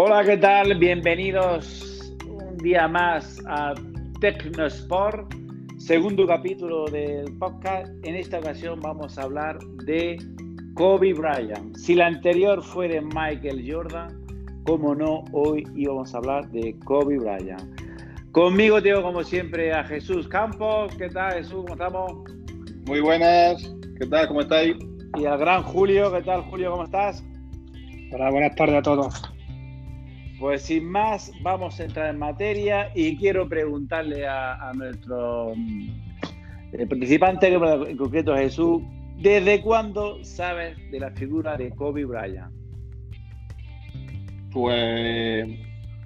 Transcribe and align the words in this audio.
Hola, 0.00 0.22
¿qué 0.22 0.36
tal? 0.36 0.78
Bienvenidos 0.78 2.14
un 2.24 2.56
día 2.58 2.86
más 2.86 3.42
a 3.48 3.74
Tecnosport, 4.20 5.34
segundo 5.76 6.24
capítulo 6.24 6.84
del 6.84 7.36
podcast. 7.36 7.92
En 8.04 8.14
esta 8.14 8.38
ocasión 8.38 8.78
vamos 8.78 9.18
a 9.18 9.22
hablar 9.22 9.58
de 9.86 10.16
Kobe 10.74 11.14
Bryant. 11.14 11.74
Si 11.74 11.96
la 11.96 12.06
anterior 12.06 12.62
fue 12.62 12.86
de 12.86 13.00
Michael 13.00 13.64
Jordan, 13.68 14.24
como 14.62 14.94
no, 14.94 15.24
hoy 15.32 15.66
íbamos 15.74 16.14
a 16.14 16.18
hablar 16.18 16.48
de 16.52 16.78
Kobe 16.84 17.18
Bryant. 17.18 17.80
Conmigo 18.30 18.80
tengo 18.80 19.02
como 19.02 19.24
siempre 19.24 19.72
a 19.72 19.82
Jesús 19.82 20.28
Campos. 20.28 20.94
¿Qué 20.96 21.08
tal 21.08 21.32
Jesús? 21.32 21.64
¿Cómo 21.66 21.72
estamos? 21.72 22.12
Muy 22.86 23.00
buenas. 23.00 23.68
¿Qué 23.98 24.06
tal? 24.06 24.28
¿Cómo 24.28 24.42
estáis? 24.42 24.76
Y 25.18 25.24
al 25.24 25.38
gran 25.38 25.64
Julio. 25.64 26.12
¿Qué 26.12 26.22
tal 26.22 26.42
Julio? 26.42 26.70
¿Cómo 26.70 26.84
estás? 26.84 27.24
Hola, 28.12 28.30
buenas 28.30 28.54
tardes 28.54 28.76
a 28.76 28.82
todos. 28.82 29.37
Pues 30.38 30.62
sin 30.62 30.88
más, 30.88 31.32
vamos 31.42 31.80
a 31.80 31.84
entrar 31.84 32.10
en 32.10 32.18
materia 32.18 32.92
y 32.94 33.16
quiero 33.16 33.48
preguntarle 33.48 34.26
a, 34.26 34.72
nuestro 34.74 35.52
mm, 35.56 36.88
participante, 36.88 37.48
en 37.48 37.96
concreto 37.96 38.36
Jesús, 38.36 38.82
¿desde 39.16 39.60
cuándo 39.60 40.22
sabes 40.24 40.76
de 40.92 41.00
la 41.00 41.10
figura 41.10 41.56
de 41.56 41.70
Kobe 41.70 42.04
Bryant? 42.04 42.52
Pues, 44.52 45.48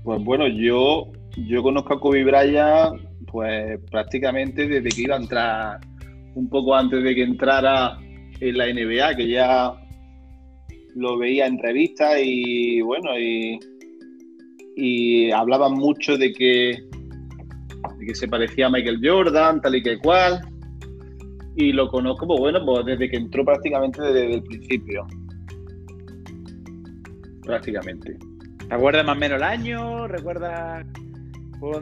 pues 0.03 0.25
bueno, 0.25 0.49
yo, 0.49 1.13
yo 1.37 1.63
conozco 1.63 1.95
a 1.95 2.01
Kobe 2.01 2.25
Bryant 2.25 3.01
pues 3.33 3.81
prácticamente 3.91 4.67
desde 4.67 4.89
que 4.91 5.03
iba 5.03 5.17
a 5.17 5.21
entrar, 5.21 5.81
un 6.35 6.49
poco 6.49 6.75
antes 6.75 7.03
de 7.03 7.15
que 7.15 7.23
entrara 7.23 7.99
en 8.41 8.59
la 8.59 8.67
NBA, 8.67 9.17
que 9.17 9.29
ya 9.29 9.73
lo 10.95 11.19
veía 11.19 11.47
en 11.47 11.59
revistas 11.59 12.19
y 12.23 12.83
bueno, 12.83 13.19
y 13.19 13.59
y 14.77 15.31
hablaban 15.31 15.75
mucho 15.75 16.17
de 16.17 16.33
que, 16.33 16.85
que 18.07 18.15
se 18.15 18.29
parecía 18.29 18.67
a 18.67 18.71
Michael 18.71 19.01
Jordan, 19.03 19.61
tal 19.61 19.77
y 19.77 19.83
que 19.83 19.99
cual. 19.99 20.41
Y 21.57 21.73
lo 21.73 21.89
conozco, 21.89 22.27
pues 22.27 22.41
bueno, 22.41 22.65
pues 22.65 22.87
desde 22.87 23.11
que 23.11 23.17
entró 23.17 23.45
prácticamente 23.45 24.01
desde 24.03 24.35
el 24.35 24.43
principio. 24.43 25.07
Prácticamente. 27.43 28.17
¿Te 28.69 28.75
acuerdas 28.75 29.05
más 29.05 29.17
o 29.17 29.21
menos 29.21 29.37
el 29.37 29.43
año? 29.43 30.09
¿Recuerdas 30.09 30.87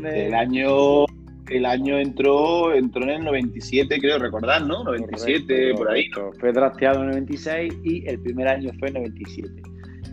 El 0.02 0.34
año 0.34 1.06
el 1.50 1.66
año 1.66 1.98
entró 1.98 2.72
entró 2.72 3.02
en 3.02 3.10
el 3.10 3.24
97, 3.24 3.98
creo 4.00 4.18
recordar, 4.18 4.64
¿no? 4.66 4.84
97, 4.84 5.74
por 5.74 5.90
ahí. 5.90 6.08
Fue 6.38 6.52
drafteado 6.52 7.02
en 7.02 7.08
el 7.10 7.14
96 7.26 7.74
y 7.84 8.08
el 8.08 8.20
primer 8.20 8.48
año 8.48 8.70
fue 8.78 8.88
en 8.88 8.96
el 8.96 9.02
97. 9.02 9.62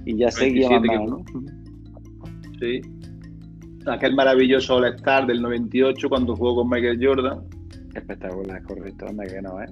Y 0.05 0.17
ya 0.17 0.31
seguía 0.31 0.79
más, 0.79 1.05
¿no? 1.05 1.23
Sí. 2.59 2.81
Aquel 3.85 4.15
maravilloso 4.15 4.75
All-Star 4.75 5.27
del 5.27 5.41
98 5.41 6.09
cuando 6.09 6.35
jugó 6.35 6.55
con 6.57 6.69
Michael 6.69 6.99
Jordan. 7.01 7.43
Espectacular, 7.95 8.61
correcto, 8.63 9.05
hombre, 9.05 9.27
que 9.27 9.41
no, 9.41 9.61
¿eh? 9.61 9.67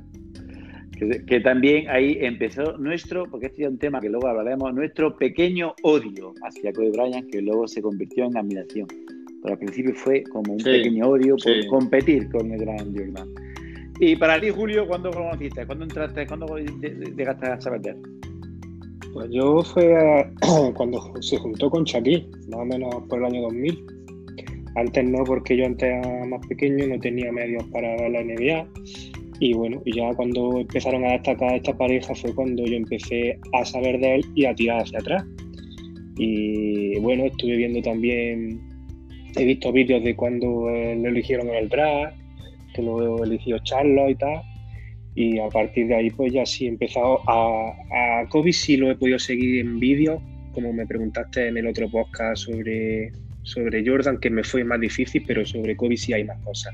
Que, 1.27 1.41
también 1.41 1.89
ahí 1.89 2.17
empezó 2.21 2.77
nuestro, 2.77 3.25
porque 3.29 3.47
este 3.47 3.63
es 3.63 3.69
un 3.69 3.77
tema 3.77 3.99
que 3.99 4.09
luego 4.09 4.27
hablaremos, 4.27 4.73
nuestro 4.73 5.17
pequeño 5.17 5.73
odio 5.83 6.33
hacia 6.41 6.71
Kobe 6.71 6.91
Bryant, 6.91 7.29
que 7.29 7.41
luego 7.41 7.67
se 7.67 7.81
convirtió 7.81 8.25
en 8.25 8.37
admiración. 8.37 8.87
Pero 9.41 9.53
al 9.53 9.59
principio 9.59 9.93
fue 9.93 10.23
como 10.23 10.53
un 10.53 10.63
pequeño 10.63 11.07
odio 11.07 11.35
por 11.35 11.67
competir 11.67 12.29
con 12.29 12.49
el 12.49 12.59
gran 12.59 12.95
Jordan. 12.95 13.27
Y 13.99 14.15
para 14.15 14.39
ti, 14.39 14.49
Julio, 14.49 14.87
¿cuándo 14.87 15.11
conociste? 15.11 15.65
¿Cuándo 15.65 15.83
entraste? 15.83 16.25
¿Cuándo 16.25 16.57
llegaste 16.57 17.45
a 17.45 17.59
saber 17.59 17.81
de 17.81 17.89
él? 17.91 17.97
Pues 19.15 19.29
yo 19.31 19.63
fue 19.63 20.29
cuando 20.75 21.01
se 21.21 21.37
juntó 21.37 21.69
con 21.69 21.85
Shaquille, 21.85 22.27
más 22.49 22.59
o 22.59 22.65
menos 22.65 22.93
por 23.07 23.19
el 23.19 23.25
año 23.25 23.43
2000. 23.43 23.85
Antes 24.75 25.05
no, 25.05 25.23
porque 25.23 25.55
yo 25.55 25.65
antes 25.65 25.87
era 25.87 26.25
más 26.25 26.45
pequeño, 26.47 26.85
no 26.85 26.99
tenía 26.99 27.31
medios 27.31 27.63
para 27.71 27.95
ver 27.95 28.11
la 28.11 28.21
NBA. 28.21 28.67
Y 29.39 29.53
bueno, 29.53 29.81
ya 29.85 30.13
cuando 30.15 30.59
empezaron 30.59 31.05
a 31.05 31.13
destacar 31.13 31.55
esta 31.55 31.77
pareja 31.77 32.13
fue 32.13 32.35
cuando 32.35 32.65
yo 32.65 32.75
empecé 32.75 33.39
a 33.53 33.63
saber 33.63 34.01
de 34.01 34.15
él 34.15 34.25
y 34.35 34.47
a 34.47 34.53
tirar 34.53 34.81
hacia 34.81 34.99
atrás. 34.99 35.23
Y 36.17 36.99
bueno, 36.99 37.23
estuve 37.23 37.55
viendo 37.55 37.81
también, 37.81 38.59
he 39.37 39.45
visto 39.45 39.71
vídeos 39.71 40.03
de 40.03 40.13
cuando 40.13 40.47
lo 40.47 41.07
eligieron 41.07 41.47
en 41.47 41.55
el 41.55 41.69
draft, 41.69 42.17
que 42.73 42.81
lo 42.81 43.23
eligió 43.23 43.59
Charlo 43.59 44.09
y 44.09 44.15
tal 44.15 44.41
y 45.15 45.39
a 45.39 45.47
partir 45.47 45.87
de 45.87 45.95
ahí 45.95 46.09
pues 46.11 46.33
ya 46.33 46.45
sí 46.45 46.65
he 46.65 46.69
empezado 46.69 47.21
a, 47.27 47.71
a 48.21 48.27
Kobe 48.29 48.51
sí 48.51 48.75
lo 48.77 48.91
he 48.91 48.95
podido 48.95 49.17
seguir 49.17 49.61
en 49.61 49.79
vídeo 49.79 50.21
como 50.55 50.73
me 50.73 50.85
preguntaste 50.85 51.47
en 51.47 51.57
el 51.57 51.67
otro 51.67 51.89
podcast 51.89 52.43
sobre, 52.43 53.11
sobre 53.43 53.85
Jordan 53.85 54.19
que 54.19 54.29
me 54.29 54.43
fue 54.43 54.63
más 54.63 54.79
difícil 54.79 55.23
pero 55.27 55.45
sobre 55.45 55.75
Kobe 55.75 55.97
sí 55.97 56.13
hay 56.13 56.23
más 56.23 56.41
cosas. 56.43 56.73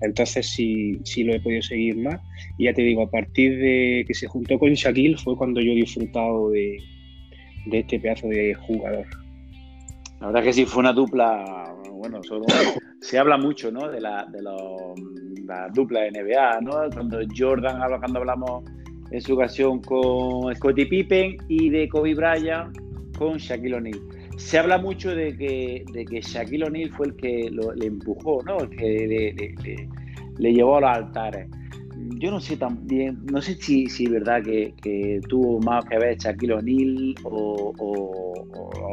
Entonces 0.00 0.46
sí, 0.46 0.98
sí 1.04 1.22
lo 1.22 1.34
he 1.34 1.40
podido 1.40 1.62
seguir 1.62 1.96
más. 1.98 2.20
Y 2.56 2.64
ya 2.64 2.72
te 2.72 2.82
digo 2.82 3.02
a 3.02 3.10
partir 3.10 3.58
de 3.58 4.04
que 4.08 4.14
se 4.14 4.26
juntó 4.26 4.58
con 4.58 4.72
Shaquille 4.72 5.18
fue 5.18 5.36
cuando 5.36 5.60
yo 5.60 5.72
he 5.72 5.76
disfrutado 5.76 6.50
de, 6.50 6.78
de 7.66 7.78
este 7.80 8.00
pedazo 8.00 8.28
de 8.28 8.54
jugador 8.54 9.06
la 10.22 10.28
verdad 10.28 10.42
que 10.42 10.52
sí 10.54 10.64
fue 10.64 10.80
una 10.80 10.94
dupla 10.94 11.74
bueno 11.92 12.22
solo 12.22 12.46
se 13.00 13.18
habla 13.18 13.36
mucho 13.36 13.70
¿no? 13.70 13.90
de, 13.90 14.00
la, 14.00 14.24
de 14.32 14.40
los 14.40 14.98
la 15.46 15.68
dupla 15.74 16.00
de 16.02 16.12
NBA, 16.12 16.60
¿no? 16.62 16.72
Cuando 16.92 17.18
Jordan 17.36 17.78
cuando 17.98 18.18
hablamos 18.20 18.64
en 19.10 19.20
su 19.20 19.34
ocasión 19.34 19.80
con 19.80 20.54
Scottie 20.54 20.86
Pippen 20.86 21.36
y 21.48 21.68
de 21.70 21.88
Kobe 21.88 22.14
Bryant 22.14 22.76
con 23.18 23.36
Shaquille 23.36 23.74
O'Neal. 23.74 24.00
Se 24.36 24.58
habla 24.58 24.78
mucho 24.78 25.14
de 25.14 25.36
que, 25.36 25.84
de 25.92 26.04
que 26.04 26.20
Shaquille 26.20 26.64
O'Neal 26.64 26.90
fue 26.90 27.08
el 27.08 27.16
que 27.16 27.50
le 27.76 27.86
empujó, 27.86 28.42
¿no? 28.44 28.58
El 28.58 28.70
que 28.70 29.54
le, 30.38 30.52
llevó 30.52 30.78
a 30.78 30.80
los 30.80 30.90
altares. 30.90 31.48
Yo 32.18 32.30
no 32.30 32.40
sé 32.40 32.56
también, 32.56 33.18
no 33.30 33.42
sé 33.42 33.54
si, 33.56 33.86
si 33.88 34.04
es 34.04 34.10
verdad 34.10 34.42
que, 34.42 35.20
tuvo 35.28 35.60
más 35.60 35.84
que 35.84 35.98
ver 35.98 36.16
Shaquille 36.16 36.54
O'Neal 36.54 37.14
o, 37.24 37.72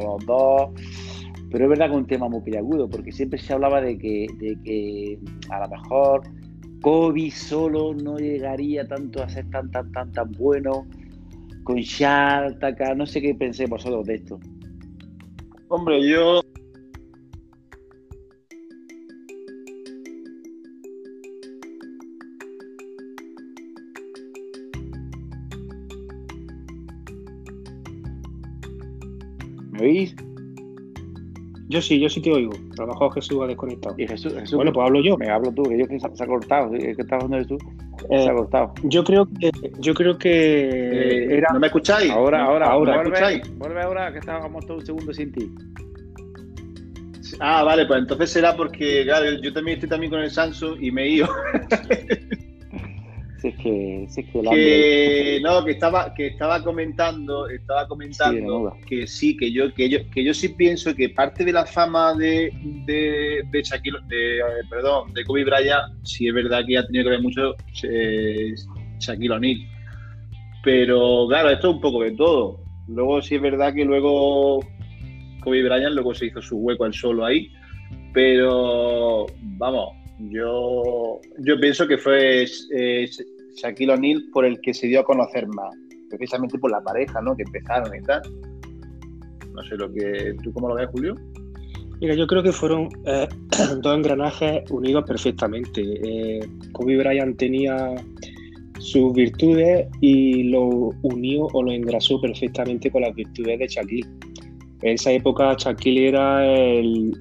los 0.03 0.25
dos 0.25 0.69
pero 1.51 1.65
es 1.65 1.69
verdad 1.69 1.87
que 1.87 1.93
es 1.93 1.97
un 1.97 2.07
tema 2.07 2.29
muy 2.29 2.41
peliagudo, 2.41 2.89
porque 2.89 3.11
siempre 3.11 3.39
se 3.39 3.53
hablaba 3.53 3.81
de 3.81 3.97
que, 3.97 4.27
de 4.37 4.57
que 4.63 5.19
a 5.49 5.59
lo 5.61 5.69
mejor 5.69 6.21
Kobe 6.81 7.31
solo 7.31 7.93
no 7.93 8.17
llegaría 8.17 8.87
tanto 8.87 9.21
a 9.21 9.29
ser 9.29 9.49
tan, 9.49 9.69
tan, 9.71 9.91
tan, 9.91 10.11
tan 10.11 10.31
bueno. 10.33 10.87
Con 11.63 11.77
Shaq, 11.77 12.59
Taka, 12.59 12.95
no 12.95 13.05
sé 13.05 13.21
qué 13.21 13.35
pensé 13.35 13.65
vosotros 13.65 14.05
de 14.05 14.15
esto. 14.15 14.39
Hombre, 15.67 16.07
yo. 16.07 16.41
¿Me 29.71 29.81
oís? 29.81 30.15
Yo 31.69 31.81
sí, 31.83 31.99
yo 31.99 32.09
sí 32.09 32.19
te 32.19 32.31
oigo. 32.31 32.51
A 32.79 32.81
lo 32.81 32.87
mejor 32.87 33.13
Jesús 33.13 33.39
ha 33.43 33.47
desconectado. 33.47 33.93
¿Y 33.99 34.07
Jesús, 34.07 34.33
bueno, 34.53 34.73
pues 34.73 34.87
hablo 34.87 35.01
yo. 35.01 35.15
Me 35.17 35.29
hablo 35.29 35.51
tú, 35.51 35.61
que 35.63 35.77
yo 35.77 35.87
que 35.87 35.99
se, 35.99 36.07
ha 36.07 36.27
cortado. 36.27 36.71
¿Qué 36.71 36.95
estás 36.97 37.23
hablando 37.23 37.47
tú? 37.47 37.57
se 38.09 38.15
ha 38.15 38.31
eh, 38.31 38.35
cortado. 38.35 38.73
Yo 38.85 39.03
creo 39.03 39.27
que. 39.39 39.51
Yo 39.77 39.93
creo 39.93 40.17
que 40.17 40.29
eh, 40.29 41.37
era... 41.37 41.53
¿No 41.53 41.59
me 41.59 41.67
escucháis? 41.67 42.09
Ahora, 42.09 42.43
ahora, 42.43 42.71
ahora. 42.71 42.97
¿me 42.97 43.03
escucháis? 43.03 43.57
Vuelve 43.57 43.81
ahora, 43.83 44.11
que 44.11 44.17
estábamos 44.17 44.65
todos 44.65 44.79
un 44.79 44.85
segundo 44.87 45.13
sin 45.13 45.31
ti. 45.31 45.51
Ah, 47.39 47.63
vale, 47.63 47.85
pues 47.85 47.99
entonces 47.99 48.31
será 48.31 48.55
porque, 48.55 49.03
claro, 49.03 49.39
yo 49.39 49.53
también 49.53 49.75
estoy 49.75 49.89
también 49.89 50.09
con 50.09 50.21
el 50.21 50.31
Samsung 50.31 50.81
y 50.81 50.91
me 50.91 51.03
he 51.03 51.09
ido. 51.09 51.27
es 53.43 53.55
que, 53.55 54.07
que, 54.33 55.39
no, 55.41 55.63
que 55.63 55.71
estaba, 55.71 56.13
que 56.13 56.27
estaba 56.27 56.63
comentando, 56.63 57.47
estaba 57.47 57.87
comentando 57.87 58.75
que 58.87 59.07
sí, 59.07 59.37
que 59.37 59.51
yo, 59.51 59.73
que 59.73 59.89
yo, 59.89 59.99
que 60.09 60.23
yo 60.23 60.33
sí 60.33 60.49
pienso 60.49 60.93
que 60.95 61.09
parte 61.09 61.45
de 61.45 61.51
la 61.51 61.65
fama 61.65 62.13
de, 62.15 62.51
de, 62.85 63.43
de 63.49 63.61
Shaquille, 63.63 63.99
de, 64.07 64.39
perdón, 64.69 65.13
de 65.13 65.23
Kobe 65.23 65.45
Bryant, 65.45 65.93
sí 66.03 66.27
es 66.27 66.33
verdad 66.33 66.63
que 66.67 66.77
ha 66.77 66.85
tenido 66.85 67.05
que 67.05 67.09
ver 67.11 67.21
mucho 67.21 67.55
eh, 67.83 68.53
Shaquille 68.99 69.31
O'Neal. 69.31 69.57
Pero 70.63 71.27
claro, 71.27 71.49
esto 71.49 71.69
es 71.69 71.75
un 71.75 71.81
poco 71.81 72.03
de 72.03 72.11
todo. 72.11 72.61
Luego 72.87 73.21
sí 73.21 73.35
es 73.35 73.41
verdad 73.41 73.73
que 73.73 73.85
luego 73.85 74.59
Kobe 75.43 75.63
Bryant 75.63 75.93
luego 75.93 76.13
se 76.13 76.27
hizo 76.27 76.41
su 76.41 76.57
hueco 76.57 76.85
al 76.85 76.93
solo 76.93 77.25
ahí. 77.25 77.51
Pero 78.13 79.27
vamos, 79.57 79.98
yo, 80.19 81.19
yo 81.39 81.59
pienso 81.59 81.87
que 81.87 81.97
fue 81.97 82.45
eh, 82.71 83.09
Shaquille 83.55 83.93
O'Neal 83.93 84.23
por 84.33 84.45
el 84.45 84.59
que 84.61 84.73
se 84.73 84.87
dio 84.87 85.01
a 85.01 85.03
conocer 85.03 85.47
más, 85.47 85.73
precisamente 86.09 86.57
por 86.57 86.71
la 86.71 86.81
pareja, 86.81 87.21
¿no? 87.21 87.35
Que 87.35 87.43
empezaron 87.43 87.95
y 87.95 88.01
tal. 88.03 88.21
No 89.53 89.63
sé 89.63 89.75
lo 89.75 89.91
que. 89.91 90.35
¿Tú 90.43 90.51
cómo 90.53 90.69
lo 90.69 90.75
ves, 90.75 90.89
Julio? 90.91 91.15
Mira, 92.01 92.15
yo 92.15 92.27
creo 92.27 92.41
que 92.41 92.51
fueron 92.51 92.89
eh, 93.05 93.27
dos 93.81 93.97
engranajes 93.97 94.69
unidos 94.71 95.03
perfectamente. 95.05 95.81
Eh, 95.81 96.39
Kobe 96.71 96.97
Bryant 96.97 97.37
tenía 97.37 97.95
sus 98.79 99.13
virtudes 99.13 99.87
y 99.99 100.43
lo 100.43 100.91
unió 101.03 101.47
o 101.53 101.63
lo 101.63 101.71
engrasó 101.71 102.21
perfectamente 102.21 102.89
con 102.89 103.01
las 103.01 103.13
virtudes 103.13 103.59
de 103.59 103.67
Shaquille. 103.67 104.07
En 104.81 104.93
esa 104.93 105.11
época 105.11 105.55
Shaquille 105.57 106.07
era 106.07 106.37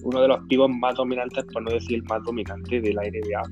uno 0.02 0.22
de 0.22 0.28
los 0.28 0.46
pibos 0.49 0.70
más 0.70 0.94
dominantes, 0.94 1.44
por 1.52 1.62
no 1.62 1.70
decir 1.70 1.96
el 1.96 2.02
más 2.05 2.22
dominante 2.25 2.81
de 2.81 2.93
la 2.93 3.02
NBA. 3.02 3.43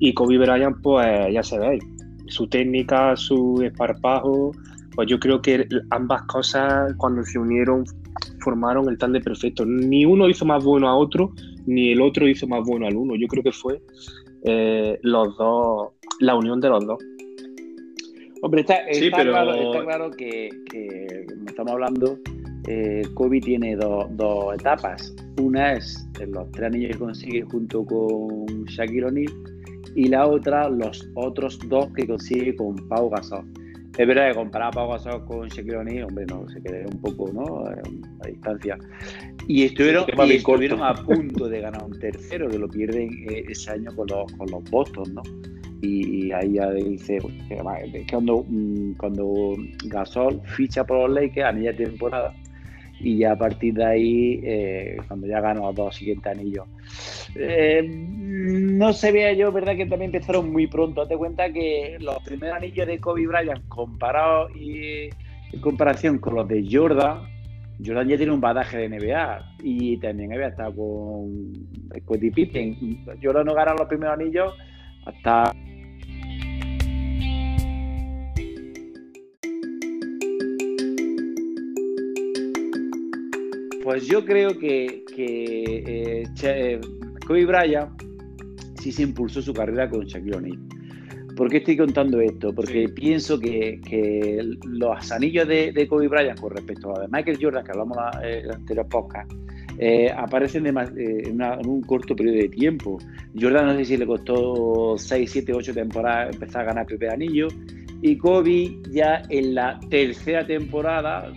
Y 0.00 0.12
Kobe 0.14 0.38
Bryant, 0.38 0.76
pues 0.82 1.32
ya 1.32 1.42
se 1.42 1.58
ve, 1.58 1.78
su 2.26 2.48
técnica, 2.48 3.16
su 3.16 3.62
esparpajo, 3.62 4.52
pues 4.94 5.08
yo 5.08 5.18
creo 5.20 5.40
que 5.40 5.66
ambas 5.90 6.22
cosas 6.22 6.92
cuando 6.96 7.22
se 7.24 7.38
unieron 7.38 7.84
formaron 8.40 8.88
el 8.88 8.98
tan 8.98 9.12
de 9.12 9.20
perfecto. 9.20 9.64
Ni 9.64 10.04
uno 10.04 10.28
hizo 10.28 10.44
más 10.44 10.64
bueno 10.64 10.88
a 10.88 10.96
otro, 10.96 11.32
ni 11.66 11.92
el 11.92 12.00
otro 12.00 12.28
hizo 12.28 12.46
más 12.46 12.62
bueno 12.66 12.86
al 12.86 12.96
uno. 12.96 13.14
Yo 13.16 13.26
creo 13.28 13.42
que 13.42 13.52
fue 13.52 13.80
eh, 14.44 14.98
los 15.02 15.36
dos, 15.36 15.90
la 16.20 16.34
unión 16.34 16.60
de 16.60 16.68
los 16.68 16.86
dos. 16.86 16.98
Hombre, 18.42 18.62
está, 18.62 18.80
claro, 19.12 20.10
que, 20.10 20.48
estamos 21.46 21.72
hablando, 21.72 22.18
eh, 22.66 23.02
Kobe 23.14 23.40
tiene 23.40 23.76
dos, 23.76 24.54
etapas. 24.54 25.14
Una 25.40 25.74
es 25.74 26.08
los 26.28 26.50
tres 26.52 26.66
anillos 26.66 26.92
que 26.92 26.98
consigue 26.98 27.42
junto 27.42 27.84
con 27.84 28.64
Shaquille 28.66 29.06
O'Neal 29.06 29.32
y 29.94 30.08
la 30.08 30.26
otra 30.26 30.68
los 30.68 31.08
otros 31.14 31.58
dos 31.68 31.88
que 31.94 32.06
consigue 32.06 32.54
con 32.54 32.76
Pau 32.88 33.10
Gasol. 33.10 33.44
Es 33.98 34.06
verdad 34.06 34.28
que 34.28 34.36
comparar 34.36 34.68
a 34.68 34.70
Pau 34.70 34.90
Gasol 34.90 35.24
con 35.26 35.48
Shaquille 35.48 35.76
O'Neal, 35.76 36.04
hombre, 36.04 36.24
no, 36.26 36.48
se 36.48 36.62
queda 36.62 36.86
un 36.86 37.00
poco 37.00 37.32
¿no? 37.32 37.64
a 37.66 38.26
distancia. 38.28 38.78
Y 39.48 39.64
estuvieron, 39.64 40.04
a 40.82 40.94
punto 40.94 41.48
de 41.48 41.60
ganar 41.60 41.82
un 41.84 41.98
tercero, 41.98 42.48
que 42.48 42.58
lo 42.58 42.68
pierden 42.68 43.10
eh, 43.28 43.44
ese 43.48 43.72
año 43.72 43.94
con 43.96 44.06
los, 44.08 44.32
con 44.34 44.48
los 44.50 44.62
Boston, 44.70 45.14
¿no? 45.14 45.22
Y, 45.82 46.30
ahí 46.30 46.52
ya 46.52 46.70
dice 46.70 47.18
que 47.48 48.06
cuando, 48.08 48.46
mm, 48.48 48.92
cuando 48.98 49.56
Gasol 49.86 50.40
ficha 50.56 50.84
por 50.84 51.08
los 51.08 51.10
Lakers 51.10 51.48
a 51.48 51.52
media 51.52 51.76
temporada 51.76 52.32
y 53.02 53.18
ya 53.18 53.32
a 53.32 53.36
partir 53.36 53.74
de 53.74 53.84
ahí, 53.84 54.40
eh, 54.44 54.96
cuando 55.08 55.26
ya 55.26 55.40
ganó 55.40 55.66
los 55.66 55.74
dos 55.74 55.96
siguientes 55.96 56.32
anillos. 56.32 56.66
Eh, 57.34 57.82
no 57.84 58.92
se 58.92 59.10
vea 59.10 59.32
yo, 59.32 59.50
¿verdad? 59.50 59.76
Que 59.76 59.86
también 59.86 60.14
empezaron 60.14 60.52
muy 60.52 60.68
pronto. 60.68 61.02
Date 61.02 61.16
cuenta 61.16 61.52
que 61.52 61.96
los 62.00 62.22
primeros 62.22 62.56
anillos 62.56 62.86
de 62.86 63.00
Kobe 63.00 63.26
Bryant 63.26 63.66
comparados 63.68 64.54
y 64.56 65.10
en 65.52 65.60
comparación 65.60 66.18
con 66.18 66.36
los 66.36 66.48
de 66.48 66.64
Jordan, 66.70 67.22
Jordan 67.84 68.08
ya 68.08 68.16
tiene 68.16 68.32
un 68.32 68.40
badaje 68.40 68.78
de 68.78 68.88
NBA 68.88 69.56
y 69.62 69.96
también 69.98 70.32
había 70.32 70.48
estado 70.48 70.74
con 70.76 71.52
Scottie 72.00 72.30
Pippen. 72.30 73.04
Jordan 73.22 73.46
no 73.46 73.54
ganó 73.54 73.74
los 73.74 73.88
primeros 73.88 74.14
anillos 74.14 74.54
hasta 75.04 75.52
Pues 83.92 84.06
yo 84.06 84.24
creo 84.24 84.58
que, 84.58 85.04
que 85.14 85.64
eh, 85.86 86.24
eh, 86.44 86.80
Kobe 87.26 87.44
Bryant 87.44 87.90
sí 88.80 88.90
se 88.90 89.02
impulsó 89.02 89.42
su 89.42 89.52
carrera 89.52 89.86
con 89.90 90.06
Shaquille 90.06 90.34
O'Neal. 90.34 90.58
¿Por 91.36 91.50
qué 91.50 91.58
estoy 91.58 91.76
contando 91.76 92.18
esto? 92.18 92.54
Porque 92.54 92.88
pienso 92.88 93.38
que, 93.38 94.48
los 94.64 95.12
anillos 95.12 95.46
de, 95.46 95.86
Kobe 95.90 96.08
Bryant 96.08 96.40
con 96.40 96.52
respecto 96.52 96.96
a 96.96 97.02
de 97.02 97.08
Michael 97.08 97.36
Jordan, 97.38 97.64
que 97.64 97.70
hablamos 97.70 97.98
en 98.22 98.46
el 98.46 98.50
anterior 98.52 98.88
podcast, 98.88 99.30
eh, 99.76 100.10
aparecen 100.10 100.66
en, 100.66 101.42
un 101.68 101.82
corto 101.82 102.16
periodo 102.16 102.38
de 102.38 102.48
tiempo. 102.48 102.96
Jordan 103.38 103.66
no 103.66 103.76
sé 103.76 103.84
si 103.84 103.98
le 103.98 104.06
costó 104.06 104.96
6, 104.96 105.30
7, 105.30 105.52
8 105.52 105.74
temporadas 105.74 106.34
empezar 106.34 106.62
a 106.62 106.64
ganar 106.68 106.86
primer 106.86 107.10
anillo. 107.10 107.48
Y 108.00 108.16
Kobe 108.16 108.74
ya 108.90 109.22
en 109.28 109.54
la 109.54 109.78
tercera 109.90 110.46
temporada, 110.46 111.30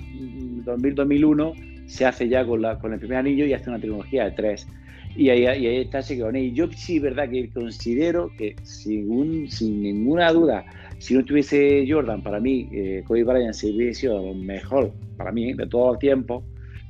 2000-2001, 0.64 1.75
se 1.88 2.06
hace 2.06 2.28
ya 2.28 2.46
con, 2.46 2.62
la, 2.62 2.80
con 2.80 2.94
el 2.94 3.00
primer 3.00 3.18
anillo 3.18 3.46
y 3.46 3.54
hace 3.54 3.70
una 3.70 3.80
trilogía 3.80 4.26
de 4.26 4.32
tres. 4.32 4.68
Y 5.16 5.30
ahí, 5.30 5.46
ahí 5.46 5.78
está 5.78 6.02
Y 6.34 6.52
Yo 6.52 6.70
sí, 6.72 7.00
verdad, 7.00 7.30
que 7.30 7.50
considero 7.50 8.30
que 8.38 8.56
sin, 8.64 9.50
sin 9.50 9.82
ninguna 9.82 10.32
duda, 10.34 10.66
si 11.00 11.14
no 11.14 11.24
tuviese 11.24 11.86
Jordan, 11.88 12.22
para 12.22 12.40
mí, 12.40 12.68
eh, 12.74 13.04
Kobe 13.08 13.24
Bryant 13.24 13.54
se 13.54 13.72
hubiese 13.72 14.02
sido 14.02 14.22
lo 14.22 14.34
mejor, 14.34 14.92
para 15.16 15.32
mí, 15.32 15.54
de 15.54 15.68
todo 15.68 15.94
el 15.94 16.00
tiempo, 16.00 16.44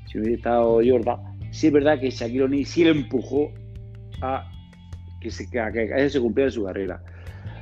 si 0.07 0.17
hubiese 0.17 0.37
estado 0.37 0.81
Jordan. 0.83 1.17
Sí 1.51 1.67
es 1.67 1.73
verdad 1.73 1.99
que 1.99 2.09
Shaquille 2.09 2.43
O'Neal 2.43 2.65
sí 2.65 2.83
le 2.83 2.91
empujó 2.91 3.51
a 4.21 4.49
que 5.21 5.29
se, 5.29 5.49
que, 5.49 5.71
que 5.71 6.09
se 6.09 6.19
cumpliera 6.19 6.49
su 6.49 6.65
carrera. 6.65 7.01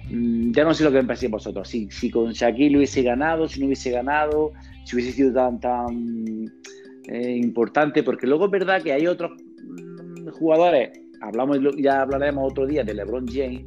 Mm, 0.10 0.52
ya 0.52 0.64
no 0.64 0.74
sé 0.74 0.84
lo 0.84 0.92
que 0.92 1.02
me 1.02 1.28
vosotros. 1.28 1.68
Si, 1.68 1.90
si 1.92 2.10
con 2.10 2.32
Shaquille 2.32 2.78
hubiese 2.78 3.04
ganado, 3.04 3.48
si 3.48 3.60
no 3.60 3.68
hubiese 3.68 3.92
ganado, 3.92 4.54
si 4.86 4.96
hubiese 4.96 5.12
sido 5.12 5.34
tan, 5.34 5.60
tan 5.60 6.52
eh, 7.08 7.36
importante, 7.36 8.04
porque 8.04 8.28
luego 8.28 8.46
es 8.46 8.52
verdad 8.52 8.82
que 8.82 8.94
hay 8.94 9.08
otros 9.08 9.32
mm, 9.64 10.30
jugadores, 10.30 10.92
hablamos 11.22 11.60
ya 11.78 12.02
hablaremos 12.02 12.52
otro 12.52 12.66
día 12.66 12.84
de 12.84 12.94
LeBron 12.94 13.28
James, 13.28 13.64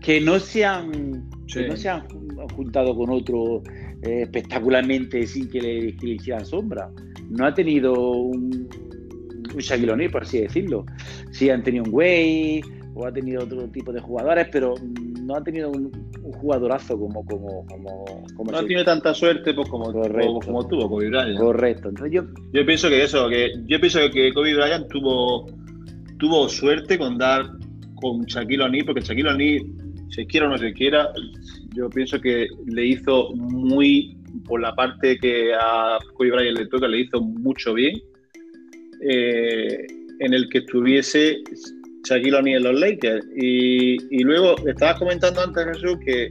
que 0.00 0.20
no 0.20 0.38
se 0.38 0.64
han, 0.64 1.28
no 1.68 1.76
se 1.76 1.88
han 1.88 2.06
juntado 2.54 2.94
con 2.94 3.10
otro 3.10 3.62
eh, 4.02 4.22
espectacularmente 4.22 5.26
sin 5.26 5.48
que 5.48 5.60
le, 5.60 6.12
hicieran 6.12 6.44
sombra. 6.44 6.90
No 7.30 7.46
ha 7.46 7.54
tenido 7.54 7.94
un, 7.94 8.68
un 9.54 9.60
Shaquille 9.60 10.10
por 10.10 10.22
así 10.22 10.40
decirlo. 10.40 10.84
Sí 11.30 11.48
han 11.48 11.62
tenido 11.62 11.84
un 11.84 11.94
Way 11.94 12.60
o 12.94 13.06
ha 13.06 13.12
tenido 13.12 13.44
otro 13.44 13.66
tipo 13.68 13.92
de 13.92 14.00
jugadores, 14.00 14.48
pero 14.52 14.74
no 15.24 15.36
ha 15.36 15.42
tenido 15.42 15.70
un, 15.70 15.90
jugadorazo 16.40 16.98
como 16.98 17.24
como 17.26 17.66
como, 17.66 18.04
como 18.36 18.50
no 18.50 18.58
ha 18.58 18.62
tenido 18.62 18.84
tanta 18.84 19.12
suerte 19.14 19.52
pues 19.54 19.68
como, 19.68 19.92
como, 19.92 20.68
tuvo 20.68 20.88
Kobe 20.88 21.08
Bryant. 21.08 21.38
Correcto. 21.38 21.88
Entonces 21.90 22.12
yo 22.12 22.24
yo 22.52 22.66
pienso 22.66 22.88
que 22.88 23.02
eso 23.02 23.28
que 23.28 23.52
yo 23.66 23.80
pienso 23.80 23.98
que 24.12 24.32
Kobe 24.32 24.54
Bryant 24.54 24.88
tuvo 24.88 25.46
tuvo 26.18 26.48
suerte 26.48 26.98
con 26.98 27.18
dar 27.18 27.46
con 27.96 28.22
Shaquille 28.22 28.62
O'Neal 28.62 28.86
porque 28.86 29.00
Shaquille 29.00 29.28
O'Neal 29.28 29.62
se 30.10 30.26
quiera 30.26 30.46
o 30.46 30.50
no 30.50 30.58
se 30.58 30.72
quiera 30.72 31.10
yo 31.74 31.90
pienso 31.90 32.20
que 32.20 32.48
le 32.66 32.86
hizo 32.86 33.30
muy 33.34 34.16
por 34.46 34.60
la 34.60 34.74
parte 34.74 35.18
que 35.18 35.52
a 35.54 35.98
Kobe 36.14 36.30
Bryant 36.30 36.58
le 36.58 36.66
toca 36.66 36.88
le 36.88 37.00
hizo 37.00 37.20
mucho 37.20 37.74
bien 37.74 38.00
eh, 39.02 39.86
en 40.20 40.32
el 40.32 40.48
que 40.48 40.58
estuviese 40.58 41.42
Shaquille 42.04 42.36
O'Neal 42.36 42.66
en 42.66 42.72
los 42.72 42.80
Lakers. 42.80 43.26
Y, 43.36 43.96
y 44.10 44.22
luego 44.22 44.56
estabas 44.66 44.98
comentando 44.98 45.42
antes, 45.42 45.64
Jesús, 45.66 45.98
que 46.04 46.28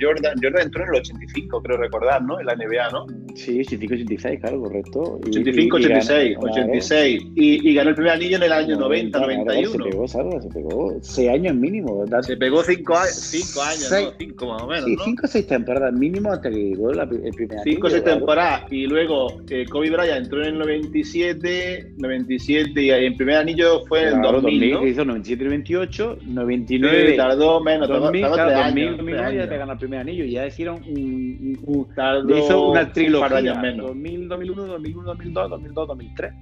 Jordan, 0.00 0.34
Jordan 0.42 0.62
entró 0.62 0.82
en 0.82 0.88
el 0.90 1.00
85, 1.00 1.62
creo 1.62 1.76
recordar, 1.78 2.22
¿no? 2.22 2.40
En 2.40 2.46
la 2.46 2.54
NBA, 2.54 2.90
¿no? 2.90 3.06
Sí, 3.34 3.58
85-86, 3.58 4.40
claro, 4.40 4.60
correcto. 4.60 5.20
85-86, 5.22 6.36
86. 6.38 7.22
Y, 7.34 7.70
y, 7.70 7.74
ganó 7.74 7.90
el 7.90 7.96
primer 7.96 8.12
anillo 8.12 8.36
en 8.36 8.42
el 8.42 8.52
año 8.52 8.78
90, 8.78 9.18
91. 9.18 9.70
se 9.70 9.90
pegó, 9.90 10.08
¿sabes? 10.08 10.42
Se 10.42 10.50
pegó 10.50 10.98
6 11.00 11.30
años 11.30 11.54
mínimo, 11.54 12.00
¿verdad? 12.00 12.22
Se 12.22 12.36
pegó 12.36 12.62
5 12.62 12.94
cinco 13.06 13.62
años, 13.62 13.86
seis, 13.88 14.06
¿no? 14.06 14.14
5 14.18 14.46
más 14.46 14.62
o 14.62 14.66
menos, 14.66 14.84
Sí, 14.84 14.96
5 15.04 15.22
o 15.24 15.28
6 15.28 15.46
temporadas 15.46 15.92
mínimo 15.94 16.32
hasta 16.32 16.50
que 16.50 16.56
llegó 16.56 16.92
la, 16.92 17.04
el 17.04 17.32
primer 17.32 17.58
año. 17.58 17.62
5 17.64 17.86
o 17.86 17.90
6 17.90 18.04
temporadas. 18.04 18.72
Y 18.72 18.86
luego 18.86 19.40
eh, 19.48 19.64
Kobe 19.70 19.90
Bryant 19.90 20.24
entró 20.24 20.42
en 20.42 20.48
el 20.48 20.58
97, 20.58 21.92
97 21.96 22.82
y 22.82 22.90
el 22.90 23.16
primer 23.16 23.36
anillo 23.36 23.84
fue 23.86 24.02
en 24.02 24.16
el 24.16 24.22
2000, 24.22 24.42
2000 24.42 24.72
¿no? 24.72 24.86
Hizo 24.86 25.04
97 25.04 25.44
y 25.44 25.48
28, 25.48 26.18
99. 26.26 27.10
Sí, 27.10 27.16
tardó 27.16 27.60
menos, 27.60 27.88
2000, 27.88 28.22
tardó, 28.22 28.36
tardó 28.36 28.62
2000, 28.64 28.96
2000, 28.96 29.16
2000 29.16 29.38
ya 29.38 29.48
te 29.48 29.56
ganó 29.56 29.72
el 29.72 29.78
primer 29.78 30.00
anillo. 30.00 30.24
Ya 30.24 30.46
hicieron 30.46 30.82
un, 30.86 31.58
un, 31.64 32.36
hizo 32.36 32.70
una 32.70 32.92
trilogía. 32.92 33.21
Menos. 33.30 33.86
2000, 33.88 34.28
2001, 34.28 34.66
2001, 34.66 35.02
2002, 35.02 35.50
2002, 35.50 35.88
2003. 35.88 36.32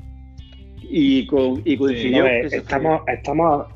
Y, 0.83 1.27
con, 1.27 1.63
y 1.65 1.77
coincidió. 1.77 2.25
Sí, 2.25 2.31
no, 2.31 2.57
estamos, 2.57 3.03
estamos, 3.07 3.67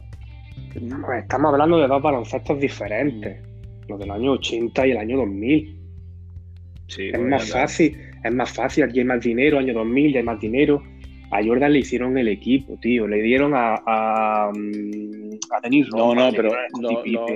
estamos 1.18 1.52
hablando 1.52 1.78
de 1.78 1.88
dos 1.88 2.02
baloncestos 2.02 2.58
diferentes. 2.58 3.42
Los 3.88 3.98
del 3.98 4.10
año 4.10 4.32
80 4.32 4.86
y 4.86 4.90
el 4.90 4.98
año 4.98 5.16
2000. 5.18 5.78
Sí, 6.86 7.08
es 7.12 7.20
más 7.20 7.50
fácil, 7.50 7.98
es 8.22 8.34
más 8.34 8.52
fácil, 8.52 8.84
aquí 8.84 8.98
hay 8.98 9.04
más 9.04 9.20
dinero, 9.22 9.58
año 9.58 9.72
2000 9.72 10.12
ya 10.12 10.18
hay 10.20 10.24
más 10.24 10.38
dinero 10.38 10.82
a 11.34 11.44
Jordan 11.44 11.72
le 11.72 11.80
hicieron 11.80 12.16
el 12.16 12.28
equipo, 12.28 12.78
tío. 12.80 13.08
Le 13.08 13.20
dieron 13.20 13.54
a, 13.54 13.74
a, 13.84 14.50
a 14.50 15.60
Denis 15.64 15.88
No, 15.90 16.14
no, 16.14 16.30
pero 16.30 16.50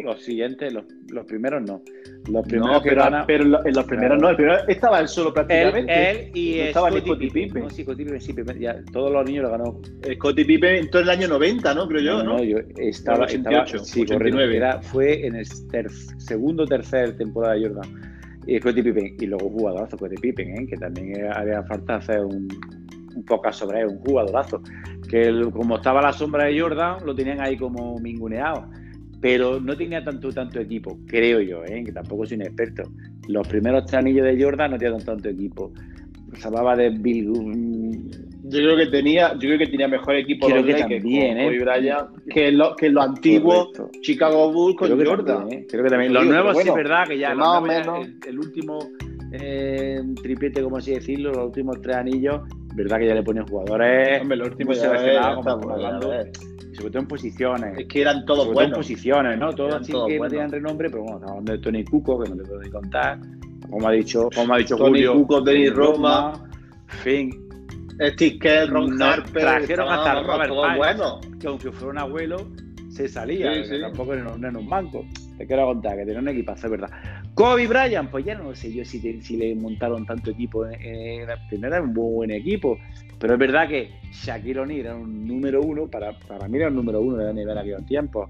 los 0.05 0.23
siguientes, 0.23 0.73
los, 0.73 0.85
los, 1.09 1.27
primeros 1.27 1.63
no. 1.63 1.83
Los 2.31 2.47
primeros 2.47 2.81
pero, 2.85 3.03
pero 3.27 3.67
en 3.67 3.75
los 3.75 3.85
primeros 3.87 4.23
no. 4.23 4.31
El 4.31 4.37
primero 4.37 4.69
estaba 4.69 5.01
él 5.01 5.09
solo 5.09 5.35
prácticamente. 5.35 6.11
Él, 6.11 6.31
y 6.33 6.61
estaba 6.61 6.93
Scottie 6.93 7.29
Pippen. 7.29 7.65
No, 7.65 7.71
sí, 7.71 7.83
Scottie 7.83 8.05
Pippen, 8.05 8.21
sí, 8.21 8.61
ya, 8.61 8.81
todos 8.93 9.11
los 9.11 9.27
niños 9.27 9.43
lo 9.43 9.51
ganó. 9.51 9.81
Scottie 10.15 10.45
Pippen 10.45 10.77
en 10.77 10.89
el 10.93 11.11
año 11.11 11.27
90, 11.27 11.75
¿no? 11.75 11.89
Creo 11.89 12.01
yo, 12.01 12.23
¿no? 12.23 12.37
No, 12.37 12.45
yo 12.45 12.59
estaba, 12.77 13.25
88, 13.25 13.65
estaba, 13.65 13.85
sí, 13.85 14.03
89. 14.03 14.57
Era, 14.57 14.81
fue 14.81 15.27
en 15.27 15.35
el 15.35 15.69
ter, 15.71 15.91
segundo 16.19 16.67
tercer 16.67 17.17
temporada 17.17 17.55
de 17.55 17.67
Jordan. 17.67 18.13
Y 18.47 18.61
Scottie 18.61 18.85
Pippen. 18.85 19.17
Y 19.19 19.27
luego 19.27 19.51
jugadorazo 19.51 19.97
Scottie 19.97 20.19
Pippen, 20.21 20.57
¿eh? 20.57 20.67
que 20.69 20.77
también 20.77 21.33
había 21.33 21.65
falta 21.65 21.97
hacer 21.97 22.21
un 22.21 22.47
un 23.19 23.25
poco 23.25 23.53
sobre 23.53 23.81
él, 23.81 23.89
un 23.89 23.99
jugadorazo. 23.99 24.61
Que 25.11 25.49
como 25.53 25.77
estaba 25.77 26.01
la 26.03 26.13
sombra 26.13 26.45
de 26.45 26.59
Jordan, 26.61 26.99
lo 27.05 27.15
tenían 27.15 27.41
ahí 27.41 27.57
como 27.57 27.99
minguneado. 27.99 28.67
Pero 29.21 29.59
no 29.61 29.77
tenía 29.77 30.05
tanto, 30.05 30.31
tanto 30.33 30.61
equipo, 30.61 30.97
creo 31.07 31.41
yo, 31.41 31.65
¿eh? 31.65 31.83
que 31.85 31.91
tampoco 31.93 32.25
soy 32.25 32.37
un 32.37 32.43
experto. 32.45 32.85
Los 33.27 33.49
primeros 33.49 33.85
tres 33.87 33.95
anillos 33.99 34.25
de 34.25 34.41
Jordan 34.43 34.71
no 34.71 34.79
tenían 34.79 35.05
tanto 35.05 35.29
equipo. 35.29 35.73
Se 36.35 36.47
hablaba 36.47 36.77
de 36.77 36.91
Bill, 36.91 37.33
Yo 38.45 38.59
creo 38.61 38.77
que 38.77 38.87
tenía, 38.87 39.33
yo 39.33 39.41
creo 39.41 39.59
que 39.59 39.67
tenía 39.67 39.89
mejor 39.89 40.15
equipo 40.15 40.47
creo 40.47 40.59
los 40.59 40.67
que 40.67 40.73
Lakers 40.73 41.03
también, 41.03 41.37
con 41.37 41.55
¿eh? 41.55 41.59
Bryant 41.59 42.09
que 42.29 42.53
lo, 42.53 42.77
que 42.77 42.91
lo 42.91 43.03
antiguo 43.03 43.73
Correcto. 43.73 43.91
Chicago 44.03 44.53
Bulls 44.53 44.77
con 44.77 44.87
Creo 44.89 44.99
que 44.99 45.05
Jordan. 45.07 45.39
también, 45.39 45.63
¿eh? 45.63 45.67
Creo 45.69 45.83
que 45.85 45.91
también. 45.91 46.13
Los 46.13 46.23
Sí, 46.23 46.29
nuevos 46.29 46.59
sí 46.63 46.69
es 46.69 46.75
verdad 46.75 47.09
que 47.09 47.19
ya, 47.19 47.31
los 47.31 47.39
más 47.39 47.59
o 47.59 47.63
menos- 47.63 48.07
el, 48.07 48.19
el 48.29 48.39
último 48.39 48.79
eh, 49.33 50.01
triplete, 50.23 50.63
como 50.63 50.77
así 50.77 50.93
decirlo, 50.93 51.33
los 51.33 51.47
últimos 51.47 51.81
tres 51.83 51.97
anillos, 51.97 52.41
verdad 52.79 52.99
que 52.99 53.07
ya 53.07 53.15
le 53.15 53.23
ponen 53.23 53.47
jugadores 53.47 54.21
Hombre, 54.23 54.37
los 54.37 54.49
últimos 54.49 54.79
seleccionados, 54.79 55.45
como 55.45 55.71
hablando, 55.73 56.15
y 56.73 56.75
sobre 56.77 56.91
todo 56.91 57.03
en 57.03 57.09
posiciones. 57.09 57.79
Es 57.79 57.87
que 57.87 58.01
eran 58.03 58.15
sobre 58.15 58.27
todos 58.27 58.39
todo 58.39 58.49
en 58.51 58.55
buenos. 58.55 58.77
posiciones, 58.79 59.39
¿no? 59.39 59.53
Todos 59.55 59.69
Eran 59.71 59.83
así 59.83 59.93
todos 59.93 60.07
que 60.09 60.13
no 60.15 60.19
buenos. 60.19 60.33
tenían 60.33 60.51
renombre, 60.53 60.91
pero 60.91 61.03
bueno, 61.03 61.17
estamos 61.19 61.31
hablando 61.33 61.53
de 61.53 61.59
Tony 61.59 61.85
Cuco, 61.85 62.23
que 62.23 62.31
no 62.31 62.37
te 62.37 62.43
puedo 62.45 62.61
ni 62.61 62.71
contar. 62.71 63.19
Como 63.71 63.89
ha 63.89 63.93
dicho, 63.93 64.29
como 64.35 64.55
ha 64.55 64.59
dicho 64.59 64.77
Tony 64.77 64.89
Julio. 65.05 65.15
Kukoc, 65.15 65.45
Dennis 65.45 65.75
Rodman. 65.75 66.33
En 66.91 66.99
fin, 67.01 67.49
Steve 68.15 68.39
Kerr, 68.39 68.71
Ron 68.71 68.97
No, 68.97 69.05
Harper, 69.05 69.43
trajeron 69.43 69.89
hasta 69.89 70.23
Robert 70.23 70.49
todos 70.49 70.65
Pines. 70.67 70.79
buenos. 70.79 71.21
que 71.41 71.47
aunque 71.49 71.73
fuera 71.73 71.91
un 71.93 71.99
abuelo, 71.99 72.37
se 72.91 73.09
salía, 73.09 73.53
Sí, 73.55 73.61
que 73.63 73.67
sí. 73.77 73.81
tampoco 73.81 74.15
era 74.15 74.23
en, 74.23 74.29
un- 74.35 74.45
en 74.45 74.57
un 74.57 74.69
banco. 74.69 75.05
Te 75.37 75.47
quiero 75.47 75.67
contar 75.67 75.97
que 75.97 76.05
tenía 76.07 76.21
un 76.21 76.29
equipazo, 76.29 76.67
es 76.67 76.71
verdad. 76.71 76.91
Kobe 77.39 77.69
Bryant, 77.69 78.11
pues 78.11 78.25
ya 78.25 78.35
no 78.35 78.53
sé 78.55 78.73
yo 78.73 78.85
si, 78.85 79.01
te- 79.01 79.23
si 79.23 79.37
le 79.37 79.55
montaron 79.55 80.05
tanto 80.05 80.31
equipo. 80.33 80.67
eh, 80.67 80.77
eh, 80.83 81.17
era- 81.23 81.37
primero 81.49 81.77
era 81.77 81.85
un 81.85 81.93
muy 81.95 82.13
buen 82.13 82.31
equipo, 82.33 82.79
pero 83.21 83.35
es 83.35 83.39
verdad 83.39 83.69
que 83.69 83.91
Shaquille 84.13 84.59
O'Neal 84.59 84.81
era 84.81 84.97
un 84.97 85.27
número 85.27 85.63
uno, 85.63 85.87
para, 85.87 86.13
para 86.19 86.49
mí 86.49 86.57
era 86.59 86.67
un 86.69 86.75
número 86.75 87.01
uno 87.01 87.17
de 87.17 87.25
la 87.25 87.31
NBA 87.33 87.53
en 87.53 87.59
aquellos 87.59 87.87
tiempos, 87.87 88.29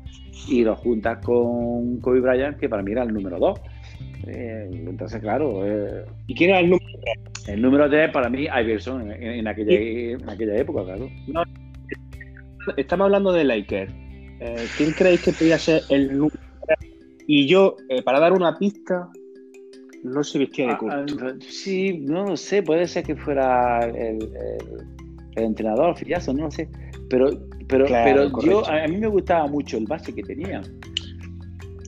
y 0.48 0.62
lo 0.62 0.76
juntas 0.76 1.18
con 1.24 1.98
Kobe 2.00 2.20
Bryant, 2.20 2.58
que 2.58 2.68
para 2.68 2.82
mí 2.82 2.92
era 2.92 3.02
el 3.02 3.12
número 3.14 3.38
dos. 3.38 3.60
Eh, 4.26 4.68
entonces, 4.70 5.20
claro, 5.20 5.66
eh, 5.66 6.04
¿Y 6.26 6.34
quién 6.34 6.50
era 6.50 6.60
el 6.60 6.66
número? 6.70 6.84
el 7.46 7.62
número 7.62 7.88
tres 7.88 8.10
para 8.10 8.28
mí, 8.28 8.42
Iverson, 8.44 9.10
en, 9.10 9.22
en 9.22 9.48
aquella, 9.48 9.72
en 9.72 10.28
aquella 10.28 10.54
época, 10.58 10.84
claro. 10.84 11.08
Estamos 12.76 13.06
hablando 13.06 13.32
de 13.32 13.44
Lakers. 13.44 13.90
Eh, 14.40 14.66
¿Quién 14.76 14.92
creéis 14.92 15.22
que 15.22 15.32
podía 15.32 15.58
ser 15.58 15.82
el 15.88 16.08
número? 16.18 16.47
Y 17.30 17.47
yo, 17.47 17.76
eh, 17.90 18.02
para 18.02 18.18
dar 18.20 18.32
una 18.32 18.56
pista, 18.58 19.08
no 20.02 20.25
se 20.25 20.38
vestía 20.38 20.68
de 20.68 20.76
corto. 20.78 21.16
ah, 21.26 21.35
sí, 21.40 21.99
no 22.00 22.25
lo 22.25 22.37
sé, 22.38 22.62
puede 22.62 22.88
ser 22.88 23.04
que 23.04 23.14
fuera 23.16 23.80
el, 23.87 24.23
el- 24.23 24.87
el 25.37 25.44
entrenador, 25.44 25.94
Fillazo, 25.97 26.32
no 26.32 26.44
lo 26.44 26.50
sé. 26.50 26.68
Pero, 27.11 27.28
pero, 27.68 27.85
Claro, 27.87 28.30
pero 28.40 28.42
yo, 28.42 28.66
a, 28.66 28.85
a 28.85 28.88
mí 28.88 28.97
me 28.97 29.06
gustaba 29.08 29.47
mucho 29.47 29.76
el 29.76 29.85
base 29.85 30.12
que 30.14 30.23
tenía. 30.23 30.62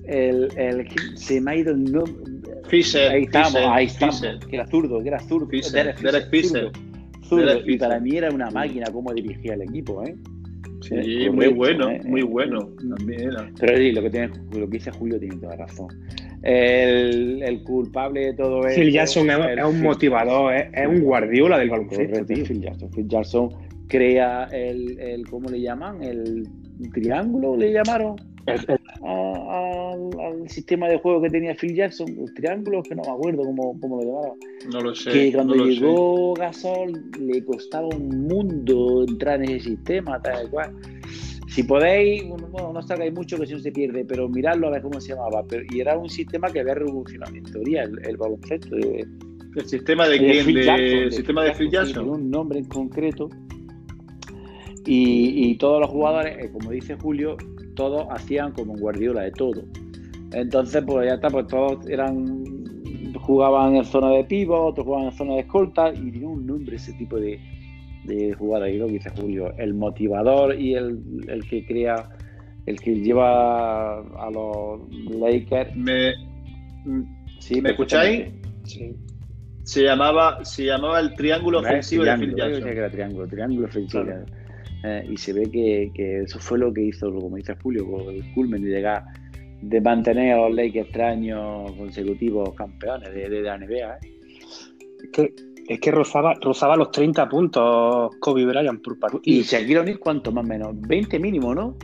El, 0.06 0.48
el 0.58 0.84
que 0.88 1.16
se 1.16 1.40
me 1.40 1.52
ha 1.52 1.56
ido 1.56 1.72
el 1.72 1.84
nombre. 1.90 2.14
Fisher, 2.68 3.10
Ahí 3.10 3.22
estamos, 3.24 3.52
Fisher, 3.52 3.68
ahí 3.68 3.86
estamos. 3.86 4.20
Que 4.48 4.56
era 4.56 4.66
zurdo, 4.66 5.00
que 5.02 5.08
era 5.08 5.18
zurdo. 5.20 5.46
Fisher, 5.48 5.72
Derek 5.72 6.00
Derek 6.00 6.30
Fisher. 6.30 6.70
zurdo, 7.28 7.58
Y 7.60 7.62
Fisher. 7.62 7.78
para 7.78 7.98
mí 8.00 8.16
era 8.16 8.30
una 8.30 8.50
máquina 8.50 8.86
cómo 8.92 9.12
dirigía 9.14 9.54
el 9.54 9.62
equipo, 9.62 10.02
¿eh? 10.04 10.14
Sí, 10.80 11.28
muy 11.30 11.48
bueno, 11.48 11.90
eh, 11.90 12.00
muy 12.04 12.20
eh, 12.20 12.24
bueno. 12.24 12.60
eh, 12.60 12.88
También 12.96 13.20
era. 13.20 13.50
Pero 13.58 13.76
sí, 13.76 13.92
lo 13.92 14.02
que, 14.02 14.10
tiene, 14.10 14.30
lo 14.52 14.66
que 14.68 14.78
dice 14.78 14.90
Julio 14.90 15.18
tiene 15.18 15.36
toda 15.36 15.56
razón. 15.56 15.88
El, 16.42 17.42
el 17.42 17.62
culpable 17.64 18.26
de 18.26 18.34
todo 18.34 18.66
esto. 18.66 18.80
Phil 18.80 18.92
Jackson 18.92 19.30
es, 19.30 19.64
un 19.64 19.82
motivador, 19.82 20.54
es, 20.54 20.68
es 20.72 20.86
un 20.86 21.00
guardiola 21.02 21.58
del 21.58 21.70
baloncesto. 21.70 22.24
Phil 22.26 22.60
Jackson. 22.62 22.90
Phil 22.90 23.08
Jackson 23.08 23.50
crea 23.88 24.44
el, 24.52 24.98
el 25.00 25.28
¿cómo 25.28 25.50
le 25.50 25.60
llaman? 25.60 26.02
El 26.02 26.48
triángulo, 26.94 27.56
le 27.56 27.72
llamaron 27.72 28.16
Al, 28.46 30.10
al 30.20 30.48
sistema 30.48 30.88
de 30.88 30.98
juego 30.98 31.22
que 31.22 31.30
tenía 31.30 31.54
Phil 31.54 31.74
Jackson. 31.74 32.08
El 32.08 32.32
triángulo, 32.34 32.82
que 32.82 32.94
no 32.94 33.02
me 33.04 33.10
acuerdo 33.10 33.42
cómo, 33.44 33.78
cómo 33.80 34.02
lo 34.02 34.08
llamaron. 34.10 34.38
No 34.72 34.80
lo 34.82 34.94
sé. 34.94 35.10
que 35.10 35.32
cuando 35.32 35.54
no 35.56 35.64
lo 35.64 35.70
sé. 35.72 35.80
llegó 35.80 36.34
Gasol 36.34 36.92
le 37.20 37.44
costaba 37.44 37.86
un 37.88 38.26
mundo 38.26 39.04
entrar 39.08 39.42
en 39.42 39.50
ese 39.50 39.70
sistema, 39.70 40.20
tal 40.20 40.50
cual. 40.50 40.72
Si 41.48 41.64
podéis, 41.64 42.28
bueno, 42.28 42.72
no, 42.72 42.82
sacáis 42.82 43.12
mucho 43.12 43.36
que 43.36 43.46
si 43.46 43.54
no 43.54 43.58
se 43.58 43.72
pierde, 43.72 44.04
pero 44.04 44.28
miradlo 44.28 44.68
a 44.68 44.70
ver 44.70 44.82
cómo 44.82 45.00
se 45.00 45.14
llamaba. 45.14 45.42
Pero, 45.48 45.64
y 45.70 45.80
era 45.80 45.98
un 45.98 46.08
sistema 46.08 46.48
que 46.50 46.60
había 46.60 46.74
revolucionado 46.74 47.34
en 47.34 47.42
teoría 47.44 47.82
el, 47.82 47.98
el 48.06 48.16
baloncesto. 48.16 48.76
De, 48.76 49.04
¿El 49.56 49.66
sistema 49.66 50.04
de 50.06 50.12
de 50.12 50.18
quién? 50.18 50.44
Phil 50.46 50.54
De- 50.54 50.64
Jackson, 50.64 50.98
¿El 50.98 51.12
sistema 51.12 51.44
de 51.44 51.52
Phil 51.54 51.70
Tiene 51.70 51.86
Jackson? 51.86 52.08
un 52.08 52.30
nombre 52.30 52.58
en 52.60 52.66
concreto. 52.66 53.28
Y, 54.86 55.50
y 55.50 55.58
todos 55.58 55.80
los 55.80 55.90
jugadores, 55.90 56.36
eh, 56.38 56.50
como 56.52 56.70
dice 56.70 56.96
Julio, 56.96 57.36
todos 57.80 58.06
hacían 58.10 58.52
como 58.52 58.74
un 58.74 58.80
Guardiola 58.80 59.22
de 59.22 59.30
todo. 59.30 59.62
Entonces, 60.32 60.84
pues 60.86 61.06
ya 61.08 61.14
está, 61.14 61.28
pues 61.30 61.46
todos 61.46 61.88
eran 61.88 62.34
jugaban 63.22 63.76
en 63.76 63.84
zona 63.84 64.10
de 64.10 64.24
pivot, 64.24 64.72
otros 64.72 64.84
jugaban 64.86 65.06
en 65.06 65.12
zona 65.12 65.34
de 65.34 65.40
escolta 65.40 65.88
y 65.94 66.10
tenía 66.10 66.28
un 66.28 66.44
nombre 66.46 66.76
ese 66.76 66.92
tipo 66.92 67.16
de, 67.18 67.40
de 68.04 68.34
jugada. 68.34 68.68
Y 68.68 68.76
lo 68.76 68.86
que 68.86 68.92
dice 68.92 69.10
Julio, 69.16 69.52
el 69.56 69.72
motivador 69.72 70.54
y 70.60 70.74
el, 70.74 70.98
el 71.28 71.42
que 71.48 71.64
crea, 71.64 72.10
el 72.66 72.78
que 72.78 72.96
lleva 72.96 74.00
a 74.00 74.30
los 74.30 74.80
Lakers. 75.18 75.74
Me, 75.74 76.12
Sí, 77.38 77.62
¿Me 77.62 77.70
escucháis? 77.70 78.26
sí. 78.64 78.94
se, 79.62 79.82
llamaba, 79.84 80.44
se 80.44 80.64
llamaba 80.66 81.00
el 81.00 81.14
triángulo 81.14 81.62
No 81.62 81.66
ofensivo 81.66 82.04
de 82.04 82.10
Phil 82.18 82.34
triángulo, 82.34 82.36
yo 82.44 82.52
Jackson. 82.52 82.72
que 82.72 82.78
era 82.78 82.90
triángulo, 82.90 83.26
triángulo 83.26 83.66
ofensivo. 83.66 84.04
Claro. 84.04 84.24
Eh, 84.82 85.06
y 85.10 85.16
se 85.16 85.32
ve 85.34 85.42
que, 85.50 85.90
que 85.94 86.22
eso 86.22 86.38
fue 86.38 86.58
lo 86.58 86.72
que 86.72 86.82
hizo, 86.84 87.12
como 87.12 87.36
dice 87.36 87.54
Julio, 87.62 87.86
con 87.90 88.14
el 88.14 88.22
culmen 88.34 88.62
de 88.62 88.70
llegar, 88.70 89.04
de 89.60 89.80
mantener 89.80 90.32
a 90.32 90.48
los 90.48 90.54
Lakers 90.56 90.88
tres 90.90 91.06
años 91.06 91.70
consecutivos 91.72 92.54
campeones 92.54 93.12
de, 93.12 93.28
de 93.28 93.42
la 93.42 93.58
NBA. 93.58 93.74
¿eh? 93.76 93.98
Es 95.02 95.10
que, 95.12 95.34
es 95.68 95.80
que 95.80 95.90
rozaba, 95.90 96.34
rozaba 96.40 96.76
los 96.76 96.90
30 96.92 97.28
puntos 97.28 98.16
Kobe 98.20 98.46
Bryant 98.46 98.82
por 98.82 98.94
Y 98.94 98.98
partido. 99.00 99.42
Shaquille 99.44 99.78
O'Neal, 99.80 99.98
¿cuánto 99.98 100.32
más 100.32 100.44
o 100.44 100.48
menos? 100.48 100.80
20 100.80 101.18
mínimo, 101.18 101.54
¿no? 101.54 101.76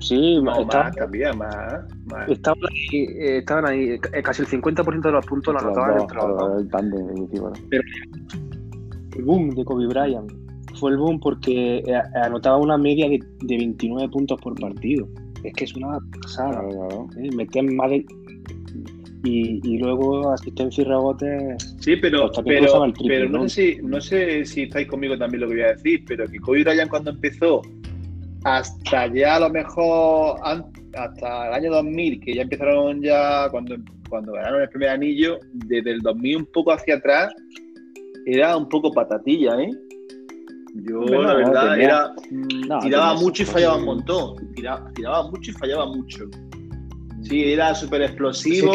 Sí, 0.00 0.40
No, 0.42 0.58
estaba- 0.62 0.84
más, 0.84 0.96
también, 0.96 1.36
más. 1.36 1.84
más. 2.06 2.28
estaban 2.30 2.58
ahí, 2.70 2.96
eh, 3.20 3.38
estaban 3.38 3.66
ahí, 3.66 3.90
eh, 3.90 4.22
casi 4.22 4.40
el 4.42 4.48
50% 4.48 5.02
de 5.02 5.12
los 5.12 5.26
puntos 5.26 5.52
los 5.52 5.62
anotaban 5.62 6.00
entre 6.00 6.16
los 6.16 6.38
dos. 6.38 7.60
boom 9.22 9.50
de 9.50 9.64
Kobe 9.64 9.86
Bryant 9.86 10.32
fue 10.80 10.92
el 10.92 10.96
boom 10.96 11.20
porque 11.20 11.78
eh, 11.78 12.02
anotaba 12.22 12.56
una 12.56 12.76
media 12.78 13.08
de, 13.08 13.20
de 13.42 13.56
29 13.56 14.08
puntos 14.08 14.40
por 14.40 14.58
partido. 14.58 15.06
Es 15.44 15.52
que 15.54 15.64
es 15.64 15.74
una 15.74 15.98
pasada. 16.22 16.60
Claro, 16.60 16.68
claro. 16.70 17.08
¿eh? 17.18 17.30
Metían 17.36 17.74
más 17.76 17.90
de. 17.90 18.04
Y, 19.22 19.60
y 19.62 19.78
luego 19.78 20.32
asistencia 20.32 20.82
y 20.82 20.86
rebotes. 20.86 21.76
Sí, 21.78 21.96
pero, 21.96 22.30
pero, 22.42 22.92
triple, 22.92 23.28
no, 23.28 23.40
¿no? 23.40 23.48
sé 23.48 23.74
si, 23.74 23.82
no 23.82 24.00
sé 24.00 24.46
si 24.46 24.62
estáis 24.62 24.88
conmigo 24.88 25.16
también 25.18 25.42
lo 25.42 25.48
que 25.48 25.54
voy 25.54 25.62
a 25.62 25.72
decir, 25.74 26.02
pero 26.06 26.26
que 26.26 26.38
Kobe 26.38 26.64
Bryant 26.64 26.88
cuando 26.88 27.10
empezó, 27.10 27.60
hasta 28.44 29.12
ya 29.12 29.36
a 29.36 29.40
lo 29.40 29.50
mejor, 29.50 30.40
hasta 30.94 31.48
el 31.48 31.52
año 31.52 31.70
2000, 31.70 32.20
que 32.20 32.34
ya 32.34 32.42
empezaron 32.42 33.02
ya, 33.02 33.48
cuando, 33.50 33.76
cuando 34.08 34.32
ganaron 34.32 34.62
el 34.62 34.68
primer 34.70 34.88
anillo, 34.88 35.38
desde 35.52 35.90
el 35.90 36.00
2000 36.00 36.36
un 36.38 36.46
poco 36.46 36.72
hacia 36.72 36.94
atrás, 36.94 37.30
era 38.24 38.56
un 38.56 38.70
poco 38.70 38.90
patatilla, 38.90 39.60
¿eh? 39.60 39.70
Yo, 40.74 41.00
no, 41.00 41.22
la 41.22 41.34
verdad, 41.34 41.70
tenía- 41.72 41.84
era, 41.84 42.14
no, 42.68 42.78
tiraba 42.80 43.14
mucho 43.14 43.42
y 43.42 43.46
fallaba 43.46 43.76
un 43.76 43.84
montón. 43.84 44.54
Tiraba, 44.54 44.90
tiraba 44.94 45.28
mucho 45.30 45.50
y 45.50 45.54
fallaba 45.54 45.86
mucho. 45.86 46.24
Sí, 47.22 47.52
era 47.52 47.74
súper 47.74 48.02
explosivo 48.02 48.72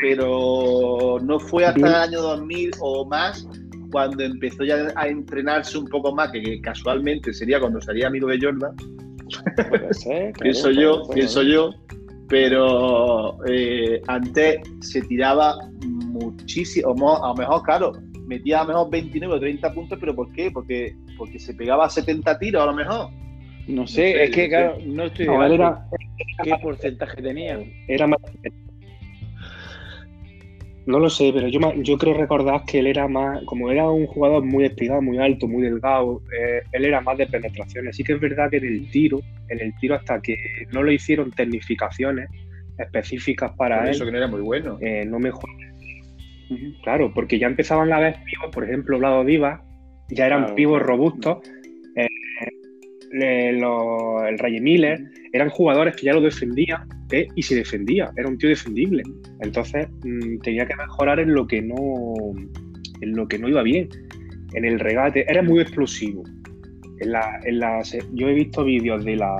pero 0.00 1.18
no 1.22 1.40
fue 1.40 1.64
hasta 1.64 1.80
Bien. 1.80 1.88
el 1.88 1.94
año 1.94 2.22
2000 2.22 2.70
o 2.80 3.04
más 3.04 3.46
cuando 3.90 4.22
empezó 4.22 4.64
ya 4.64 4.92
a 4.96 5.08
entrenarse 5.08 5.78
un 5.78 5.86
poco 5.86 6.14
más, 6.14 6.30
que, 6.30 6.60
casualmente 6.60 7.32
sería 7.32 7.58
cuando 7.58 7.80
salía 7.80 8.08
amigo 8.08 8.28
de 8.28 8.38
Jordan, 8.40 8.76
ser, 9.92 10.32
claro, 10.32 10.42
pienso 10.42 10.70
yo, 10.70 11.02
pienso 11.14 11.42
yo, 11.42 11.70
pero 12.28 13.38
eh, 13.46 14.02
antes 14.08 14.60
se 14.80 15.00
tiraba 15.02 15.56
muchísimo, 15.86 17.24
a 17.24 17.28
lo 17.28 17.34
mejor, 17.34 17.62
claro, 17.62 17.92
metía 18.26 18.60
a 18.60 18.64
lo 18.64 18.68
mejor 18.68 18.90
29 18.90 19.34
o 19.34 19.40
30 19.40 19.72
puntos, 19.72 19.98
pero 19.98 20.14
¿por 20.14 20.30
qué? 20.32 20.50
Porque, 20.50 20.94
porque 21.18 21.38
se 21.38 21.52
pegaba 21.54 21.90
70 21.90 22.38
tiros 22.38 22.62
a 22.62 22.66
lo 22.66 22.72
mejor. 22.74 23.10
No 23.66 23.66
sé, 23.66 23.74
No 23.74 23.86
sé, 23.86 24.24
es 24.24 24.30
que, 24.30 24.42
no 24.44 24.48
claro, 24.48 24.78
no 24.86 25.04
estoy 25.04 25.26
no, 25.26 25.44
era, 25.44 25.86
¿Qué 26.42 26.52
porcentaje 26.62 27.20
tenía? 27.20 27.58
era 27.88 28.06
más. 28.06 28.18
No 30.86 30.98
lo 30.98 31.10
sé, 31.10 31.30
pero 31.34 31.48
yo, 31.48 31.60
yo 31.82 31.98
creo 31.98 32.14
recordar 32.14 32.62
que 32.64 32.78
él 32.78 32.86
era 32.86 33.06
más, 33.08 33.42
como 33.44 33.70
era 33.70 33.90
un 33.90 34.06
jugador 34.06 34.42
muy 34.42 34.64
espigado, 34.64 35.02
muy 35.02 35.18
alto, 35.18 35.46
muy 35.46 35.62
delgado, 35.62 36.22
eh, 36.34 36.62
él 36.72 36.86
era 36.86 37.02
más 37.02 37.18
de 37.18 37.26
penetraciones. 37.26 37.94
Sí 37.94 38.02
que 38.02 38.14
es 38.14 38.20
verdad 38.20 38.48
que 38.48 38.56
en 38.56 38.64
el 38.64 38.90
tiro, 38.90 39.20
en 39.50 39.60
el 39.60 39.74
tiro 39.80 39.96
hasta 39.96 40.18
que 40.22 40.34
no 40.72 40.82
le 40.82 40.94
hicieron 40.94 41.30
tecnificaciones 41.32 42.30
específicas 42.78 43.52
para 43.58 43.80
Por 43.80 43.84
él, 43.88 43.90
eso 43.90 44.06
que 44.06 44.12
no 44.12 44.16
era 44.16 44.28
muy 44.28 44.40
bueno. 44.40 44.78
eh, 44.80 45.04
no 45.04 45.18
mejoró. 45.18 45.52
Claro, 46.82 47.12
porque 47.12 47.38
ya 47.38 47.48
empezaban 47.48 47.92
a 47.92 48.00
ver 48.00 48.16
por 48.54 48.64
ejemplo, 48.64 48.98
Vlado 48.98 49.24
Diva, 49.24 49.62
ya 50.10 50.26
eran 50.26 50.40
Claro, 50.42 50.54
pivos 50.54 50.78
claro. 50.78 50.86
robustos. 50.96 51.38
eh, 53.12 53.52
los- 53.52 54.22
el 54.28 54.38
Ray 54.38 54.60
Miller, 54.60 55.00
eran 55.32 55.48
jugadores 55.48 55.96
que 55.96 56.06
ya 56.06 56.12
lo 56.12 56.20
defendían 56.20 56.82
eh, 57.10 57.26
y 57.34 57.42
se 57.42 57.54
defendía, 57.54 58.10
era 58.16 58.28
un 58.28 58.36
tío 58.36 58.50
defendible. 58.50 59.02
Entonces 59.40 59.88
mm, 60.04 60.40
tenía 60.42 60.66
que 60.66 60.76
mejorar 60.76 61.18
en 61.20 61.32
lo 61.32 61.46
que 61.46 61.62
no 61.62 61.74
en 63.00 63.12
lo 63.16 63.26
que 63.26 63.38
no 63.38 63.48
iba 63.48 63.62
bien. 63.62 63.88
en 64.54 64.64
el 64.64 64.78
regate, 64.80 65.24
era 65.30 65.42
muy 65.42 65.60
explosivo. 65.60 66.22
En 67.00 67.12
la, 67.12 67.38
en 67.44 67.58
la, 67.60 67.80
yo 68.14 68.28
he 68.28 68.34
visto 68.34 68.64
vídeos 68.64 69.04
de 69.04 69.16
la, 69.16 69.34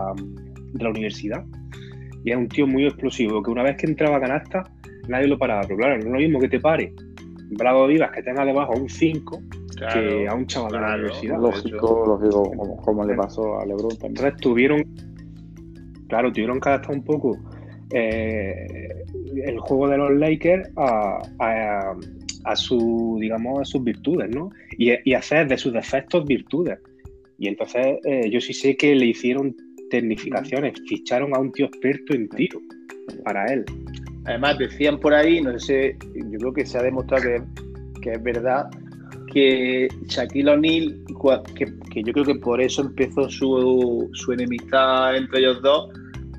de 0.72 0.84
la 0.84 0.90
universidad 0.90 1.44
y 2.24 2.30
es 2.30 2.36
un 2.36 2.46
tío 2.48 2.66
muy 2.66 2.84
explosivo, 2.86 3.42
que 3.42 3.50
una 3.50 3.62
vez 3.62 3.76
que 3.78 3.86
entraba 3.86 4.16
a 4.18 4.20
canasta, 4.20 4.64
nadie 5.08 5.26
lo 5.28 5.38
paraba. 5.38 5.62
Pero 5.62 5.76
claro, 5.76 5.94
no 5.98 6.04
es 6.04 6.10
lo 6.12 6.18
mismo 6.18 6.40
que 6.40 6.48
te 6.48 6.60
pare 6.60 6.92
Bravo 7.50 7.86
Vivas 7.86 8.10
que 8.12 8.22
tenga 8.22 8.44
debajo 8.44 8.74
un 8.74 8.88
5 8.88 9.42
que 9.78 10.28
a 10.28 10.34
un 10.34 10.46
chaval 10.46 10.72
de 10.72 10.80
la 10.80 10.94
universidad. 10.94 11.38
Lógico, 11.40 12.04
lógico, 12.06 12.76
como, 12.84 13.04
le 13.04 13.14
pasó 13.14 13.60
a 13.60 13.66
Lebron 13.66 13.90
también. 13.90 14.16
Entonces 14.16 14.40
tuvieron, 14.40 14.84
claro, 16.08 16.32
tuvieron 16.32 16.60
que 16.60 16.68
adaptar 16.68 16.94
un 16.94 17.04
poco 17.04 17.38
eh, 17.92 19.04
el 19.44 19.58
juego 19.60 19.88
de 19.88 19.98
los 19.98 20.12
Lakers 20.12 20.70
a, 20.76 21.20
a, 22.44 22.56
su, 22.56 23.18
digamos, 23.20 23.60
a 23.60 23.64
sus 23.64 23.82
virtudes, 23.82 24.28
¿no? 24.34 24.50
Y, 24.76 25.12
hacer 25.14 25.48
de 25.48 25.58
sus 25.58 25.72
defectos 25.72 26.24
virtudes. 26.24 26.78
Y 27.38 27.48
entonces 27.48 27.98
eh, 28.04 28.28
yo 28.30 28.40
sí 28.40 28.52
sé 28.52 28.76
que 28.76 28.94
le 28.94 29.06
hicieron 29.06 29.54
tecnificaciones, 29.90 30.74
ficharon 30.88 31.34
a 31.34 31.38
un 31.38 31.52
tío 31.52 31.66
experto 31.66 32.14
en 32.14 32.28
tiro 32.28 32.60
para 33.24 33.46
él. 33.46 33.64
Además, 34.28 34.58
decían 34.58 35.00
por 35.00 35.14
ahí, 35.14 35.40
no 35.40 35.58
sé, 35.58 35.96
yo 36.14 36.38
creo 36.38 36.52
que 36.52 36.66
se 36.66 36.76
ha 36.76 36.82
demostrado 36.82 37.24
que, 38.02 38.12
es 38.12 38.22
verdad, 38.22 38.68
que 39.38 39.88
Shaquille 40.06 40.50
O'Neal, 40.50 41.04
que, 41.54 42.02
yo 42.02 42.12
creo 42.12 42.24
que 42.24 42.34
por 42.36 42.60
eso 42.60 42.82
empezó 42.82 43.28
su, 43.28 44.08
su 44.12 44.32
enemistad 44.32 45.16
entre 45.16 45.40
ellos 45.40 45.62
dos, 45.62 45.90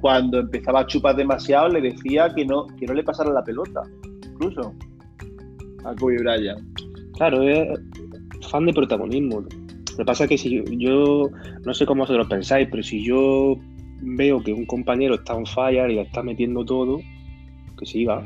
cuando 0.02 0.40
empezaba 0.40 0.82
a 0.82 0.86
chupar 0.86 1.16
demasiado, 1.16 1.70
le 1.70 1.82
decía 1.82 2.34
que 2.36 2.46
no, 2.46 2.68
que 2.78 2.86
no 2.86 2.94
le 2.94 3.04
pasara 3.04 3.32
la 3.32 3.44
pelota, 3.44 3.82
incluso 4.32 4.74
a 5.86 5.96
Kobe 5.96 6.18
Bryant. 6.18 6.60
Claro, 7.16 7.44
es 7.44 7.68
fan 8.50 8.66
de 8.66 8.74
protagonismo. 8.74 9.42
Lo 9.42 9.98
que 9.98 10.06
pasa 10.06 10.24
es 10.26 10.30
que 10.30 10.38
si 10.38 10.64
yo, 10.78 11.30
no 11.66 11.74
sé 11.74 11.86
cómo 11.86 12.04
vosotros 12.04 12.28
pensáis, 12.28 12.68
pero 12.72 12.84
si 12.84 13.04
yo 13.04 13.58
veo 14.02 14.42
que 14.42 14.54
un 14.54 14.66
compañero 14.66 15.16
está 15.16 15.36
en 15.36 15.46
fire 15.46 15.92
y 15.92 15.96
le 15.96 16.02
está 16.02 16.24
metiendo 16.24 16.64
todo, 16.66 17.00
que 17.78 17.86
siga. 17.86 18.24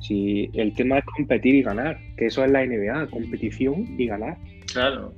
Si 0.00 0.50
el 0.54 0.72
tema 0.74 0.98
es 0.98 1.04
competir 1.04 1.54
y 1.54 1.62
ganar, 1.62 1.98
que 2.16 2.26
eso 2.26 2.44
es 2.44 2.50
la 2.50 2.64
NBA, 2.64 3.08
competición 3.08 3.96
y 3.98 4.06
ganar. 4.06 4.36
Claro. 4.72 5.14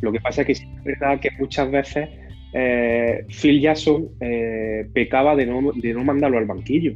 Lo 0.00 0.12
que 0.12 0.20
pasa 0.20 0.42
es 0.42 0.46
que 0.46 0.52
es 0.52 0.84
verdad 0.84 1.20
que 1.20 1.30
muchas 1.38 1.70
veces 1.70 2.08
eh, 2.52 3.24
Phil 3.28 3.60
Jackson 3.60 4.08
eh, 4.20 4.88
pecaba 4.92 5.36
de 5.36 5.46
no, 5.46 5.72
de 5.72 5.94
no 5.94 6.04
mandarlo 6.04 6.38
al 6.38 6.46
banquillo. 6.46 6.94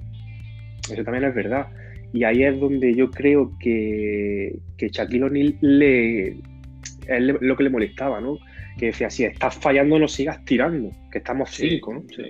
Eso 0.91 1.05
también 1.05 1.25
es 1.25 1.35
verdad. 1.35 1.67
Y 2.13 2.25
ahí 2.25 2.43
es 2.43 2.59
donde 2.59 2.95
yo 2.95 3.11
creo 3.11 3.53
que, 3.61 4.59
que 4.77 4.89
Shaquille 4.89 5.25
O'Neal 5.25 5.57
le, 5.61 6.29
es 6.29 7.21
lo 7.41 7.57
que 7.57 7.65
le 7.65 7.71
molestaba, 7.71 8.21
¿no? 8.21 8.39
Que 8.79 8.87
decía, 8.87 9.11
si 9.11 9.25
estás 9.25 9.55
fallando, 9.57 9.99
no 9.99 10.09
sigas 10.09 10.45
tirando, 10.45 10.91
que 11.13 11.19
estamos 11.19 11.51
cinco, 11.51 11.95
¿no? 11.95 12.03
Sí. 12.09 12.25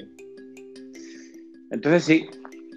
Entonces 1.71 2.05
sí, 2.05 2.27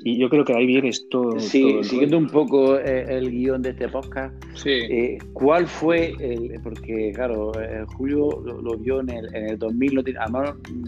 y 0.06 0.18
yo 0.18 0.30
creo 0.30 0.44
que 0.44 0.54
ahí 0.54 0.66
viene 0.66 0.92
todo. 1.10 1.40
Sí, 1.40 1.80
siguiendo 1.84 2.18
un 2.18 2.28
poco 2.28 2.78
eh, 2.78 3.06
el 3.10 3.32
guion 3.32 3.62
de 3.62 3.70
este 3.70 3.88
podcast, 3.88 4.34
sí. 4.54 4.70
Eh, 4.70 5.18
¿cuál 5.32 5.68
fue 5.68 6.14
el.? 6.20 6.60
Porque, 6.62 7.12
claro, 7.14 7.52
eh, 7.62 7.86
Julio 7.96 8.30
lo, 8.44 8.78
vio 8.78 9.00
en 9.00 9.10
el, 9.10 9.34
en 9.34 9.50
el 9.52 9.60
2000, 9.60 9.96
no, 9.96 10.04
tiene, 10.04 10.20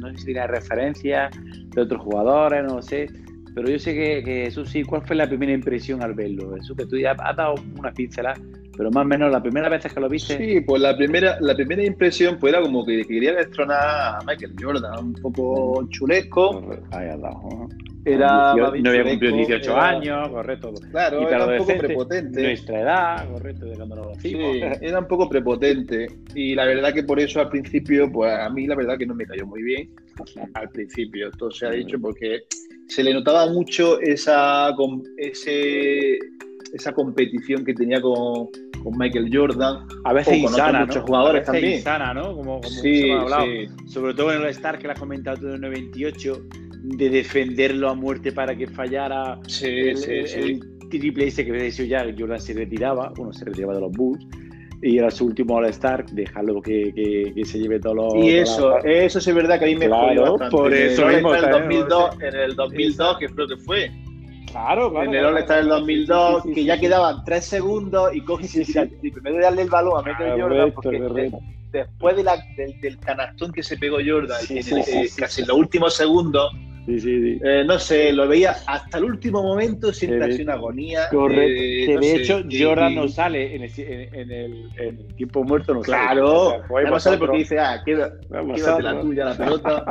no 0.01 0.09
sé 0.11 0.17
si 0.17 0.25
tiene 0.25 0.47
referencias 0.47 1.33
de 1.69 1.81
otros 1.81 2.01
jugadores, 2.01 2.63
no 2.65 2.81
sé. 2.81 3.07
Pero 3.53 3.69
yo 3.69 3.79
sé 3.79 3.93
que, 3.93 4.21
que, 4.21 4.47
eso 4.47 4.65
sí, 4.65 4.83
¿cuál 4.83 5.01
fue 5.03 5.15
la 5.15 5.27
primera 5.27 5.53
impresión 5.53 6.03
al 6.03 6.13
verlo? 6.13 6.57
Eso 6.57 6.75
que 6.75 6.85
tú 6.85 6.97
ya 6.97 7.11
has 7.11 7.37
dado 7.37 7.55
una 7.79 7.93
pinceladas, 7.93 8.41
pero 8.77 8.91
más 8.91 9.05
o 9.05 9.07
menos 9.07 9.31
la 9.31 9.41
primera 9.41 9.69
vez 9.69 9.85
que 9.85 9.99
lo 9.99 10.09
viste. 10.09 10.37
Sí, 10.37 10.61
pues 10.61 10.81
la 10.81 10.95
primera, 10.95 11.37
la 11.39 11.55
primera 11.55 11.83
impresión 11.83 12.37
pues 12.39 12.53
era 12.53 12.61
como 12.61 12.85
que 12.85 13.03
quería 13.05 13.33
destronar 13.33 13.79
a 13.79 14.19
Michael 14.25 14.53
Jordan, 14.59 14.99
un 14.99 15.13
poco 15.13 15.87
chulesco. 15.89 16.69
Ahí 16.91 17.09
al 17.09 17.21
lado. 17.21 17.69
Era 18.05 18.53
no 18.53 18.89
había 18.89 19.03
cumplido 19.03 19.35
18 19.35 19.75
años, 19.75 20.29
correcto. 20.29 20.73
Claro, 20.91 21.27
era 21.27 21.45
un 21.47 21.57
poco 21.57 21.77
prepotente. 21.77 22.43
Nuestra 22.43 22.81
edad, 22.81 23.29
correcto, 23.31 23.65
de 23.65 23.75
cuando 23.75 23.95
nos 23.95 24.17
sí, 24.19 24.37
era 24.81 24.99
un 24.99 25.07
poco 25.07 25.27
prepotente. 25.27 26.07
Y 26.35 26.53
la 26.53 26.65
verdad 26.65 26.93
que 26.93 27.03
por 27.03 27.19
eso 27.19 27.39
al 27.39 27.49
principio, 27.49 28.11
pues 28.11 28.31
a 28.31 28.47
mí 28.51 28.67
la 28.67 28.75
verdad 28.75 28.97
que 28.99 29.07
no 29.07 29.15
me 29.15 29.25
cayó 29.25 29.47
muy 29.47 29.63
bien. 29.63 29.89
Al 30.53 30.69
principio, 30.69 31.31
todo 31.31 31.49
se 31.49 31.65
ha 31.65 31.71
dicho 31.71 31.99
porque 31.99 32.43
se 32.87 33.03
le 33.03 33.11
notaba 33.11 33.47
mucho 33.51 33.99
esa, 33.99 34.69
ese, 35.17 36.19
esa 36.73 36.93
competición 36.93 37.65
que 37.65 37.73
tenía 37.73 37.99
con, 37.99 38.49
con 38.85 38.97
Michael 38.99 39.29
Jordan. 39.33 39.87
A 40.03 40.13
veces 40.13 40.37
insana, 40.37 40.85
muchos 40.85 41.03
jugadores 41.03 41.49
a 41.49 41.51
veces 41.51 41.61
también. 41.61 41.79
insana, 41.79 42.13
¿no? 42.13 42.35
Como, 42.35 42.61
como 42.61 42.63
sí, 42.63 43.09
hablado. 43.09 43.45
Sí. 43.45 43.67
Sobre 43.87 44.13
todo 44.13 44.31
en 44.31 44.43
el 44.43 44.47
Star 44.49 44.77
que 44.77 44.87
la 44.87 44.93
has 44.93 44.99
comentado 44.99 45.37
tú 45.37 45.47
en 45.47 45.55
el 45.55 45.61
98 45.61 46.43
de 46.83 47.09
defenderlo 47.09 47.89
a 47.89 47.95
muerte 47.95 48.31
para 48.31 48.55
que 48.55 48.67
fallara 48.67 49.39
sí, 49.47 49.65
el, 49.65 49.97
sí, 49.97 50.11
el, 50.11 50.59
triple 50.91 51.25
ese 51.25 51.43
que 51.43 51.51
me 51.51 51.63
decía 51.63 51.85
ya, 51.85 52.15
Jordan 52.15 52.39
se 52.39 52.53
retiraba, 52.53 53.11
bueno, 53.17 53.33
se 53.33 53.43
retiraba 53.43 53.73
de 53.73 53.81
los 53.81 53.91
Bulls 53.91 54.23
y 54.83 54.99
era 54.99 55.09
su 55.09 55.25
último 55.25 55.55
All-Star, 55.55 56.05
dejarlo 56.11 56.61
que, 56.61 56.93
que, 56.93 57.33
que, 57.33 57.45
se 57.45 57.57
lleve 57.57 57.79
todos 57.79 57.95
los... 57.95 58.15
Y 58.23 58.35
eso, 58.35 58.77
eso 58.83 59.17
es 59.17 59.33
verdad 59.33 59.57
que 59.57 59.65
a 59.65 59.67
mí 59.69 59.75
me 59.75 59.87
claro, 59.87 60.33
bastante. 60.33 60.55
por 60.55 60.71
eso 60.71 61.09
en 61.09 61.25
el, 61.25 61.41
también, 61.41 61.87
2002, 61.87 62.21
en 62.21 62.35
el 62.35 62.55
2002, 62.55 63.17
que 63.17 63.27
creo 63.29 63.47
que 63.47 63.57
fue. 63.57 63.91
Claro, 64.55 64.89
claro. 64.89 65.09
En 65.09 65.15
el 65.15 65.25
All-Star 65.25 65.57
del 65.57 65.67
2002, 65.67 66.43
sí, 66.43 66.49
sí, 66.49 66.55
que 66.55 66.63
ya 66.63 66.79
quedaban 66.79 67.25
tres 67.25 67.45
segundos 67.45 68.15
y 68.15 68.21
coge 68.21 68.47
y 69.01 69.11
primero 69.11 69.35
de 69.35 69.41
darle 69.41 69.63
el 69.63 69.69
balón 69.69 69.99
a 69.99 70.01
Michael 70.01 70.41
Jordan, 70.41 70.71
porque 70.71 70.99
correcto. 70.99 71.39
Después 71.73 72.15
de 72.15 72.23
la, 72.23 72.37
del, 72.55 72.79
del, 72.79 72.97
canastón 72.99 73.51
que 73.51 73.61
se 73.61 73.75
pegó 73.75 73.97
Jordan, 73.97 74.39
en 74.49 74.57
el, 74.57 74.77
eh, 74.87 75.09
casi 75.17 75.41
en 75.41 75.49
los 75.49 75.57
últimos 75.57 75.93
segundos, 75.93 76.53
Sí, 76.85 76.99
sí, 76.99 77.19
sí. 77.19 77.39
Eh, 77.43 77.63
no 77.65 77.79
sé, 77.79 78.13
lo 78.13 78.27
veía 78.27 78.55
hasta 78.67 78.99
el 78.99 79.05
último 79.05 79.41
momento 79.41 79.91
sin 79.91 80.19
casi 80.19 80.43
una 80.43 80.53
agonía. 80.53 81.07
Correcto. 81.09 81.41
Eh, 81.63 81.83
que 81.87 81.93
no 81.95 81.99
de 82.01 82.05
sé, 82.07 82.15
hecho 82.17 82.43
Jordan 82.51 82.91
y- 82.91 82.95
no 82.95 83.07
sale 83.07 83.55
en 83.55 83.63
el, 83.63 83.71
en, 83.77 84.15
en 84.15 84.31
el, 84.31 84.71
en 84.77 84.99
el 84.99 85.15
tiempo 85.15 85.43
muerto, 85.43 85.73
no 85.73 85.81
Claro, 85.81 86.27
sale. 86.27 86.61
O 86.69 86.79
sea, 86.79 86.91
no 86.91 86.99
sale 86.99 87.17
porque 87.17 87.37
dice, 87.37 87.59
ah, 87.59 87.81
queda, 87.83 88.11
quédate 88.53 88.83
la 88.83 89.01
tuya, 89.01 89.25
la 89.25 89.35
pelota. 89.37 89.85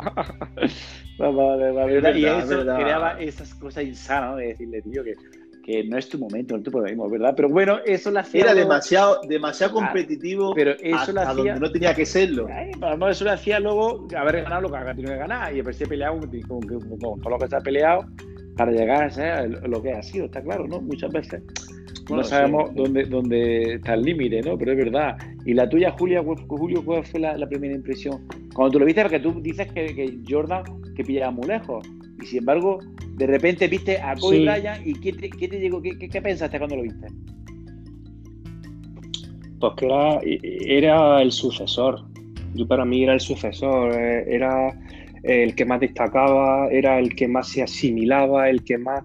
Vale, 1.17 1.71
vale, 1.71 1.97
Es 1.97 2.03
verdad, 2.03 2.15
y 2.15 2.25
es 2.25 2.43
eso 2.45 2.57
verdad. 2.57 2.75
creaba 2.75 3.11
esas 3.19 3.53
cosas 3.55 3.83
insanas, 3.85 4.31
¿no? 4.31 4.35
De 4.37 4.47
decirle, 4.47 4.81
tío, 4.81 5.03
que, 5.03 5.13
que 5.65 5.83
no 5.83 5.97
es 5.97 6.07
tu 6.07 6.19
momento, 6.19 6.55
no 6.55 6.61
te 6.61 6.69
podemos, 6.69 7.09
¿verdad? 7.09 7.33
Pero 7.35 7.49
bueno, 7.49 7.79
eso 7.83 8.11
lo 8.11 8.19
hacía. 8.19 8.41
Era 8.41 8.53
demasiado, 8.53 9.19
demasiado 9.27 9.71
Ah, 9.79 9.85
competitivo 9.85 10.53
pero 10.53 10.71
eso 10.79 10.95
hacía- 10.95 11.25
donde 11.33 11.59
no 11.59 11.71
tenía 11.71 11.95
que 11.95 12.05
serlo. 12.05 12.47
Ay, 12.53 12.69
eso 13.09 13.25
lo 13.25 13.31
hacía 13.31 13.59
luego 13.59 14.07
haber 14.15 14.43
ganado 14.43 14.61
lo 14.61 14.69
que 14.71 14.77
ha 14.77 14.85
tenido 14.93 15.13
que 15.13 15.17
ganar 15.17 15.55
y 15.55 15.59
haberse 15.61 15.87
peleado 15.87 16.19
con, 16.19 16.29
con, 16.41 16.59
con- 16.61 16.99
con 16.99 17.19
todo 17.19 17.29
lo 17.31 17.39
que 17.39 17.47
se 17.47 17.55
ha 17.55 17.61
peleado 17.61 18.05
para 18.55 18.71
llegar 18.71 19.05
a 19.05 19.09
ser 19.09 19.67
lo 19.67 19.81
que 19.81 19.91
ha 19.91 20.03
sido, 20.03 20.25
está 20.25 20.43
claro, 20.43 20.67
¿no? 20.67 20.79
Muchas 20.81 21.11
veces 21.11 21.41
Bueno, 22.07 22.17
no 22.21 22.23
sabemos 22.23 22.69
sí. 22.69 22.75
dónde, 22.75 23.05
dónde 23.05 23.73
está 23.73 23.95
el 23.95 24.03
límite, 24.03 24.43
¿no? 24.43 24.59
Pero 24.59 24.71
es 24.73 24.77
verdad. 24.77 25.17
Y 25.45 25.55
la 25.55 25.67
tuya, 25.67 25.89
Julia, 25.97 26.21
¿cuál- 26.21 26.45
Julio, 26.47 26.85
¿cuál 26.85 27.03
fue 27.03 27.19
la, 27.21 27.35
la 27.35 27.47
primera 27.47 27.73
impresión? 27.73 28.27
Cuando 28.53 28.73
tú 28.73 28.79
lo 28.81 28.85
viste, 28.85 29.01
porque 29.01 29.19
tú 29.19 29.41
dices 29.41 29.65
que, 29.73 29.95
que 29.95 30.19
Jordan 30.29 30.61
que 30.95 31.03
pillaba 31.03 31.31
muy 31.31 31.47
lejos. 31.47 31.83
Y 32.21 32.25
sin 32.25 32.39
embargo, 32.39 32.79
de 33.17 33.27
repente 33.27 33.67
viste 33.67 33.97
a 34.01 34.15
Kobe 34.15 34.37
Sí. 34.37 34.43
Bryant 34.45 34.85
y 34.87 34.93
¿qué 34.93 35.13
te, 35.13 35.29
qué 35.29 35.47
te 35.47 35.59
llegó? 35.59 35.81
¿Qué, 35.81 35.97
qué, 35.97 36.09
qué 36.09 36.21
pensaste 36.21 36.57
cuando 36.57 36.75
lo 36.77 36.83
viste? 36.83 37.07
Pues 39.59 39.73
que 39.77 39.85
era, 39.85 40.19
era 40.67 41.21
el 41.21 41.31
sucesor. 41.31 42.01
Yo 42.53 42.67
para 42.67 42.85
mí 42.85 43.03
era 43.03 43.13
el 43.13 43.19
sucesor, 43.19 43.93
eh, 43.93 44.23
era 44.27 44.69
el 45.23 45.55
que 45.55 45.65
más 45.65 45.79
destacaba, 45.79 46.67
era 46.69 46.99
el 46.99 47.15
que 47.15 47.27
más 47.27 47.49
se 47.49 47.63
asimilaba, 47.63 48.49
el 48.49 48.63
que 48.63 48.77
más... 48.77 49.03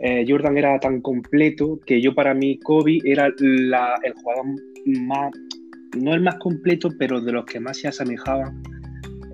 eh, 0.00 0.24
Jordan 0.28 0.56
era 0.56 0.78
tan 0.78 1.00
completo 1.00 1.80
que 1.84 2.00
yo 2.00 2.14
para 2.14 2.32
mí 2.32 2.58
Kobe 2.60 2.98
era 3.04 3.28
la- 3.40 3.98
el 4.04 4.12
jugador 4.14 4.44
más, 4.86 5.32
no 5.98 6.14
el 6.14 6.20
más 6.22 6.36
completo, 6.36 6.88
pero 6.98 7.20
de 7.20 7.32
los 7.32 7.44
que 7.44 7.58
más 7.60 7.76
se 7.78 7.88
asemejaban 7.88 8.62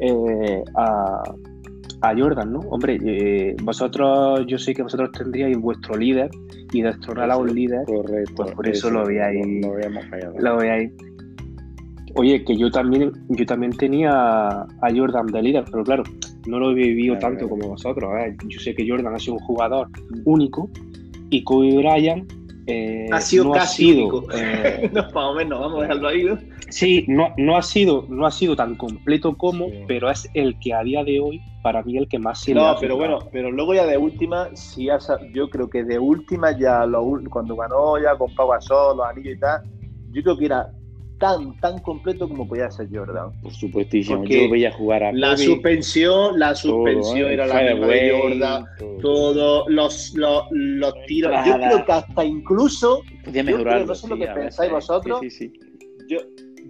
eh, 0.00 0.62
a, 0.76 1.22
a 2.10 2.16
Jordan, 2.16 2.52
¿no? 2.52 2.60
Hombre, 2.70 2.98
eh, 3.04 3.56
vosotros, 3.62 4.44
yo 4.46 4.58
sé 4.58 4.74
que 4.74 4.82
vosotros 4.82 5.10
tendríais 5.12 5.56
vuestro 5.58 5.96
líder 5.96 6.30
y 6.72 6.82
destronar 6.82 7.30
a 7.30 7.36
un 7.36 7.54
líder 7.54 7.84
Correcto. 7.86 8.34
Pues 8.36 8.52
por 8.52 8.68
eso 8.68 8.90
lo 8.90 9.04
veíais- 9.04 9.60
Lo, 9.62 9.68
lo 9.68 9.74
habíamos 9.74 10.04
fallado. 10.06 10.34
lo 10.38 10.56
veáis. 10.58 10.90
Oye, 12.16 12.44
que 12.44 12.56
yo 12.56 12.70
también, 12.70 13.10
yo 13.30 13.44
también 13.44 13.72
tenía 13.72 14.10
a 14.12 14.88
Jordan 14.94 15.26
de 15.26 15.42
líder, 15.42 15.64
pero 15.70 15.82
claro, 15.82 16.04
no 16.46 16.60
lo 16.60 16.70
he 16.70 16.74
vivido 16.74 17.14
Claro, 17.18 17.36
tanto 17.36 17.48
claro. 17.48 17.60
como 17.60 17.68
vosotros. 17.72 18.10
¿eh? 18.20 18.36
Yo 18.48 18.60
sé 18.60 18.74
que 18.74 18.88
Jordan 18.88 19.14
ha 19.14 19.18
sido 19.18 19.34
un 19.34 19.40
jugador 19.40 19.88
único 20.24 20.70
y 21.30 21.42
Kobe 21.42 21.76
Bryant 21.76 22.32
eh, 22.66 23.08
Ha 23.12 23.20
sido 23.20 23.44
no 23.44 23.52
casi 23.52 23.90
ha 23.90 23.94
sido, 23.94 23.98
único. 24.18 24.32
eh, 24.32 24.88
no, 24.94 25.02
más 25.02 25.14
o 25.16 25.34
menos, 25.34 25.60
vamos 25.60 25.78
a 25.80 25.82
dejarlo 25.82 26.08
ahí. 26.08 26.24
¿no? 26.24 26.38
sí, 26.70 27.04
no, 27.08 27.28
no 27.36 27.56
ha 27.56 27.62
sido, 27.62 28.06
no 28.08 28.26
ha 28.26 28.30
sido 28.30 28.54
tan 28.56 28.76
completo 28.76 29.36
como, 29.36 29.66
Sí. 29.68 29.74
pero 29.88 30.08
es 30.10 30.30
el 30.34 30.56
que 30.60 30.72
a 30.72 30.82
día 30.84 31.02
de 31.04 31.18
hoy, 31.20 31.42
para 31.64 31.82
mí, 31.82 31.96
el 31.96 32.06
que 32.06 32.18
más 32.18 32.42
se 32.42 32.52
le 32.52 32.60
No, 32.60 32.76
pero 32.78 32.94
bueno, 32.98 33.20
pero 33.32 33.50
luego 33.50 33.72
ya 33.72 33.86
de 33.86 33.96
última, 33.96 34.54
sí 34.54 34.90
ha 34.90 35.00
sa- 35.00 35.18
yo 35.32 35.48
creo 35.48 35.70
que 35.70 35.82
de 35.82 35.98
última 35.98 36.56
ya 36.58 36.84
lo 36.84 37.02
cuando 37.30 37.56
ganó 37.56 37.98
ya 37.98 38.18
con 38.18 38.34
Pau 38.34 38.50
Gasol, 38.50 38.98
los 38.98 39.06
anillos 39.06 39.34
y 39.34 39.38
tal, 39.40 39.62
yo 40.10 40.22
creo 40.22 40.36
que 40.36 40.44
era 40.44 40.70
tan, 41.18 41.58
tan 41.60 41.78
completo 41.78 42.28
como 42.28 42.46
podía 42.46 42.70
ser 42.70 42.88
Jordan. 42.92 43.30
Por 43.40 43.54
supuestísimo, 43.54 44.26
yo 44.26 44.50
veía 44.50 44.72
jugar 44.72 45.04
a 45.04 45.12
La 45.14 45.38
suspensión, 45.38 46.38
la 46.38 46.54
suspensión 46.54 47.30
¿eh? 47.30 47.32
era 47.32 47.46
la 47.46 47.62
misma 47.62 47.86
de 47.86 48.12
Jordan, 48.12 48.66
todos 49.00 49.64
los, 49.66 50.12
los, 50.16 50.44
los, 50.50 50.94
tiros. 51.06 51.32
Yo 51.46 51.54
creo 51.54 51.84
que 51.86 51.92
hasta 51.92 52.24
incluso. 52.26 53.00
Podía 53.24 53.42
mejorar. 53.42 53.86
No 53.86 53.94
sé 53.94 54.06
lo 54.06 54.18
que 54.18 54.26
pensáis 54.26 54.70
vosotros. 54.70 55.18
Yo, 56.10 56.18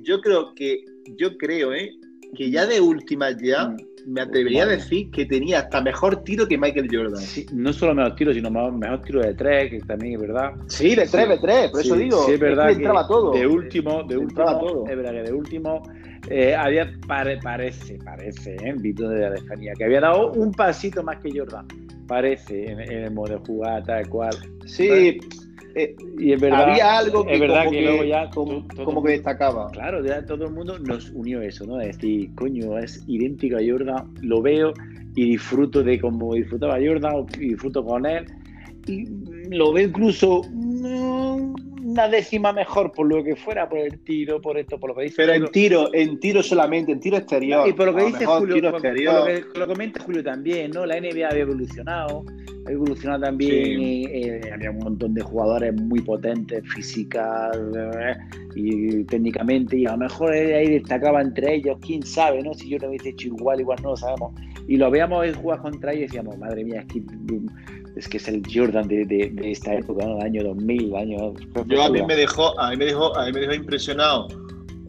yo 0.05 0.21
creo 0.21 0.55
que, 0.55 0.85
yo 1.17 1.37
creo, 1.37 1.73
¿eh? 1.73 1.91
Que 2.37 2.49
ya 2.49 2.65
de 2.65 2.81
últimas 2.81 3.37
ya. 3.43 3.71
Mm 3.71 3.94
me 4.07 4.21
atrevería 4.21 4.65
a 4.65 4.67
decir 4.67 5.11
que 5.11 5.27
tenía 5.27 5.61
hasta 5.61 5.81
mejor 5.81 6.23
tiro 6.25 6.47
que 6.47 6.59
Michael 6.59 6.89
Jordan. 6.91 7.23
no 7.53 7.73
solo 7.73 7.95
mejor 7.95 8.15
tiro, 8.15 8.35
sino 8.35 8.51
mejor 8.51 9.03
tiro 9.03 9.21
de 9.21 9.35
tres, 9.35 9.71
que 9.71 9.81
también 9.81 10.15
es 10.15 10.21
verdad. 10.21 10.53
Sí, 10.67 10.95
de 10.95 11.07
tres, 11.07 11.29
de 11.29 11.39
tres, 11.39 11.71
por 11.71 11.81
eso 11.81 11.97
digo. 11.97 12.25
Sí, 12.25 12.33
es 12.33 12.41
verdad. 12.41 12.69
que 12.69 12.73
entraba 12.75 13.07
todo. 13.07 13.33
De 13.33 13.47
último, 13.47 14.03
de 14.05 14.17
último, 14.17 14.59
todo. 14.59 14.87
es 14.87 14.97
verdad 14.97 15.13
que 15.13 15.23
de 15.23 15.33
último 15.33 15.83
eh, 16.31 16.55
había, 16.55 16.93
parece, 17.07 17.99
parece, 18.05 18.57
¿eh? 18.57 18.75
Vito 18.77 19.09
de 19.09 19.21
la 19.21 19.31
lejanía, 19.31 19.73
que 19.75 19.85
había 19.85 20.01
dado 20.01 20.33
un 20.33 20.53
pasito 20.53 21.03
más 21.03 21.21
que 21.21 21.31
Jordan. 21.37 21.67
Parece 22.07 22.71
en, 22.71 22.81
el 22.81 23.11
modo 23.11 23.39
de 23.39 23.47
jugada, 23.47 23.83
tal 23.83 24.09
cual. 24.09 24.37
Sí. 24.67 25.19
Eh, 25.77 25.97
y 26.19 26.33
es 26.33 26.41
verdad, 26.41 26.71
había 26.71 26.99
algo 26.99 27.27
que, 27.27 27.39
verdad 27.39 27.65
como, 27.65 27.71
que, 27.73 27.83
luego 27.83 28.05
ya 28.05 28.31
como, 28.31 29.03
que 29.03 29.13
destacaba. 29.13 29.71
Claro, 29.73 30.05
ya 30.05 30.25
todo 30.25 30.47
el 30.47 30.53
mundo 30.53 30.79
nos 30.79 31.11
unió 31.11 31.43
eso, 31.43 31.67
¿no? 31.67 31.77
De 31.79 31.89
decir, 31.89 32.33
coño, 32.37 32.79
es 32.79 33.03
idéntico 33.09 33.57
a 33.57 33.61
Jordan, 33.67 34.15
lo 34.23 34.41
veo 34.41 34.73
y 35.17 35.31
disfruto 35.31 35.83
de 35.83 36.01
cómo 36.01 36.35
disfrutaba 36.35 36.79
Jordan 36.85 37.27
y 37.39 37.49
disfruto 37.49 37.85
con 37.85 38.07
él. 38.07 38.25
Y 38.87 39.07
lo 39.51 39.73
veo 39.73 39.89
incluso 39.89 40.43
una 41.95 42.09
décima 42.09 42.53
mejor 42.53 42.91
por 42.91 43.07
lo 43.07 43.23
que 43.23 43.37
fuera, 43.37 43.69
por 43.69 43.79
el 43.79 44.01
tiro, 44.01 44.41
por 44.41 44.59
esto, 44.59 44.79
por 44.79 44.91
lo 44.91 44.97
que 44.97 45.05
dice. 45.05 45.15
Pero 45.17 45.33
en 45.33 45.47
tiro, 45.53 45.95
en 45.95 46.19
tiro 46.19 46.43
solamente, 46.43 46.91
en 46.91 46.99
tiro 46.99 47.17
exterior. 47.17 47.69
Y 47.69 47.73
por 47.73 47.87
lo 47.87 47.95
que 47.95 48.07
dice 48.07 48.27
Julio, 48.27 48.61
por, 48.61 48.73
lo 48.73 48.81
que 48.81 49.45
lo 49.55 49.67
comenta 49.67 50.03
Julio 50.03 50.23
también, 50.25 50.73
¿no? 50.73 50.85
La 50.85 51.01
NBA 51.01 51.29
había 51.29 51.43
evolucionado, 51.43 52.25
ha 52.67 52.71
evolucionado 52.71 53.23
también, 53.23 54.09
eh, 54.13 54.51
había 54.53 54.73
un 54.73 54.79
montón 54.79 55.15
de 55.15 55.23
jugadores 55.23 55.73
muy 55.81 56.01
potentes, 56.01 56.65
físicas 56.75 57.57
eh, 57.57 58.17
y 58.57 59.05
técnicamente, 59.05 59.79
y 59.79 59.87
a 59.87 59.93
lo 59.93 59.99
mejor 59.99 60.33
ahí 60.33 60.71
destacaba 60.71 61.23
entre 61.23 61.55
ellos, 61.55 61.79
quién 61.81 62.03
sabe, 62.03 62.43
¿no? 62.43 62.55
Si 62.55 62.69
yo 62.69 62.79
lo 62.79 62.89
hubiese 62.89 63.11
hecho 63.11 63.29
igual, 63.29 63.61
igual 63.61 63.79
no 63.83 63.91
lo 63.91 63.97
sabemos. 63.97 64.35
Y 64.67 64.79
lo 64.79 64.91
veíamos 64.91 65.25
jugar 65.37 65.61
contra 65.61 65.93
ellos 65.93 66.03
y 66.03 66.07
decíamos, 66.07 66.39
madre 66.39 66.65
mía, 66.65 66.81
es 66.81 66.87
que 66.87 67.03
es 67.97 68.09
que 68.09 68.17
es 68.17 68.29
el 68.29 68.43
Jordan 68.53 68.89
de, 68.89 69.05
de, 69.05 69.33
esta 69.51 69.75
época, 69.75 70.05
¿no? 70.05 70.21
Año 70.21 70.43
2000, 70.43 70.97
año... 70.97 71.35
Yo 71.67 71.83
a 71.83 71.91
mí 71.91 72.03
me 72.03 72.17
dejó, 72.17 72.59
a 72.61 72.71
mí 72.71 72.77
me 72.77 72.87
dejó, 72.87 73.17
a 73.17 73.27
mí 73.27 73.33
me 73.33 73.41
dejó 73.41 73.55
impresionado 73.55 74.29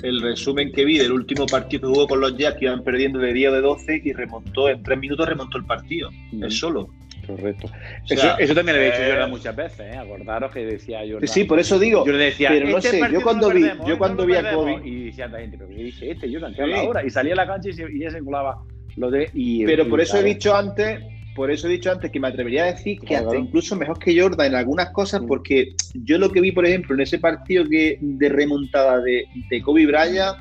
el 0.04 0.22
resumen 0.22 0.72
que 0.72 0.86
vi 0.86 0.98
del 0.98 1.12
último 1.12 1.46
partido 1.46 1.82
que 1.82 1.88
jugó 1.88 2.08
con 2.08 2.20
los 2.20 2.38
Jazz, 2.38 2.56
que 2.56 2.66
iban 2.66 2.84
perdiendo 2.84 3.20
de 3.20 3.34
10 3.34 3.50
o 3.50 3.54
de 3.54 3.62
12 3.62 4.02
y 4.04 4.14
remontó, 4.14 4.70
en 4.70 4.84
tres 4.84 5.00
minutos 5.00 5.28
remontó 5.28 5.58
el 5.58 5.66
partido, 5.66 6.10
es 6.42 6.58
solo. 6.58 6.90
Correcto. 7.26 7.68
eso, 8.08 8.54
también 8.54 8.78
lo 8.78 8.84
he 8.84 8.86
dicho 8.86 9.00
yo 9.00 9.10
Jordan 9.10 9.30
muchas 9.32 9.56
veces, 9.56 9.80
¿eh? 9.80 9.98
Acordaros 9.98 10.52
que 10.52 10.64
decía 10.64 11.00
Jordan. 11.00 11.28
Sí, 11.28 11.44
por 11.46 11.60
eso 11.60 11.80
digo. 11.80 12.06
Yo 12.06 12.12
le 12.12 12.26
decía, 12.26 12.50
pero 12.50 12.70
no 12.70 12.78
este 12.78 12.92
sé, 12.92 13.02
yo 13.12 13.22
cuando 13.24 13.50
vi, 13.50 13.64
yo 13.64 13.96
¿eh? 13.96 13.98
cuando 13.98 14.28
vi 14.28 14.36
a 14.36 14.54
Kobe. 14.54 14.80
Y 14.84 15.06
decía 15.06 15.28
la 15.28 15.40
gente, 15.40 15.58
pero 15.58 15.70
¿qué 15.70 15.84
dice 15.84 16.12
este 16.12 16.32
Jordan? 16.32 16.54
¿Qué 16.54 16.62
habla 16.62 16.82
ahora? 16.82 17.04
Y 17.04 17.10
salía 17.10 17.34
a 17.34 17.38
la 17.38 17.48
cancha 17.48 17.70
y, 17.70 17.74
se, 17.74 17.92
y 17.92 18.00
ya 18.00 18.12
se 18.12 18.20
colaba 18.20 18.62
lo 18.96 19.10
de. 19.10 19.32
Y, 19.34 19.66
pero 19.66 19.90
por 19.90 20.02
eso 20.02 20.20
he 20.20 20.24
dicho 20.24 20.56
antes 20.56 21.00
por 21.36 21.52
eso 21.52 21.68
he 21.68 21.72
dicho 21.72 21.92
antes 21.92 22.12
que 22.12 22.20
me 22.20 22.30
atrevería 22.30 22.64
a 22.64 22.68
decir 22.68 23.00
que 23.00 23.16
hasta 23.16 23.36
incluso 23.36 23.76
mejor 23.76 24.00
que 24.00 24.20
Jordan 24.20 24.48
en 24.48 24.56
algunas 24.56 24.90
cosas, 24.92 25.22
porque 25.28 25.76
yo 25.94 26.18
lo 26.18 26.32
que 26.32 26.40
vi, 26.42 26.52
por 26.52 26.66
ejemplo, 26.66 26.96
en 26.96 27.02
ese 27.02 27.20
partido 27.20 27.66
que 27.70 28.00
de 28.02 28.30
remontada 28.30 29.02
de, 29.02 29.26
de 29.50 29.62
Kobe 29.62 29.86
Bryant, 29.86 30.38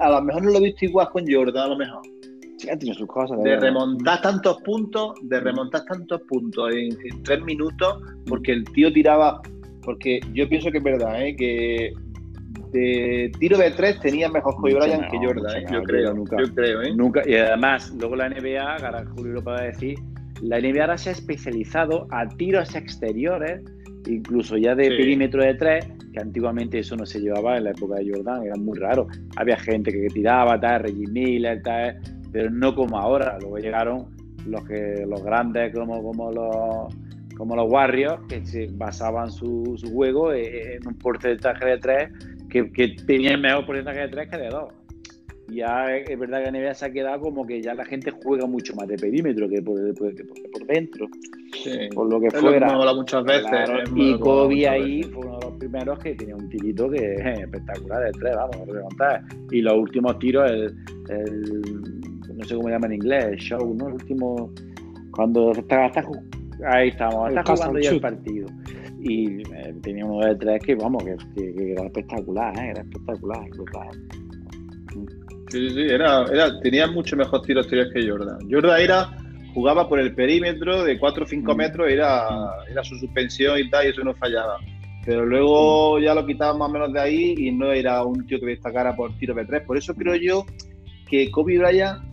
a 0.00 0.10
lo 0.10 0.22
mejor 0.22 0.42
no 0.42 0.50
lo 0.50 0.58
he 0.58 0.62
visto 0.62 0.84
igual 0.84 1.08
con 1.10 1.24
Jordan, 1.30 1.64
a 1.64 1.68
lo 1.68 1.76
mejor. 1.76 2.02
Sí, 2.58 2.68
tiene 2.78 2.94
sus 2.94 3.06
cosas. 3.06 3.42
De 3.42 3.58
remontar 3.58 4.20
tantos 4.20 4.60
puntos, 4.62 5.14
de 5.22 5.40
remontar 5.40 5.84
tantos 5.84 6.20
puntos 6.28 6.70
en, 6.74 7.22
tres 7.22 7.42
minutos, 7.42 8.02
porque 8.26 8.52
el 8.52 8.64
tío 8.72 8.92
tiraba. 8.92 9.40
Porque 9.82 10.20
yo 10.34 10.46
pienso 10.46 10.70
que 10.70 10.78
es 10.78 10.84
verdad, 10.84 11.26
¿eh? 11.26 11.34
que 11.36 11.94
de 12.72 13.32
tiro 13.38 13.58
de 13.58 13.70
tres 13.72 14.00
tenía 14.00 14.28
mejor 14.28 14.54
Kobe 14.56 14.74
Bryant 14.74 15.10
que 15.10 15.18
Jordan, 15.18 15.56
¿eh? 15.56 15.66
yo, 15.72 15.82
creo, 15.82 16.14
nunca, 16.14 16.36
yo 16.38 16.54
creo. 16.54 16.82
¿eh? 16.82 16.94
Nunca, 16.94 17.22
y 17.26 17.34
además, 17.34 17.92
luego 17.98 18.16
la 18.16 18.28
NBA, 18.28 18.76
ahora 18.76 19.04
Julio 19.14 19.34
lo 19.34 19.42
puede 19.42 19.66
decir, 19.66 19.98
la 20.42 20.60
NBA 20.60 20.82
ahora 20.82 20.98
se 20.98 21.10
ha 21.10 21.12
especializado 21.12 22.06
a 22.10 22.28
tiros 22.28 22.74
exteriores, 22.74 23.62
incluso 24.06 24.56
ya 24.56 24.74
de 24.74 24.88
perímetro 24.88 25.42
de 25.42 25.54
tres, 25.54 25.86
que 26.12 26.20
antiguamente 26.20 26.78
eso 26.78 26.96
no 26.96 27.06
se 27.06 27.20
llevaba 27.20 27.56
en 27.56 27.64
la 27.64 27.70
época 27.70 27.96
de 27.96 28.10
Jordan, 28.10 28.44
era 28.44 28.56
muy 28.56 28.78
raro. 28.78 29.06
Había 29.36 29.58
gente 29.58 29.92
que 29.92 30.06
tiraba, 30.08 30.58
tal, 30.58 30.82
Reggie 30.82 31.06
Miller, 31.06 31.62
tal, 31.62 32.00
pero 32.32 32.50
no 32.50 32.74
como 32.74 32.98
ahora. 32.98 33.38
Luego 33.40 33.58
llegaron 33.58 34.06
los 34.46 34.66
que 34.66 35.04
los 35.06 35.22
grandes 35.22 35.74
como, 35.74 36.02
como 36.02 36.32
los 36.32 36.94
como 37.36 37.56
los 37.56 37.72
Warriors, 37.72 38.20
que 38.28 38.44
se 38.44 38.68
basaban 38.70 39.30
su, 39.30 39.74
su 39.78 39.90
juego 39.94 40.34
en 40.34 40.86
un 40.86 40.94
porcentaje 40.98 41.64
de 41.64 41.78
tres 41.78 42.10
que, 42.50 42.70
que 42.72 42.88
tenía 43.06 43.32
el 43.32 43.40
mejor 43.40 43.66
porcentaje 43.66 44.00
de 44.00 44.08
tres 44.08 44.28
que 44.28 44.36
de 44.36 44.48
dos. 44.48 44.72
Ya 45.48 45.96
es 45.96 46.18
verdad 46.18 46.44
que 46.44 46.52
NBA 46.52 46.74
se 46.74 46.86
ha 46.86 46.92
quedado 46.92 47.20
como 47.20 47.44
que 47.44 47.60
ya 47.60 47.74
la 47.74 47.84
gente 47.84 48.12
juega 48.22 48.46
mucho 48.46 48.74
más 48.76 48.86
de 48.86 48.96
perímetro 48.96 49.48
que 49.48 49.60
por, 49.60 49.76
por, 49.94 50.66
dentro. 50.66 51.08
Por 51.92 52.08
lo 52.08 52.20
que 52.20 52.30
fuera. 52.30 52.72
muchas 52.94 53.24
veces. 53.24 53.50
y 53.96 54.16
Kobe 54.18 54.68
ahí 54.68 55.02
fue 55.02 55.26
uno 55.26 55.38
de 55.38 55.46
los 55.46 55.56
primeros 55.58 55.98
que 55.98 56.14
tenía 56.14 56.36
un 56.36 56.48
tirito 56.48 56.88
que 56.88 57.14
es 57.14 57.40
espectacular 57.40 58.04
de 58.04 58.12
tres, 58.12 58.36
vamos, 58.36 58.56
a 58.56 58.82
contar. 58.82 59.22
Y 59.50 59.60
los 59.60 59.74
últimos 59.74 60.18
tiros, 60.20 60.48
el, 60.50 60.72
no 62.36 62.44
sé 62.44 62.54
cómo 62.54 62.68
se 62.68 62.74
llama 62.74 62.86
en 62.86 62.92
inglés, 62.92 63.24
el 63.24 63.36
show, 63.38 63.74
¿no? 63.74 63.88
El 63.88 63.94
último, 63.94 64.52
cuando 65.10 65.50
está, 65.50 65.86
está 65.86 66.04
ahí 66.68 66.90
estamos, 66.90 67.28
está 67.28 67.42
jugando 67.42 67.80
ya 67.80 67.90
el 67.90 68.00
partido 68.00 68.46
y 69.02 69.42
eh, 69.54 69.74
tenía 69.82 70.04
uno 70.04 70.26
de 70.26 70.36
tres 70.36 70.62
que, 70.62 70.74
vamos, 70.74 71.02
que, 71.04 71.72
era 71.72 71.84
espectacular, 71.84 72.56
¿eh? 72.58 72.70
era 72.70 72.82
espectacular. 72.82 73.44
Sí, 75.48 75.68
sí, 75.68 75.70
sí, 75.70 75.80
era, 75.80 76.24
era, 76.24 76.60
tenía 76.60 76.86
mucho 76.86 77.16
mejor 77.16 77.42
tiros 77.42 77.66
exteriores 77.66 77.92
que 77.92 78.08
Jordan. 78.08 78.38
Jordan 78.50 78.80
era, 78.80 79.16
jugaba 79.54 79.88
por 79.88 80.00
el 80.00 80.14
perímetro 80.14 80.84
de 80.84 80.98
4 80.98 81.24
o 81.24 81.26
5 81.26 81.52
mm. 81.52 81.56
metros, 81.56 81.90
era, 81.90 82.30
mm. 82.30 82.72
era 82.72 82.84
su 82.84 82.96
suspensión 82.96 83.58
y 83.58 83.70
tal, 83.70 83.86
y 83.86 83.90
eso 83.90 84.04
no 84.04 84.14
fallaba. 84.14 84.58
Pero 85.04 85.24
luego 85.24 85.98
mm. 85.98 86.02
ya 86.02 86.14
lo 86.14 86.26
quitaba 86.26 86.56
más 86.56 86.68
o 86.68 86.72
menos 86.72 86.92
de 86.92 87.00
ahí 87.00 87.34
y 87.38 87.52
no 87.52 87.72
era 87.72 88.04
un 88.04 88.26
tío 88.26 88.38
que 88.38 88.46
destacara 88.46 88.94
por 88.94 89.16
tiros 89.18 89.36
de 89.36 89.46
tres. 89.46 89.62
Por 89.62 89.78
eso 89.78 89.94
creo 89.94 90.16
yo 90.16 90.44
que 91.08 91.30
Kobe 91.30 91.58
Bryant 91.58 92.09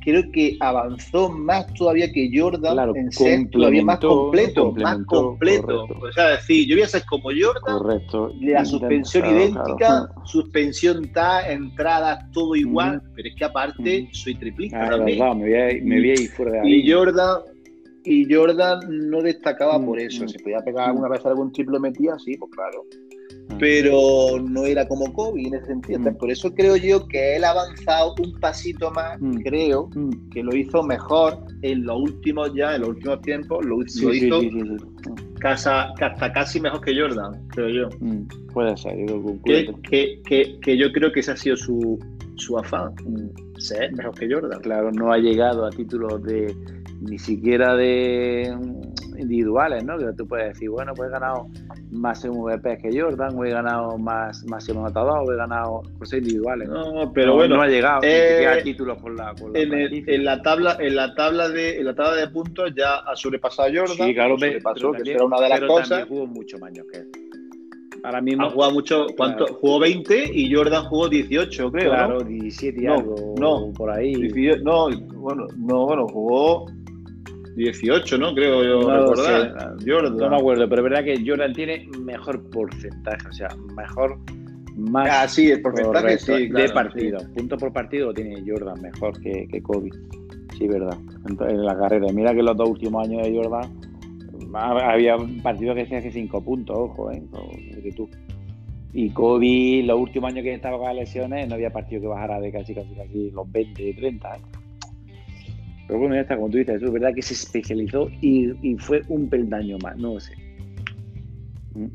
creo 0.00 0.30
que 0.32 0.56
avanzó 0.60 1.28
más 1.28 1.72
todavía 1.74 2.10
que 2.12 2.30
Jordan 2.32 2.96
en 2.96 3.12
ser 3.12 3.48
todavía 3.50 3.84
más 3.84 3.98
completo, 3.98 4.72
más 4.72 4.98
completo. 5.06 5.84
O 5.84 6.12
sea, 6.12 6.30
decir, 6.30 6.66
yo 6.66 6.76
voy 6.76 6.82
a 6.82 6.88
ser 6.88 7.02
como 7.08 7.24
Jordan, 7.24 7.78
correcto. 7.78 8.32
la 8.40 8.64
suspensión 8.64 9.26
idéntica, 9.26 10.08
suspensión 10.24 11.10
ta, 11.12 11.50
entradas, 11.50 12.30
todo 12.32 12.56
igual, 12.56 13.02
pero 13.14 13.28
es 13.28 13.34
que 13.36 13.44
aparte 13.44 14.08
soy 14.12 14.34
triplista. 14.34 14.86
Ah, 14.86 14.96
verdad, 14.96 15.34
me 15.34 16.00
voy, 16.00 16.10
a, 16.10 16.30
fuera 16.34 16.52
de 16.52 16.60
ahí. 16.60 16.74
Y 16.74 16.92
Jordan, 16.92 17.40
y 18.04 18.32
Jordan 18.32 18.80
no 19.10 19.22
destacaba 19.22 19.84
por 19.84 20.00
eso. 20.00 20.26
Se 20.26 20.38
podía 20.38 20.60
pegar 20.60 20.88
alguna 20.88 21.08
vez 21.08 21.24
algún 21.26 21.52
triple 21.52 21.78
metía, 21.78 22.18
sí, 22.18 22.36
pues 22.36 22.50
claro 22.52 22.84
pero 23.60 24.40
no 24.40 24.64
era 24.64 24.88
como 24.88 25.12
Kobe 25.12 25.42
en 25.46 25.54
ese 25.54 25.66
sentido. 25.66 26.00
Mm. 26.00 26.16
Por 26.16 26.30
eso 26.30 26.52
creo 26.54 26.76
yo 26.76 27.06
que 27.06 27.36
él 27.36 27.44
ha 27.44 27.50
avanzado 27.50 28.14
un 28.18 28.32
pasito 28.40 28.90
más, 28.90 29.20
mm. 29.20 29.42
creo 29.42 29.90
mm. 29.94 30.30
que 30.30 30.42
lo 30.42 30.56
hizo 30.56 30.82
mejor 30.82 31.38
en 31.62 31.84
los 31.84 32.00
últimos 32.00 32.52
ya, 32.54 32.74
en 32.74 32.80
los 32.80 32.90
últimos 32.90 33.20
tiempos, 33.20 33.64
lo, 33.64 33.82
hizo 33.82 34.10
hasta 35.44 36.32
casi 36.32 36.60
mejor 36.60 36.80
que 36.80 36.98
Jordan, 36.98 37.46
creo 37.48 37.68
yo. 37.68 37.88
puede 38.52 38.76
ser, 38.76 38.96
que, 39.44 39.74
que, 39.88 40.22
que, 40.24 40.58
que, 40.60 40.76
yo 40.76 40.90
creo 40.92 41.12
que 41.12 41.20
ese 41.20 41.32
ha 41.32 41.36
sido 41.36 41.56
su, 41.56 41.98
su 42.36 42.58
afán, 42.58 42.94
ser 43.58 43.92
mejor 43.92 44.14
que 44.14 44.32
Jordan. 44.32 44.60
Claro, 44.60 44.90
no 44.90 45.12
ha 45.12 45.18
llegado 45.18 45.66
a 45.66 45.70
títulos 45.70 46.22
de 46.24 46.54
ni 47.00 47.18
siquiera 47.18 47.74
de 47.76 48.54
individuales, 49.18 49.84
¿no? 49.84 49.98
Que 49.98 50.12
tú 50.16 50.26
puedes 50.26 50.48
decir, 50.48 50.70
bueno, 50.70 50.92
pues 50.94 51.08
he 51.08 51.12
ganado 51.12 51.48
más 51.90 52.24
MVP 52.24 52.78
que 52.78 53.00
Jordan, 53.00 53.36
o 53.36 53.44
he 53.44 53.50
ganado 53.50 53.98
más 53.98 54.44
máximo 54.44 54.82
matador, 54.82 55.28
o 55.28 55.32
he 55.32 55.36
ganado 55.36 55.82
cosas 55.98 56.18
individuales. 56.20 56.68
No, 56.68 57.12
pero 57.12 57.34
bueno, 57.34 57.56
no 57.56 57.62
ha 57.62 57.68
llegado 57.68 58.00
eh, 58.02 58.46
a 58.46 58.62
títulos 58.62 58.98
por 58.98 59.16
la, 59.16 59.34
por 59.34 59.56
en, 59.56 59.72
en, 59.74 60.24
la 60.24 60.42
tabla, 60.42 60.76
en 60.80 60.96
la 60.96 61.14
tabla 61.14 61.48
de, 61.48 61.78
en 61.78 61.86
la 61.86 61.94
tabla 61.94 62.16
de 62.16 62.28
puntos 62.28 62.72
ya 62.76 62.96
ha 62.96 63.16
sobrepasado 63.16 63.68
a 63.68 63.72
Jordan. 63.72 64.08
Sí, 64.08 64.14
claro, 64.14 64.36
me, 64.36 64.60
pasó, 64.60 64.92
que 64.92 65.10
era 65.10 65.24
una 65.24 65.40
de 65.40 65.48
las 65.48 65.60
cosas. 65.60 66.06
jugó 66.06 66.26
mucho 66.26 66.58
más 66.58 66.70
años 66.70 66.86
que 66.92 66.98
él. 66.98 67.08
Ahora 68.02 68.20
mismo. 68.22 68.46
Ha 68.46 68.50
jugado 68.50 68.72
mucho. 68.72 69.06
¿cuánto? 69.16 69.46
Jugó 69.46 69.80
20 69.80 70.30
y 70.32 70.54
Jordan 70.54 70.84
jugó 70.84 71.08
18, 71.08 71.72
creo. 71.72 71.90
Claro, 71.90 72.20
17 72.22 72.82
y 72.82 72.86
algo. 72.86 73.34
No, 73.38 73.72
por 73.74 73.90
ahí. 73.90 74.14
no, 74.62 74.88
bueno, 75.16 75.46
no, 75.56 75.86
bueno, 75.86 76.08
jugó 76.08 76.66
18, 77.60 78.18
¿no? 78.18 78.34
Creo 78.34 78.64
yo 78.64 78.88
no 78.88 79.00
recordar. 79.00 79.76
Jordan. 79.86 80.16
No 80.16 80.30
me 80.30 80.36
acuerdo, 80.36 80.68
pero 80.68 80.82
es 80.82 80.90
verdad 80.90 81.04
que 81.04 81.24
Jordan 81.26 81.52
tiene 81.52 81.88
mejor 82.00 82.48
porcentaje, 82.50 83.28
o 83.28 83.32
sea, 83.32 83.48
mejor 83.76 84.18
más 84.76 85.08
ah, 85.10 85.28
sí, 85.28 85.50
el 85.50 85.60
porcentaje 85.60 86.18
sí, 86.18 86.48
de 86.48 86.68
partido. 86.70 87.18
Punto 87.34 87.58
por 87.58 87.72
partido 87.72 88.08
lo 88.08 88.14
tiene 88.14 88.42
Jordan 88.46 88.80
mejor 88.80 89.20
que, 89.20 89.46
que 89.48 89.62
Kobe. 89.62 89.90
Sí, 90.56 90.66
verdad. 90.66 90.96
en 91.26 91.64
la 91.64 91.76
carrera. 91.76 92.06
Mira 92.12 92.34
que 92.34 92.42
los 92.42 92.56
dos 92.56 92.70
últimos 92.70 93.06
años 93.06 93.22
de 93.22 93.34
Jordan 93.34 93.70
había 94.54 95.16
partidos 95.42 95.76
que 95.76 95.86
se 95.86 95.96
hace 95.96 96.10
cinco 96.10 96.42
puntos, 96.42 96.76
ojo, 96.76 97.10
¿eh? 97.10 97.22
Que 97.82 97.92
tú. 97.92 98.08
Y 98.92 99.10
Kobe, 99.10 99.82
los 99.84 100.00
últimos 100.00 100.32
años 100.32 100.42
que 100.42 100.54
estaba 100.54 100.76
con 100.78 100.86
las 100.86 100.96
lesiones, 100.96 101.48
no 101.48 101.54
había 101.54 101.72
partido 101.72 102.00
que 102.00 102.08
bajara 102.08 102.40
de 102.40 102.50
casi, 102.50 102.74
casi, 102.74 102.92
casi 102.94 103.30
los 103.30 103.50
20, 103.50 103.94
30. 103.94 104.34
¿eh? 104.34 104.40
Pero 105.90 105.98
bueno, 105.98 106.14
ya 106.14 106.20
está, 106.20 106.36
como 106.36 106.48
tú 106.48 106.58
dices, 106.58 106.76
eso 106.76 106.86
es 106.86 106.92
verdad 106.92 107.12
que 107.12 107.20
se 107.20 107.34
especializó 107.34 108.08
y, 108.20 108.52
y 108.62 108.76
fue 108.78 109.02
un 109.08 109.28
peldaño 109.28 109.76
más, 109.82 109.96
no 109.96 110.14
lo 110.14 110.20
sé. 110.20 110.34
¿Mm? 111.74 111.88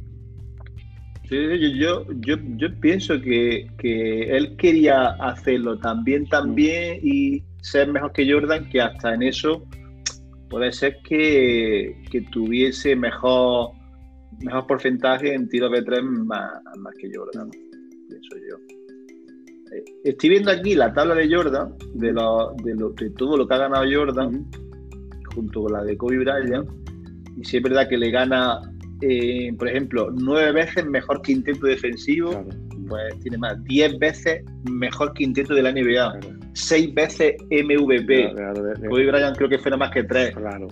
Sí, 1.30 1.80
yo, 1.80 2.06
yo, 2.20 2.36
yo, 2.58 2.80
pienso 2.82 3.22
que, 3.22 3.72
que, 3.78 4.36
él 4.36 4.58
quería 4.58 5.12
hacerlo 5.12 5.80
también, 5.80 6.28
también 6.28 7.00
y 7.04 7.42
ser 7.62 7.90
mejor 7.90 8.12
que 8.12 8.30
Jordan, 8.30 8.68
que 8.68 8.82
hasta 8.82 9.14
en 9.14 9.24
eso 9.24 9.64
puede 10.50 10.74
ser 10.74 10.98
que, 11.08 11.96
que 12.12 12.20
tuviese 12.20 12.98
mejor, 12.98 13.70
mejor 14.42 14.68
porcentaje 14.68 15.34
en 15.34 15.48
tiro 15.48 15.70
de 15.70 15.82
tres 15.84 16.04
más, 16.04 16.52
más 16.80 16.94
que 17.00 17.10
Jordan, 17.16 17.50
pienso 17.50 18.36
yo. 18.50 18.85
Estoy 20.04 20.30
viendo 20.30 20.52
aquí 20.52 20.76
la 20.76 20.94
tabla 20.94 21.16
de 21.16 21.34
Jordan, 21.34 21.76
de, 21.94 22.14
lo, 22.14 22.54
de, 22.64 22.76
lo, 22.76 22.90
de 22.92 23.10
todo 23.12 23.38
lo 23.38 23.48
que 23.48 23.54
ha 23.54 23.60
ganado 23.60 23.86
Jordan, 23.92 24.46
junto 25.34 25.64
con 25.64 25.74
la 25.74 25.84
de 25.84 25.98
Kobe 25.98 26.20
Bryant, 26.20 26.70
y 27.38 27.44
si 27.44 27.58
es 27.58 27.64
verdad 27.64 27.90
que 27.90 27.98
le 27.98 28.12
gana 28.12 28.62
eh, 29.02 29.54
por 29.58 29.68
ejemplo, 29.68 30.10
nueve 30.12 30.52
veces 30.54 30.86
mejor 30.86 31.22
quinteto 31.22 31.68
defensivo, 31.68 32.46
pues 32.88 33.20
tiene 33.22 33.38
más, 33.38 33.62
diez 33.66 33.98
veces 34.00 34.44
mejor 34.70 35.14
quinteto 35.14 35.54
de 35.54 35.64
la 35.64 35.72
NBA, 35.72 36.20
seis 36.54 36.94
veces 36.94 37.36
MVP. 37.52 38.34
Kobe 38.90 39.06
Bryant 39.08 39.38
creo 39.38 39.50
que 39.50 39.60
fue 39.60 39.72
nada 39.72 39.86
más 39.86 39.92
que 39.92 40.04
tres. 40.04 40.34
Claro. 40.36 40.68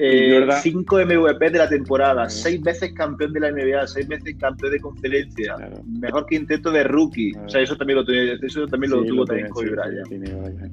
Eh, 0.00 0.46
cinco 0.62 0.98
MVP 1.04 1.50
de 1.50 1.58
la 1.58 1.68
temporada, 1.68 2.28
seis 2.28 2.62
veces 2.62 2.92
campeón 2.92 3.32
de 3.32 3.40
la 3.40 3.50
NBA, 3.50 3.84
seis 3.88 4.06
veces 4.06 4.36
campeón 4.38 4.70
de 4.70 4.80
conferencia, 4.80 5.56
mejor 6.00 6.24
quinteto 6.26 6.70
de 6.70 6.84
rookie. 6.84 7.32
O 7.44 7.48
sea, 7.48 7.62
eso 7.62 7.76
también 7.76 7.98
lo, 7.98 8.12
eso 8.40 8.64
también 8.68 8.92
lo, 8.92 9.04
tuvo 9.04 9.24
también 9.24 9.48
Kobe 9.48 9.70
Bryant. 9.70 10.72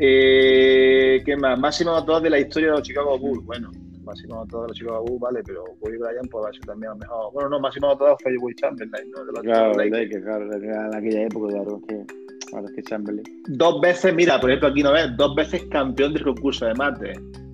Eh, 0.00 1.22
¿Qué 1.24 1.36
más? 1.36 1.56
Máximo 1.58 2.04
todas 2.04 2.20
de 2.24 2.30
la 2.30 2.40
historia 2.40 2.70
de 2.70 2.74
los 2.78 2.82
Chicago 2.82 3.16
Bulls. 3.16 3.44
Bueno, 3.44 3.70
máximo 4.02 4.44
todos 4.50 4.66
los 4.68 4.76
chicos 4.76 5.04
de 5.04 5.12
U, 5.12 5.18
vale, 5.20 5.40
pero 5.44 5.62
Kobe 5.80 5.98
Bryant 5.98 6.28
pues 6.28 6.44
va 6.44 6.48
a 6.48 6.52
ser 6.52 6.62
también 6.62 6.98
mejor. 6.98 7.32
Bueno, 7.32 7.50
no, 7.50 7.60
máximo 7.60 7.96
todos 7.96 8.18
fue 8.20 8.36
Will 8.38 8.56
Chamberlain, 8.56 9.08
¿no? 9.12 9.24
De 9.24 9.32
los 9.34 9.42
claro, 9.42 9.78
que 9.78 10.20
claro, 10.20 10.52
en 10.52 10.94
aquella 10.96 11.22
época, 11.26 11.52
claro, 11.52 11.80
que, 11.86 12.04
claro, 12.50 12.66
que 12.74 12.82
Chamberlain. 12.82 13.42
Dos 13.50 13.80
veces, 13.80 14.12
mira, 14.12 14.40
por 14.40 14.50
ejemplo, 14.50 14.68
aquí 14.70 14.82
no 14.82 14.92
ves, 14.92 15.16
dos 15.16 15.36
veces 15.36 15.62
campeón 15.70 16.12
del 16.12 16.24
concurso 16.24 16.66
de 16.66 16.74
mate. 16.74 17.12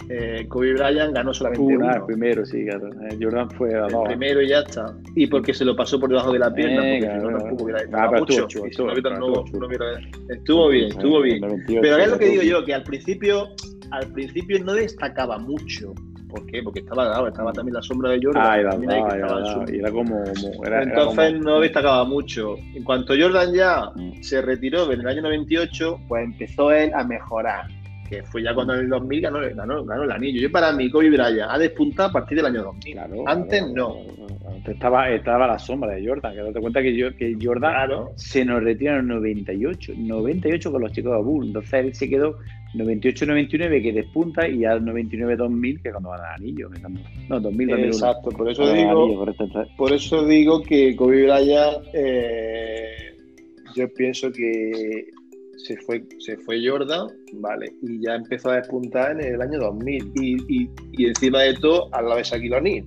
Eh, 0.08 0.46
Kobe 0.48 0.74
Bryant 0.74 1.14
ganó 1.14 1.32
solamente 1.32 1.62
uno. 1.62 1.94
el 1.94 2.02
primero, 2.04 2.44
sí, 2.44 2.64
claro. 2.66 2.88
Eh, 2.88 3.18
Jordan 3.20 3.50
fue 3.50 3.72
El 3.72 4.02
primero 4.06 4.42
y 4.42 4.48
ya 4.48 4.60
está. 4.60 4.94
Y 5.14 5.26
porque 5.26 5.54
se 5.54 5.64
lo 5.64 5.74
pasó 5.74 5.98
por 5.98 6.10
debajo 6.10 6.32
de 6.32 6.38
la 6.38 6.52
pierna, 6.52 6.86
eh, 6.86 7.00
porque 7.00 7.06
claro, 7.06 7.20
si 7.20 7.26
no 7.26 7.38
tampoco 7.38 7.64
hubiera 7.64 7.80
ah, 7.92 8.10
mucho. 8.18 8.46
Estuvo, 8.46 8.66
estuvo, 8.66 8.90
estuvo 10.28 10.68
bien, 10.68 10.88
estuvo 10.88 11.20
bien. 11.22 11.40
Pero 11.66 11.96
es 11.96 12.10
lo 12.10 12.18
que 12.18 12.26
digo 12.26 12.42
yo, 12.42 12.64
que 12.64 12.74
al 12.74 12.82
principio, 12.82 13.48
al 13.90 14.06
principio 14.12 14.62
no 14.64 14.74
destacaba 14.74 15.38
mucho 15.38 15.94
¿Por 16.34 16.46
qué? 16.46 16.64
Porque 16.64 16.80
estaba, 16.80 17.28
estaba 17.28 17.52
también 17.52 17.74
la 17.74 17.82
sombra 17.82 18.10
de 18.10 18.18
Jordan. 18.20 18.42
Ah, 18.44 18.58
era, 18.58 18.76
y 19.70 19.78
era 19.78 19.92
como. 19.92 20.24
Entonces 20.24 21.40
no 21.40 21.60
destacaba 21.60 22.04
mucho. 22.04 22.56
En 22.74 22.82
cuanto 22.82 23.14
Jordan 23.16 23.54
ya 23.54 23.92
mm. 23.94 24.20
se 24.20 24.42
retiró 24.42 24.90
en 24.90 25.00
el 25.00 25.06
año 25.06 25.22
98, 25.22 26.00
pues 26.08 26.24
empezó 26.24 26.72
él 26.72 26.90
a 26.92 27.04
mejorar. 27.04 27.66
Que 28.08 28.22
fue 28.22 28.42
ya 28.42 28.54
cuando 28.54 28.74
en 28.74 28.80
el 28.80 28.88
2000 28.88 29.20
ganó, 29.20 29.40
ganó, 29.84 30.02
el 30.02 30.12
anillo. 30.12 30.40
Yo, 30.40 30.52
para 30.52 30.72
mí, 30.72 30.90
Kobe 30.90 31.10
Bryant 31.10 31.50
ha 31.50 31.58
despuntado 31.58 32.10
a 32.10 32.12
partir 32.12 32.36
del 32.36 32.46
año 32.46 32.62
2000. 32.62 32.98
Antes 33.26 33.72
no. 33.72 33.96
Antes 34.46 34.74
estaba, 34.74 35.10
estaba 35.10 35.46
la 35.46 35.58
sombra 35.58 35.92
de 35.94 36.06
Jordan. 36.06 36.34
Que 36.34 36.42
date 36.42 36.60
cuenta 36.60 36.82
que, 36.82 36.94
yo, 36.94 37.14
que 37.16 37.36
Jordan 37.40 37.72
se 38.16 38.44
nos 38.44 38.62
retiró 38.62 38.92
en 38.92 39.00
el 39.00 39.06
98. 39.08 39.92
98 39.96 40.72
con 40.72 40.82
los 40.82 40.92
chicos 40.92 41.16
de 41.16 41.22
Bull. 41.22 41.46
Entonces 41.46 41.72
él 41.72 41.94
se 41.94 42.08
quedó 42.08 42.36
98-99 42.74 43.82
que 43.82 43.92
despunta 43.92 44.48
y 44.48 44.60
ya 44.60 44.76
99-2000 44.76 45.82
que 45.82 45.90
cuando 45.90 46.10
van 46.10 46.20
al 46.20 46.34
anillo. 46.34 46.68
No, 47.28 47.40
2000 47.40 47.70
Exacto, 47.70 48.30
por 48.30 48.50
eso, 48.50 48.72
digo, 48.72 49.26
por 49.76 49.92
eso 49.92 50.26
digo 50.26 50.62
que 50.62 50.96
Kobe 50.96 51.24
Bryant, 51.24 51.86
eh, 51.92 53.16
yo 53.74 53.88
pienso 53.94 54.30
que 54.32 55.08
se 55.58 55.76
fue, 55.78 56.04
se 56.18 56.36
fue 56.38 56.66
Jordan, 56.66 57.08
vale, 57.34 57.72
y 57.82 58.00
ya 58.00 58.14
empezó 58.14 58.50
a 58.50 58.56
despuntar 58.56 59.12
en 59.12 59.34
el 59.34 59.42
año 59.42 59.58
2000 59.58 60.12
y, 60.14 60.36
y, 60.48 60.70
y 60.92 61.06
encima 61.06 61.40
de 61.40 61.54
todo 61.54 61.88
al 61.92 62.04
lado 62.04 62.16
de 62.16 62.24
Shaquille 62.24 62.56
O'Neal. 62.56 62.86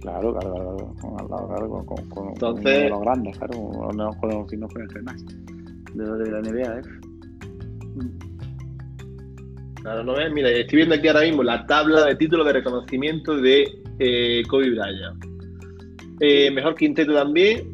Claro, 0.00 0.32
claro, 0.32 0.54
claro, 0.54 0.94
con, 1.00 1.20
al 1.20 1.28
lado, 1.28 1.48
claro, 1.48 1.68
con, 1.86 2.08
con, 2.08 2.28
Entonces, 2.28 2.90
los 2.90 3.00
grandes, 3.00 3.38
claro, 3.38 3.92
no, 3.94 4.10
con 4.20 4.30
los 4.30 4.50
que 4.50 4.56
no 4.56 4.68
pueden 4.68 4.88
ser 4.90 5.02
más 5.02 5.24
de, 5.94 6.04
de 6.04 6.30
la 6.30 6.40
NBA, 6.40 6.78
¿eh? 6.78 6.82
Claro, 9.82 10.02
no 10.02 10.16
ves, 10.16 10.32
mira, 10.32 10.50
estoy 10.50 10.78
viendo 10.78 10.96
aquí 10.96 11.06
ahora 11.06 11.22
mismo 11.22 11.42
la 11.44 11.64
tabla 11.66 12.06
de 12.06 12.16
títulos 12.16 12.44
de 12.46 12.54
reconocimiento 12.54 13.36
de 13.36 13.68
eh, 14.00 14.42
Kobe 14.48 14.70
Bryant. 14.70 15.24
Eh, 16.20 16.50
mejor 16.50 16.74
quinteto 16.74 17.14
también, 17.14 17.72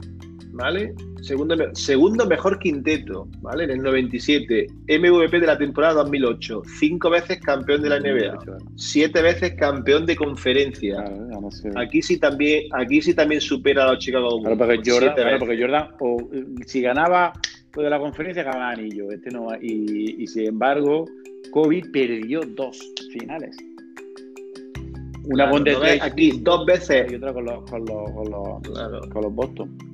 ¿vale? 0.53 0.95
Segundo, 1.23 1.57
segundo 1.75 2.27
mejor 2.27 2.59
quinteto, 2.59 3.29
¿vale? 3.41 3.65
En 3.65 3.71
el 3.71 3.83
97. 3.83 4.67
MVP 4.89 5.41
de 5.41 5.47
la 5.47 5.57
temporada 5.57 5.95
2008. 6.03 6.63
Cinco 6.79 7.11
veces 7.11 7.41
campeón 7.41 7.83
de 7.83 7.89
la 7.89 8.01
NBA. 8.01 8.39
Siete 8.77 9.23
veces 9.23 9.55
campeón 9.55 10.05
de 10.05 10.17
conferencia. 10.17 11.05
Aquí 11.77 12.03
sí 12.03 12.19
también, 12.19 12.65
aquí 12.73 13.01
sí 13.01 13.15
también 13.15 13.41
supera 13.41 13.85
a 13.85 13.93
los 13.93 13.99
Chicago 14.01 14.31
Bulls. 14.31 14.43
Claro, 14.43 14.59
porque 14.59 14.91
Jordan, 14.91 15.15
claro, 15.15 15.39
porque 15.39 15.61
Jordan 15.61 15.89
o, 16.01 16.31
si 16.67 16.83
ganaba 16.83 17.33
pues 17.73 17.85
de 17.85 17.91
la 17.91 17.99
conferencia 17.99 18.43
ganaba 18.43 18.71
anillo. 18.71 19.11
Este 19.13 19.31
no, 19.31 19.49
y, 19.61 20.17
y 20.19 20.27
sin 20.27 20.47
embargo 20.47 21.07
Kobe 21.53 21.83
perdió 21.93 22.41
dos 22.41 22.79
finales. 23.13 23.57
Una 25.25 25.49
con 25.51 25.65
aquí 26.01 26.41
dos 26.41 26.67
veces 26.67 27.11
y 27.13 27.15
otra 27.15 27.33
con 27.33 27.45
los, 27.45 27.71
con 27.71 27.85
los, 27.85 28.11
con 28.11 28.31
los, 28.31 29.09
con 29.09 29.23
los 29.23 29.35
Boston. 29.35 29.92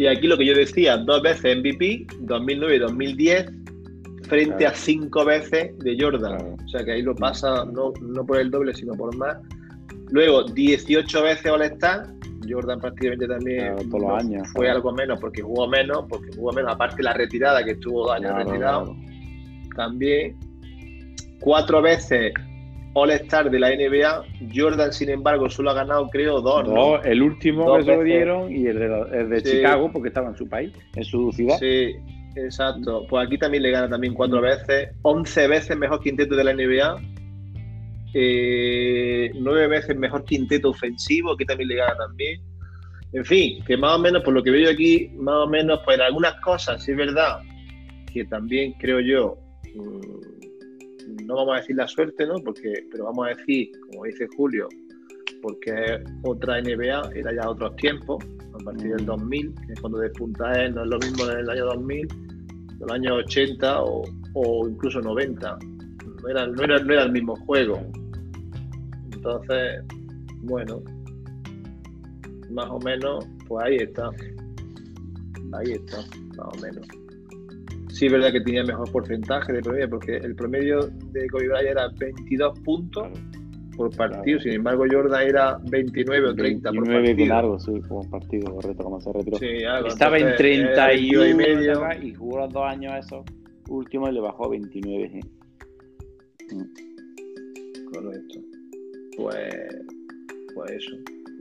Y 0.00 0.06
aquí 0.06 0.26
lo 0.26 0.38
que 0.38 0.46
yo 0.46 0.54
decía, 0.54 0.96
dos 0.96 1.20
veces 1.20 1.58
MVP, 1.58 2.06
2009 2.20 2.74
y 2.74 2.78
2010, 2.78 3.50
frente 4.22 4.66
a 4.66 4.72
cinco 4.72 5.26
veces 5.26 5.78
de 5.80 5.94
Jordan. 6.00 6.56
O 6.64 6.68
sea 6.70 6.82
que 6.82 6.92
ahí 6.92 7.02
lo 7.02 7.14
pasa 7.14 7.66
no, 7.66 7.92
no 8.00 8.24
por 8.24 8.40
el 8.40 8.50
doble, 8.50 8.72
sino 8.72 8.94
por 8.94 9.14
más. 9.18 9.36
Luego, 10.10 10.44
18 10.44 11.22
veces 11.22 11.52
All-Star. 11.52 12.06
Jordan 12.48 12.80
prácticamente 12.80 13.28
también 13.28 13.76
todos 13.90 14.00
los 14.00 14.24
años, 14.24 14.48
fue 14.54 14.70
algo 14.70 14.90
menos 14.90 15.20
porque 15.20 15.42
jugó 15.42 15.68
menos, 15.68 16.06
porque 16.08 16.34
jugó 16.34 16.50
menos, 16.54 16.72
aparte 16.72 17.02
la 17.02 17.12
retirada, 17.12 17.62
que 17.62 17.72
estuvo 17.72 18.06
dos 18.06 18.12
años 18.12 18.34
retirado 18.34 18.96
también. 19.76 20.34
Cuatro 21.40 21.82
veces 21.82 22.32
All-Star 22.94 23.50
de 23.50 23.58
la 23.58 23.70
NBA. 23.70 24.24
Jordan, 24.54 24.92
sin 24.92 25.10
embargo, 25.10 25.48
solo 25.48 25.70
ha 25.70 25.74
ganado, 25.74 26.08
creo, 26.08 26.40
dos. 26.40 26.68
¿no? 26.68 27.02
el 27.02 27.22
último 27.22 27.76
que 27.76 27.84
se 27.84 27.96
lo 27.96 28.02
dieron 28.02 28.52
y 28.52 28.66
el 28.66 29.30
de, 29.30 29.42
Chicago, 29.42 29.90
porque 29.92 30.08
estaba 30.08 30.28
en 30.28 30.36
su 30.36 30.48
país, 30.48 30.72
en 30.94 31.04
su 31.04 31.30
ciudad. 31.32 31.58
Sí, 31.58 31.94
exacto. 32.36 33.06
Pues 33.08 33.26
aquí 33.26 33.38
también 33.38 33.62
le 33.62 33.70
gana 33.70 33.88
también 33.88 34.14
cuatro 34.14 34.40
veces. 34.40 34.90
Once 35.02 35.46
veces 35.46 35.76
mejor 35.76 36.00
quinteto 36.00 36.34
de 36.36 36.44
la 36.44 36.52
NBA. 36.52 37.00
Eh, 38.12 39.30
nueve 39.36 39.68
veces 39.68 39.96
mejor 39.96 40.24
quinteto 40.24 40.70
ofensivo, 40.70 41.32
aquí 41.32 41.44
también 41.44 41.68
le 41.68 41.76
gana 41.76 41.96
también. 41.96 42.40
En 43.12 43.24
fin, 43.24 43.62
que 43.64 43.76
más 43.76 43.96
o 43.96 43.98
menos, 43.98 44.22
por 44.22 44.34
lo 44.34 44.42
que 44.42 44.50
veo 44.50 44.70
aquí, 44.70 45.10
más 45.16 45.46
o 45.46 45.46
menos, 45.48 45.80
pues 45.84 45.96
en 45.96 46.02
algunas 46.02 46.34
cosas, 46.40 46.82
sí 46.82 46.92
es 46.92 46.96
verdad, 46.96 47.40
que 48.12 48.24
también 48.24 48.72
creo 48.74 49.00
yo, 49.00 49.36
Mm, 49.74 50.49
no 51.24 51.36
vamos 51.36 51.54
a 51.54 51.60
decir 51.60 51.76
la 51.76 51.88
suerte, 51.88 52.26
¿no? 52.26 52.34
Porque, 52.44 52.72
pero 52.90 53.04
vamos 53.04 53.26
a 53.26 53.30
decir, 53.30 53.70
como 53.90 54.04
dice 54.04 54.26
Julio, 54.36 54.68
porque 55.42 56.02
otra 56.22 56.60
NBA, 56.60 57.10
era 57.14 57.34
ya 57.34 57.48
otros 57.48 57.74
tiempos, 57.76 58.24
a 58.52 58.58
partir 58.64 58.94
del 58.96 59.06
2000, 59.06 59.54
que 59.66 59.72
es 59.72 59.80
cuando 59.80 59.98
despunta 59.98 60.52
él, 60.62 60.74
no 60.74 60.82
es 60.82 60.88
lo 60.88 60.98
mismo 60.98 61.30
en 61.30 61.38
el 61.38 61.50
año 61.50 61.64
2000, 61.66 62.08
los 62.80 62.90
años 62.92 63.12
80 63.26 63.82
o, 63.82 64.68
incluso 64.68 65.00
90. 65.00 65.58
No 66.22 66.28
era, 66.28 66.46
no, 66.46 66.62
era, 66.62 66.78
no 66.78 66.92
era 66.92 67.02
el 67.04 67.12
mismo 67.12 67.36
juego. 67.46 67.80
Entonces, 69.12 69.84
bueno, 70.42 70.82
más 72.50 72.68
o 72.68 72.78
menos, 72.80 73.26
pues 73.46 73.66
ahí 73.66 73.76
está. 73.76 74.10
Ahí 75.52 75.72
está, 75.72 75.98
más 76.36 76.48
o 76.56 76.60
menos. 76.60 76.86
Sí, 77.92 78.06
es 78.06 78.12
verdad 78.12 78.32
que 78.32 78.40
tenía 78.40 78.64
mejor 78.64 78.90
porcentaje 78.90 79.52
de 79.52 79.62
promedio, 79.62 79.90
porque 79.90 80.16
el 80.16 80.34
promedio 80.34 80.90
de 81.12 81.26
Kobe 81.28 81.48
Bryant 81.48 81.68
era 81.68 81.88
22 81.98 82.58
puntos 82.60 83.08
por 83.76 83.94
partido. 83.96 84.40
Sin 84.40 84.52
embargo, 84.52 84.84
Jordan 84.90 85.26
era 85.26 85.58
29 85.70 86.28
o 86.28 86.34
30 86.34 86.70
por 86.70 86.78
partido. 86.78 87.02
29 87.02 87.28
largo, 87.28 87.58
sí, 87.58 87.80
como 87.88 88.08
partido, 88.10 88.54
correcto, 88.54 88.84
como 88.84 89.00
se 89.00 89.12
retiró. 89.12 89.86
Estaba 89.86 90.18
en 90.18 90.36
31 90.36 91.26
y 91.26 91.34
medio 91.34 91.88
y 92.02 92.14
jugó 92.14 92.40
los 92.40 92.52
dos 92.52 92.64
años 92.64 92.94
eso 92.98 93.24
último 93.70 94.08
y 94.08 94.12
le 94.12 94.20
bajó 94.20 94.46
a 94.46 94.48
29. 94.50 95.20
Correcto. 97.92 98.40
Pues, 99.16 99.54
pues 100.54 100.70
eso, 100.72 100.96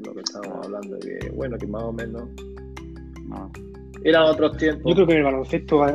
lo 0.06 0.14
que 0.14 0.22
estábamos 0.22 0.66
hablando, 0.66 1.00
que 1.00 1.30
bueno, 1.34 1.58
que 1.58 1.68
más 1.68 1.84
o 1.84 1.94
menos 1.94 2.30
no. 3.28 3.52
eran 4.04 4.24
otros 4.24 4.58
tiempos. 4.58 4.84
Yo 4.86 4.96
creo 4.96 5.08
que 5.08 5.14
en 5.14 5.20
el 5.20 5.24
baloncesto 5.26 5.86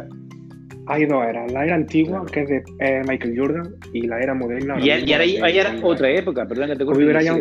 hay 0.86 1.06
dos 1.06 1.24
eras, 1.24 1.50
la 1.52 1.64
era 1.64 1.74
antigua, 1.76 2.24
que 2.30 2.40
es 2.40 2.48
de 2.48 2.62
eh, 2.80 3.02
Michael 3.08 3.34
Jordan, 3.36 3.74
y 3.92 4.02
la 4.02 4.20
era 4.20 4.34
moderna. 4.34 4.78
Y, 4.80 4.90
ahora 4.90 5.24
hay, 5.24 5.58
era 5.58 5.74
otra 5.82 6.10
época, 6.10 6.46
perdón 6.46 6.68
que 6.70 6.76
te 6.76 6.84
corte, 6.84 7.40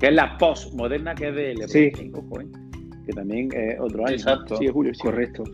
que 0.00 0.06
es 0.06 0.14
la 0.14 0.36
post-moderna, 0.38 1.14
que 1.14 1.28
es 1.28 1.34
de 1.34 1.54
LeBron. 1.54 1.68
Sí. 1.68 1.78
¿eh? 1.80 2.10
que 3.06 3.12
también 3.12 3.48
es 3.52 3.78
otro 3.80 4.06
año. 4.06 4.14
Exacto. 4.14 4.56
Sí, 4.56 4.68
Julio. 4.68 4.92
Correcto. 5.00 5.44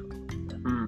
Mm. 0.62 0.86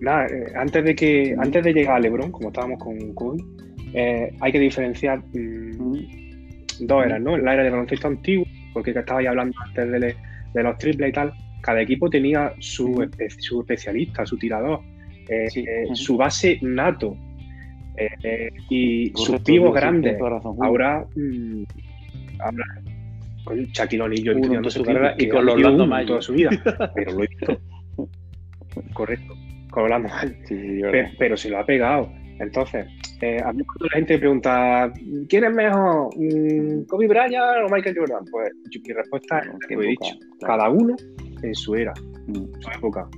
Nada, 0.00 0.26
eh, 0.26 0.52
antes 0.56 0.84
de 0.84 0.94
que 0.94 1.36
antes 1.38 1.62
de 1.62 1.72
llegar 1.72 1.96
a 1.96 2.00
LeBron, 2.00 2.32
como 2.32 2.48
estábamos 2.48 2.78
con 2.82 3.14
Kobe, 3.14 3.38
hay 4.40 4.52
que 4.52 4.58
diferenciar 4.58 5.22
mm, 5.34 6.86
dos 6.86 7.04
eras, 7.04 7.20
¿no? 7.20 7.36
La 7.36 7.54
era 7.54 7.62
de 7.62 7.70
baloncesto 7.70 8.08
antiguo, 8.08 8.46
porque 8.72 8.90
estaba 8.90 9.22
ya 9.22 9.30
hablando 9.30 9.54
antes 9.66 9.90
de, 9.90 10.16
de 10.54 10.62
los 10.62 10.78
triples 10.78 11.10
y 11.10 11.12
tal, 11.12 11.32
cada 11.62 11.80
equipo 11.80 12.10
tenía 12.10 12.52
su, 12.58 13.08
su 13.38 13.60
especialista, 13.60 14.26
su 14.26 14.36
tirador, 14.36 14.80
eh, 15.28 15.46
eh, 15.54 15.86
su 15.94 16.16
base 16.16 16.58
nato 16.60 17.16
eh, 17.96 18.50
y 18.68 19.12
sus 19.14 19.40
pibos 19.40 19.72
grandes. 19.72 20.20
ahora, 20.20 21.06
mm, 21.14 21.62
ahora, 22.40 22.64
con 23.44 23.58
Shaquille 23.66 24.02
O'Neal 24.02 24.22
yo 24.22 24.32
estudiando 24.32 24.70
su 24.70 24.82
carrera 24.82 25.14
y 25.16 25.28
con 25.28 25.46
los 25.46 25.54
Orlando 25.54 26.06
toda 26.06 26.20
su 26.20 26.32
vida, 26.32 26.50
pero 26.94 27.12
lo 27.12 27.24
he 27.24 27.28
visto. 27.28 27.60
Correcto, 28.92 29.34
con 29.70 29.84
Orlando 29.84 30.08
pero, 30.48 31.08
pero, 31.18 31.36
se 31.36 31.48
lo 31.48 31.58
ha 31.58 31.64
pegado. 31.64 32.10
Entonces, 32.40 32.86
a 33.44 33.52
mí 33.52 33.62
cuando 33.62 33.84
la 33.84 33.96
gente 33.98 34.18
pregunta 34.18 34.92
¿quién 35.28 35.44
es 35.44 35.54
mejor? 35.54 36.10
Mm, 36.16 36.86
¿Kobe 36.88 37.06
Bryant 37.06 37.34
o 37.64 37.72
Michael 37.72 37.96
Jordan? 37.96 38.24
Pues 38.32 38.50
mi 38.84 38.92
respuesta 38.92 39.38
es 39.38 39.66
que 39.68 39.74
he 39.74 39.78
dicho. 39.78 40.16
Cada 40.40 40.68
uno 40.68 40.96
en 41.42 41.54
su 41.54 41.74
era, 41.74 41.92
en 42.28 42.50
su 42.60 42.70
época. 42.70 43.08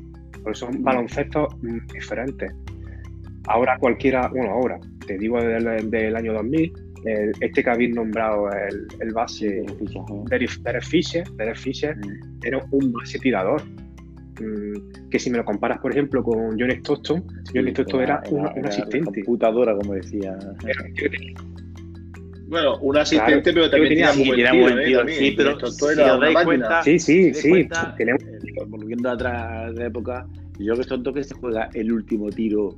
Porque 0.43 0.59
son 0.59 0.83
baloncesto 0.83 1.49
diferentes. 1.93 2.53
Ahora 3.47 3.77
cualquiera, 3.79 4.29
bueno, 4.29 4.53
ahora, 4.53 4.79
te 5.07 5.19
digo 5.19 5.41
del, 5.41 6.17
año 6.17 6.33
2000, 6.35 6.73
este 7.41 7.63
que 7.63 7.71
habéis 7.71 7.95
nombrado, 7.95 8.51
el, 8.51 8.87
el 9.01 9.13
base 9.13 9.65
Derek 10.31 10.83
Fisher, 10.83 11.25
Fisher 11.55 11.97
mm. 11.97 12.41
era 12.43 12.61
un 12.71 12.93
base 12.93 13.19
tirador. 13.19 13.63
Mm, 14.41 15.09
que 15.11 15.19
si 15.19 15.31
me 15.31 15.39
lo 15.39 15.45
comparas, 15.45 15.79
por 15.79 15.93
ejemplo, 15.93 16.23
con 16.23 16.59
John 16.59 16.71
Stockton, 16.71 17.25
John 17.55 17.69
Stockton 17.69 18.01
era, 18.01 18.23
un, 18.31 18.47
asistente. 18.67 19.23
computadora, 19.23 19.77
como 19.77 19.95
decía. 19.95 20.37
Bueno, 22.47 22.77
un 22.79 22.97
asistente, 22.97 23.53
pero 23.53 23.71
también 23.71 23.91
tenía, 23.91 24.13
muy 24.13 24.27
buen 24.61 24.85
tiro. 24.85 25.09
sí, 25.09 25.35
pero 25.37 25.59
si 25.59 25.85
os 25.85 26.21
dais 26.21 26.45
cuenta, 26.45 26.83
sí, 26.83 26.99
sí, 26.99 27.33
sí. 27.33 27.69
volviendo 28.67 29.11
atrás 29.11 29.75
de 29.75 29.87
época, 29.87 30.27
yo 30.59 30.75
que 30.75 30.83
es 30.83 30.87
tonto 30.87 31.13
que 31.13 31.25
se 31.25 31.35
juega 31.35 31.71
el 31.75 31.93
último 31.93 32.31
tiro 32.31 32.77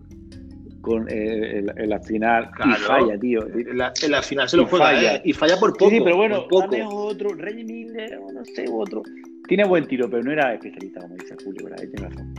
con 0.81 1.09
eh, 1.11 1.59
en, 1.59 1.91
la 1.91 1.99
final 1.99 2.49
y 2.65 2.73
falla, 2.75 3.19
tío. 3.19 3.45
En 3.49 3.77
la, 3.77 4.23
final 4.23 4.49
se 4.49 4.57
lo 4.57 4.67
juega 4.67 4.87
falla. 4.87 5.17
Eh, 5.17 5.23
y 5.25 5.33
falla 5.33 5.59
por 5.59 5.73
poco. 5.77 5.91
Sí, 5.91 6.01
pero 6.03 6.17
bueno, 6.17 6.47
poco. 6.49 6.77
otro, 6.89 7.35
Rey 7.35 7.65
Miller 7.65 8.21
o 8.23 8.33
no 8.33 8.45
sé, 8.45 8.67
otro. 8.73 9.03
Tiene 9.49 9.65
buen 9.65 9.87
tiro, 9.89 10.09
pero 10.09 10.23
no 10.23 10.31
era 10.31 10.55
especialista, 10.55 11.01
como 11.01 11.17
dice 11.17 11.35
Julio, 11.45 11.65
¿verdad? 11.65 11.85
Tiene 11.91 12.09
razón. 12.09 12.35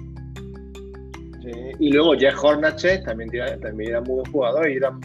Sí. 1.42 1.52
Y 1.80 1.92
luego 1.92 2.14
Jeff 2.18 2.42
Hornacek 2.42 3.04
también, 3.04 3.30
también 3.62 3.90
era 3.90 4.02
muy 4.02 4.16
buen 4.16 4.32
jugador 4.32 4.70
y 4.70 4.78
era 4.78 4.98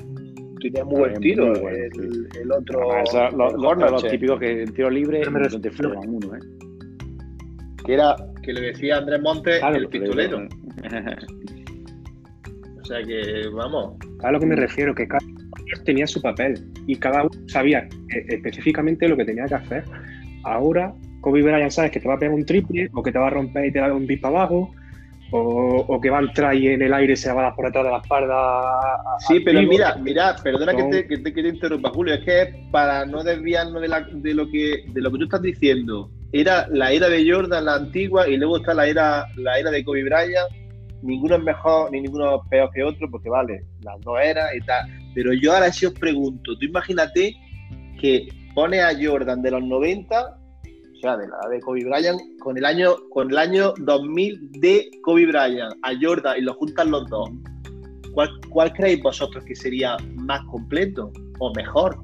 tenía 0.70 0.84
muy 0.84 1.00
buen 1.00 1.14
tiro. 1.20 1.52
el, 1.54 2.52
otro. 2.52 2.92
Ah, 2.92 3.30
los, 3.32 4.02
típicos 4.08 4.38
que 4.40 4.62
en 4.62 4.72
tiro 4.72 4.90
libre 4.90 5.22
no 5.30 5.60
te 5.60 5.70
uno, 6.06 6.36
¿eh? 6.36 6.40
Que 7.84 7.94
era, 7.94 8.14
que 8.42 8.52
le 8.52 8.60
decía 8.60 8.98
Andrés 8.98 9.20
Montes 9.20 9.60
el 9.62 9.88
pistolero. 9.88 10.46
o 12.80 12.84
sea 12.84 13.02
que, 13.02 13.48
vamos. 13.52 13.96
A 14.22 14.30
lo 14.30 14.38
que 14.38 14.46
me 14.46 14.56
refiero, 14.56 14.94
que 14.94 15.08
cada 15.08 15.24
uno 15.24 15.50
tenía 15.84 16.06
su 16.06 16.22
papel 16.22 16.64
y 16.86 16.96
cada 16.96 17.22
uno 17.22 17.30
sabía 17.48 17.88
específicamente 18.28 19.08
lo 19.08 19.16
que 19.16 19.24
tenía 19.24 19.46
que 19.46 19.54
hacer. 19.54 19.84
Ahora, 20.44 20.94
Kobe 21.20 21.42
Bryant 21.42 21.70
sabes 21.70 21.90
que 21.90 22.00
te 22.00 22.08
va 22.08 22.14
a 22.14 22.18
pegar 22.18 22.34
un 22.34 22.44
triple 22.44 22.88
o 22.94 23.02
que 23.02 23.10
te 23.12 23.18
va 23.18 23.28
a 23.28 23.30
romper 23.30 23.66
y 23.66 23.72
te 23.72 23.80
va 23.80 23.86
a 23.86 23.88
dar 23.88 23.96
un 23.96 24.06
bip 24.06 24.24
abajo 24.24 24.72
o, 25.34 26.00
que 26.00 26.10
va 26.10 26.18
a 26.18 26.22
entrar 26.22 26.54
y 26.54 26.68
en 26.68 26.82
el 26.82 26.92
aire 26.92 27.16
se 27.16 27.32
va 27.32 27.40
a 27.40 27.44
dar 27.44 27.54
por 27.54 27.64
detrás 27.64 27.84
de 27.84 27.90
la 27.90 27.98
espalda. 27.98 28.62
Sí, 29.26 29.40
pero 29.40 29.62
mira, 29.62 29.96
mira, 29.96 30.36
perdona 30.42 30.74
que, 30.74 30.84
te, 30.84 31.06
que, 31.06 31.18
te, 31.18 31.32
que, 31.32 31.40
interrumpa, 31.40 31.90
Julio, 31.90 32.14
es 32.14 32.20
que 32.24 32.66
para 32.70 33.06
no 33.06 33.24
desviarnos 33.24 33.80
de, 33.80 33.88
la, 33.88 34.00
de, 34.00 34.34
lo 34.34 34.50
que, 34.50 34.84
de 34.88 35.00
lo 35.00 35.10
que 35.10 35.18
tú 35.18 35.24
estás 35.24 35.42
diciendo, 35.42 36.10
era 36.32 36.66
la 36.68 36.92
era 36.92 37.08
de 37.08 37.30
Jordan, 37.30 37.64
la 37.64 37.76
antigua, 37.76 38.28
y 38.28 38.36
luego 38.36 38.58
está 38.58 38.74
la 38.74 38.86
era, 38.86 39.26
la 39.36 39.58
era 39.58 39.70
de 39.70 39.82
Kobe 39.84 40.04
Bryant. 40.04 40.50
Ninguno 41.02 41.36
es 41.36 41.42
mejor 41.42 41.90
ni 41.90 42.00
ninguno 42.00 42.36
es 42.36 42.48
peor 42.48 42.70
que 42.72 42.84
otro, 42.84 43.10
porque 43.10 43.28
vale, 43.28 43.64
las 43.80 44.00
dos 44.02 44.20
eras 44.22 44.50
y 44.54 44.60
tal. 44.60 44.86
Pero 45.14 45.32
yo 45.32 45.54
ahora 45.54 45.72
sí 45.72 45.86
os 45.86 45.94
pregunto, 45.94 46.56
tú 46.58 46.66
imagínate 46.66 47.34
que 47.98 48.28
pones 48.54 48.82
a 48.82 48.92
Jordan 49.02 49.40
de 49.42 49.50
los 49.50 49.62
90 49.62 50.41
de 51.02 51.28
la 51.28 51.48
de 51.50 51.60
Kobe 51.60 51.84
Bryant, 51.84 52.20
con 52.38 52.56
el 52.56 52.64
año, 52.64 52.94
con 53.10 53.30
el 53.30 53.36
año 53.36 53.74
2000 53.78 54.52
de 54.52 54.88
Kobe 55.02 55.26
Bryant 55.26 55.74
a 55.82 55.90
Jordan 56.00 56.38
y 56.38 56.42
lo 56.42 56.54
juntan 56.54 56.92
los 56.92 57.08
dos, 57.10 57.28
¿cuál, 58.50 58.72
creéis 58.72 59.02
vosotros 59.02 59.44
que 59.44 59.54
sería 59.54 59.96
más 60.14 60.44
completo 60.46 61.12
o 61.40 61.52
mejor? 61.54 61.98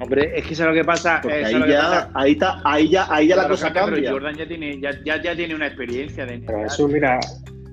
Hombre, 0.00 0.30
es 0.38 0.46
que 0.46 0.52
eso 0.52 0.64
es 0.64 0.68
lo 0.68 0.74
que 0.74 0.84
pasa. 0.84 1.22
ahí, 1.24 1.54
ya, 1.66 2.10
ahí, 2.12 2.32
está, 2.32 2.60
ahí 2.64 2.90
ya, 2.90 3.06
ahí 3.08 3.28
ya 3.28 3.36
la 3.36 3.48
cosa 3.48 3.72
cambia. 3.72 4.02
Pero 4.02 4.12
Jordan 4.12 4.36
ya 4.36 4.46
tiene, 4.46 4.78
ya, 4.80 5.22
ya, 5.22 5.34
tiene 5.34 5.54
una 5.54 5.68
experiencia 5.68 6.26
de 6.26 6.38
Pero 6.40 6.66
eso, 6.66 6.86
mira. 6.86 7.18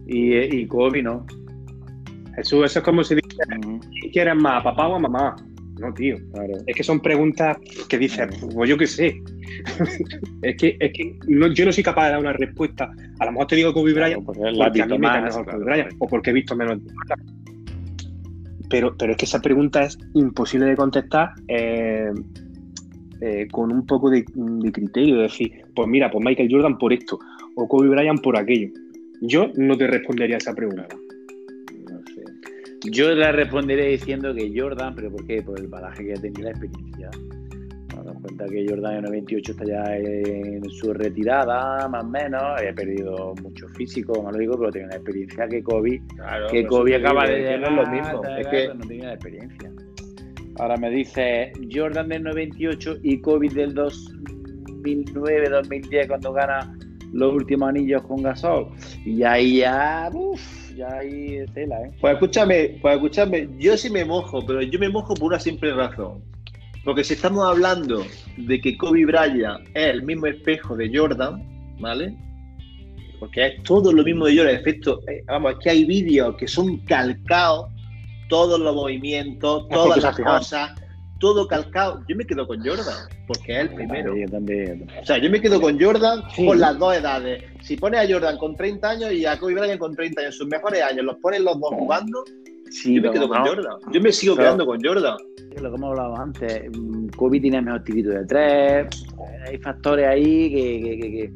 Y, 0.07 0.37
y 0.37 0.65
Kobe 0.67 1.03
no. 1.03 1.25
Eso, 2.37 2.63
eso 2.63 2.79
es 2.79 2.85
como 2.85 3.03
si 3.03 3.15
¿quién 4.13 4.37
más, 4.37 4.63
papá 4.63 4.87
o 4.87 4.99
mamá? 4.99 5.35
No, 5.79 5.93
tío. 5.93 6.17
Es 6.67 6.75
que 6.75 6.83
son 6.83 6.99
preguntas 6.99 7.57
que 7.89 7.97
dices, 7.97 8.27
pues 8.53 8.69
yo 8.69 8.77
qué 8.77 8.87
sé. 8.87 9.21
es 10.41 10.55
que, 10.57 10.77
es 10.79 10.93
que 10.93 11.17
yo 11.27 11.65
no 11.65 11.71
soy 11.71 11.83
capaz 11.83 12.05
de 12.05 12.11
dar 12.11 12.19
una 12.19 12.33
respuesta. 12.33 12.91
A 13.19 13.25
lo 13.25 13.31
mejor 13.31 13.47
te 13.47 13.55
digo 13.55 13.73
Kobe 13.73 13.93
Bryant 13.93 14.23
porque, 14.23 14.41
porque 14.55 14.81
a 14.81 14.85
mí 14.85 14.97
me 14.97 15.21
mejor 15.21 15.45
Kobe 15.45 15.63
Bryant 15.63 15.93
o 15.99 16.07
porque 16.07 16.29
he 16.29 16.33
visto 16.33 16.55
menos. 16.55 16.79
Pero, 18.69 18.95
pero 18.97 19.11
es 19.11 19.17
que 19.17 19.25
esa 19.25 19.41
pregunta 19.41 19.83
es 19.83 19.97
imposible 20.13 20.67
de 20.67 20.75
contestar 20.75 21.31
eh, 21.47 22.11
eh, 23.21 23.47
con 23.51 23.71
un 23.71 23.85
poco 23.85 24.09
de, 24.09 24.25
de, 24.35 24.71
criterio. 24.71 25.17
De 25.17 25.23
decir, 25.23 25.51
pues 25.75 25.87
mira, 25.87 26.11
pues 26.11 26.23
Michael 26.23 26.49
Jordan 26.51 26.77
por 26.77 26.93
esto 26.93 27.19
o 27.55 27.67
Kobe 27.67 27.89
Bryant 27.89 28.21
por 28.21 28.37
aquello. 28.37 28.69
Yo 29.21 29.51
no 29.55 29.77
te 29.77 29.87
respondería 29.87 30.35
a 30.35 30.39
esa 30.39 30.53
pregunta. 30.53 30.87
Yo 32.91 33.13
le 33.13 33.31
responderé 33.31 33.87
diciendo 33.87 34.33
que 34.33 34.51
Jordan, 34.53 34.93
pero 34.95 35.09
¿por 35.11 35.25
qué? 35.25 35.41
Por 35.41 35.57
el 35.59 35.67
balaje 35.67 36.05
que 36.05 36.13
ha 36.13 36.21
tenido 36.21 36.43
la 36.43 36.49
experiencia. 36.49 37.09
Nos 38.03 38.19
cuenta 38.21 38.45
que 38.47 38.65
Jordan 38.67 38.91
en 38.91 38.97
el 38.97 39.03
98 39.05 39.53
está 39.53 39.65
ya 39.65 39.95
en 39.95 40.69
su 40.69 40.93
retirada, 40.93 41.87
más 41.87 42.03
o 42.03 42.07
menos, 42.07 42.41
ha 42.41 42.57
perdido 42.75 43.33
mucho 43.41 43.69
físico, 43.69 44.11
como 44.13 44.29
lo 44.31 44.37
digo, 44.37 44.57
pero 44.57 44.71
tiene 44.71 44.87
una 44.87 44.97
experiencia 44.97 45.47
que 45.47 45.63
Kobe, 45.63 46.01
que 46.51 46.65
Kobe 46.65 46.97
acaba 46.97 47.25
de 47.25 47.39
llegar. 47.39 47.71
lo 47.71 47.87
mismo, 47.87 48.21
es 48.37 48.47
que 48.47 48.73
no 48.73 48.85
tiene 48.85 49.05
la 49.05 49.13
experiencia. 49.13 49.71
Ahora 50.59 50.75
me 50.75 50.89
dice 50.89 51.53
Jordan 51.71 52.09
del 52.09 52.23
98 52.23 52.97
y 53.03 53.21
Kobe 53.21 53.47
del 53.47 53.73
2009-2010 53.73 56.07
cuando 56.07 56.33
gana 56.33 56.77
los 57.13 57.33
últimos 57.33 57.69
anillos 57.69 58.01
con 58.01 58.21
Gasol. 58.21 58.67
Y 59.05 59.23
ahí 59.23 59.59
ya, 59.59 60.09
uff 60.13 60.62
ya 60.75 60.97
hay 60.97 61.45
tela, 61.53 61.81
¿eh? 61.81 61.91
Pues 61.99 62.13
escúchame, 62.13 62.77
pues 62.81 62.95
escúchame, 62.95 63.49
yo 63.57 63.77
sí 63.77 63.89
me 63.89 64.05
mojo, 64.05 64.45
pero 64.45 64.61
yo 64.61 64.79
me 64.79 64.89
mojo 64.89 65.13
por 65.13 65.27
una 65.27 65.39
simple 65.39 65.73
razón. 65.73 66.23
Porque 66.83 67.03
si 67.03 67.13
estamos 67.13 67.47
hablando 67.47 68.05
de 68.37 68.59
que 68.59 68.77
Kobe 68.77 69.05
Bryant 69.05 69.67
es 69.73 69.93
el 69.93 70.03
mismo 70.03 70.27
espejo 70.27 70.75
de 70.75 70.91
Jordan, 70.93 71.41
¿vale? 71.79 72.15
Porque 73.19 73.47
es 73.47 73.63
todo 73.63 73.93
lo 73.93 74.03
mismo 74.03 74.25
de 74.25 74.37
Jordan. 74.37 74.55
Efecto, 74.55 74.99
eh, 75.07 75.23
vamos, 75.25 75.53
es 75.53 75.59
que 75.59 75.69
hay 75.69 75.85
vídeos 75.85 76.35
que 76.35 76.47
son 76.47 76.77
calcados, 76.85 77.69
todos 78.27 78.59
los 78.59 78.75
movimientos, 78.75 79.67
todas 79.69 80.03
las 80.03 80.19
cosas 80.19 80.82
todo 81.23 81.47
calcado. 81.47 82.03
Yo 82.09 82.17
me 82.17 82.25
quedo 82.25 82.45
con 82.45 82.59
Jordan, 82.59 83.07
porque 83.27 83.53
es 83.53 83.59
el 83.59 83.69
primero. 83.69 84.13
Yo 84.13 84.27
también. 84.27 84.85
O 85.01 85.05
sea, 85.05 85.17
yo 85.19 85.29
me 85.29 85.39
quedo 85.39 85.61
con 85.61 85.81
Jordan 85.81 86.21
con 86.35 86.59
las 86.59 86.77
dos 86.77 86.97
edades. 86.97 87.45
Si 87.61 87.77
pones 87.77 88.01
a 88.01 88.13
Jordan 88.13 88.37
con 88.37 88.57
30 88.57 88.89
años 88.89 89.13
y 89.13 89.25
a 89.25 89.39
Kobe 89.39 89.53
Bryant 89.53 89.79
con 89.79 89.95
30 89.95 90.19
años, 90.19 90.35
sus 90.35 90.49
mejores 90.49 90.83
años, 90.83 91.05
los 91.05 91.15
pones 91.19 91.39
los 91.39 91.57
dos 91.61 91.69
jugando, 91.75 92.25
yo 92.83 93.01
me 93.01 93.09
quedo 93.09 93.29
con 93.29 93.37
Jordan. 93.37 93.77
Yo 93.93 94.01
me 94.01 94.11
sigo 94.11 94.35
quedando 94.35 94.65
con 94.65 94.83
Jordan. 94.83 95.15
Lo 95.61 95.69
que 95.69 95.75
hemos 95.77 95.91
hablado 95.91 96.17
antes, 96.17 96.63
mm, 96.77 97.07
Kobe 97.15 97.39
tiene 97.39 97.61
mejor 97.61 97.85
tirito 97.85 98.09
de 98.09 98.25
tres, 98.25 99.05
hay 99.47 99.57
factores 99.59 100.05
ahí 100.05 100.53
que, 100.53 100.97
que, 100.99 100.99
que 100.99 101.33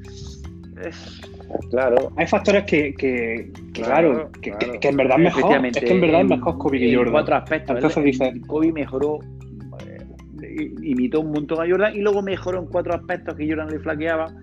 Claro. 1.69 2.11
Hay 2.17 2.27
factores 2.27 2.65
que, 2.65 2.93
que, 2.93 3.51
claro, 3.73 4.29
que, 4.41 4.51
en 4.81 4.97
verdad 4.97 5.17
es 5.17 5.23
mejor. 5.23 5.65
Es 5.65 5.77
que 5.79 5.91
en 5.91 6.01
verdad 6.01 6.21
es 6.21 6.27
mejor 6.27 6.57
Kobe 6.57 6.79
que 6.79 6.93
Jordan. 6.93 7.13
cuatro 7.13 7.35
aspectos. 7.35 7.75
Entonces 7.75 8.03
dice... 8.03 8.33
Kobe 8.47 8.71
mejoró, 8.71 9.19
eh, 9.21 9.46
imitó 10.81 11.21
un 11.21 11.31
montón 11.31 11.59
a 11.61 11.69
Jordan 11.69 11.95
y 11.95 12.01
luego 12.01 12.21
mejoró 12.21 12.59
en 12.59 12.67
cuatro 12.67 12.93
aspectos 12.93 13.35
que 13.35 13.47
Jordan 13.47 13.69
le 13.69 13.79
flaqueaba. 13.79 14.33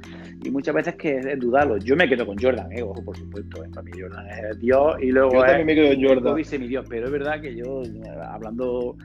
Y 0.43 0.51
muchas 0.51 0.75
veces 0.75 0.95
que 0.97 1.19
es 1.19 1.39
dudarlo. 1.39 1.79
Yo 1.79 1.97
me 1.97 2.09
quedo 2.09 2.27
con 2.27 2.37
Jordan, 2.39 2.71
eh, 2.73 2.83
ojo, 2.83 3.03
por 3.03 3.17
supuesto. 3.17 3.65
Eh, 3.65 3.69
para 3.73 3.83
mí 3.83 3.93
Jordan 3.99 4.27
es 4.29 4.61
Dios 4.61 4.97
y 5.01 5.07
luego. 5.07 5.33
Yo 5.33 5.41
también 5.41 5.67
me 5.67 5.75
quedo 5.75 5.95
con 5.95 6.05
Jordan. 6.05 6.25
Kobe 6.25 6.45
se 6.45 6.59
midió, 6.59 6.85
pero 6.85 7.07
es 7.07 7.13
verdad 7.13 7.41
que 7.41 7.57
yo, 7.57 7.83
hablando 8.31 8.97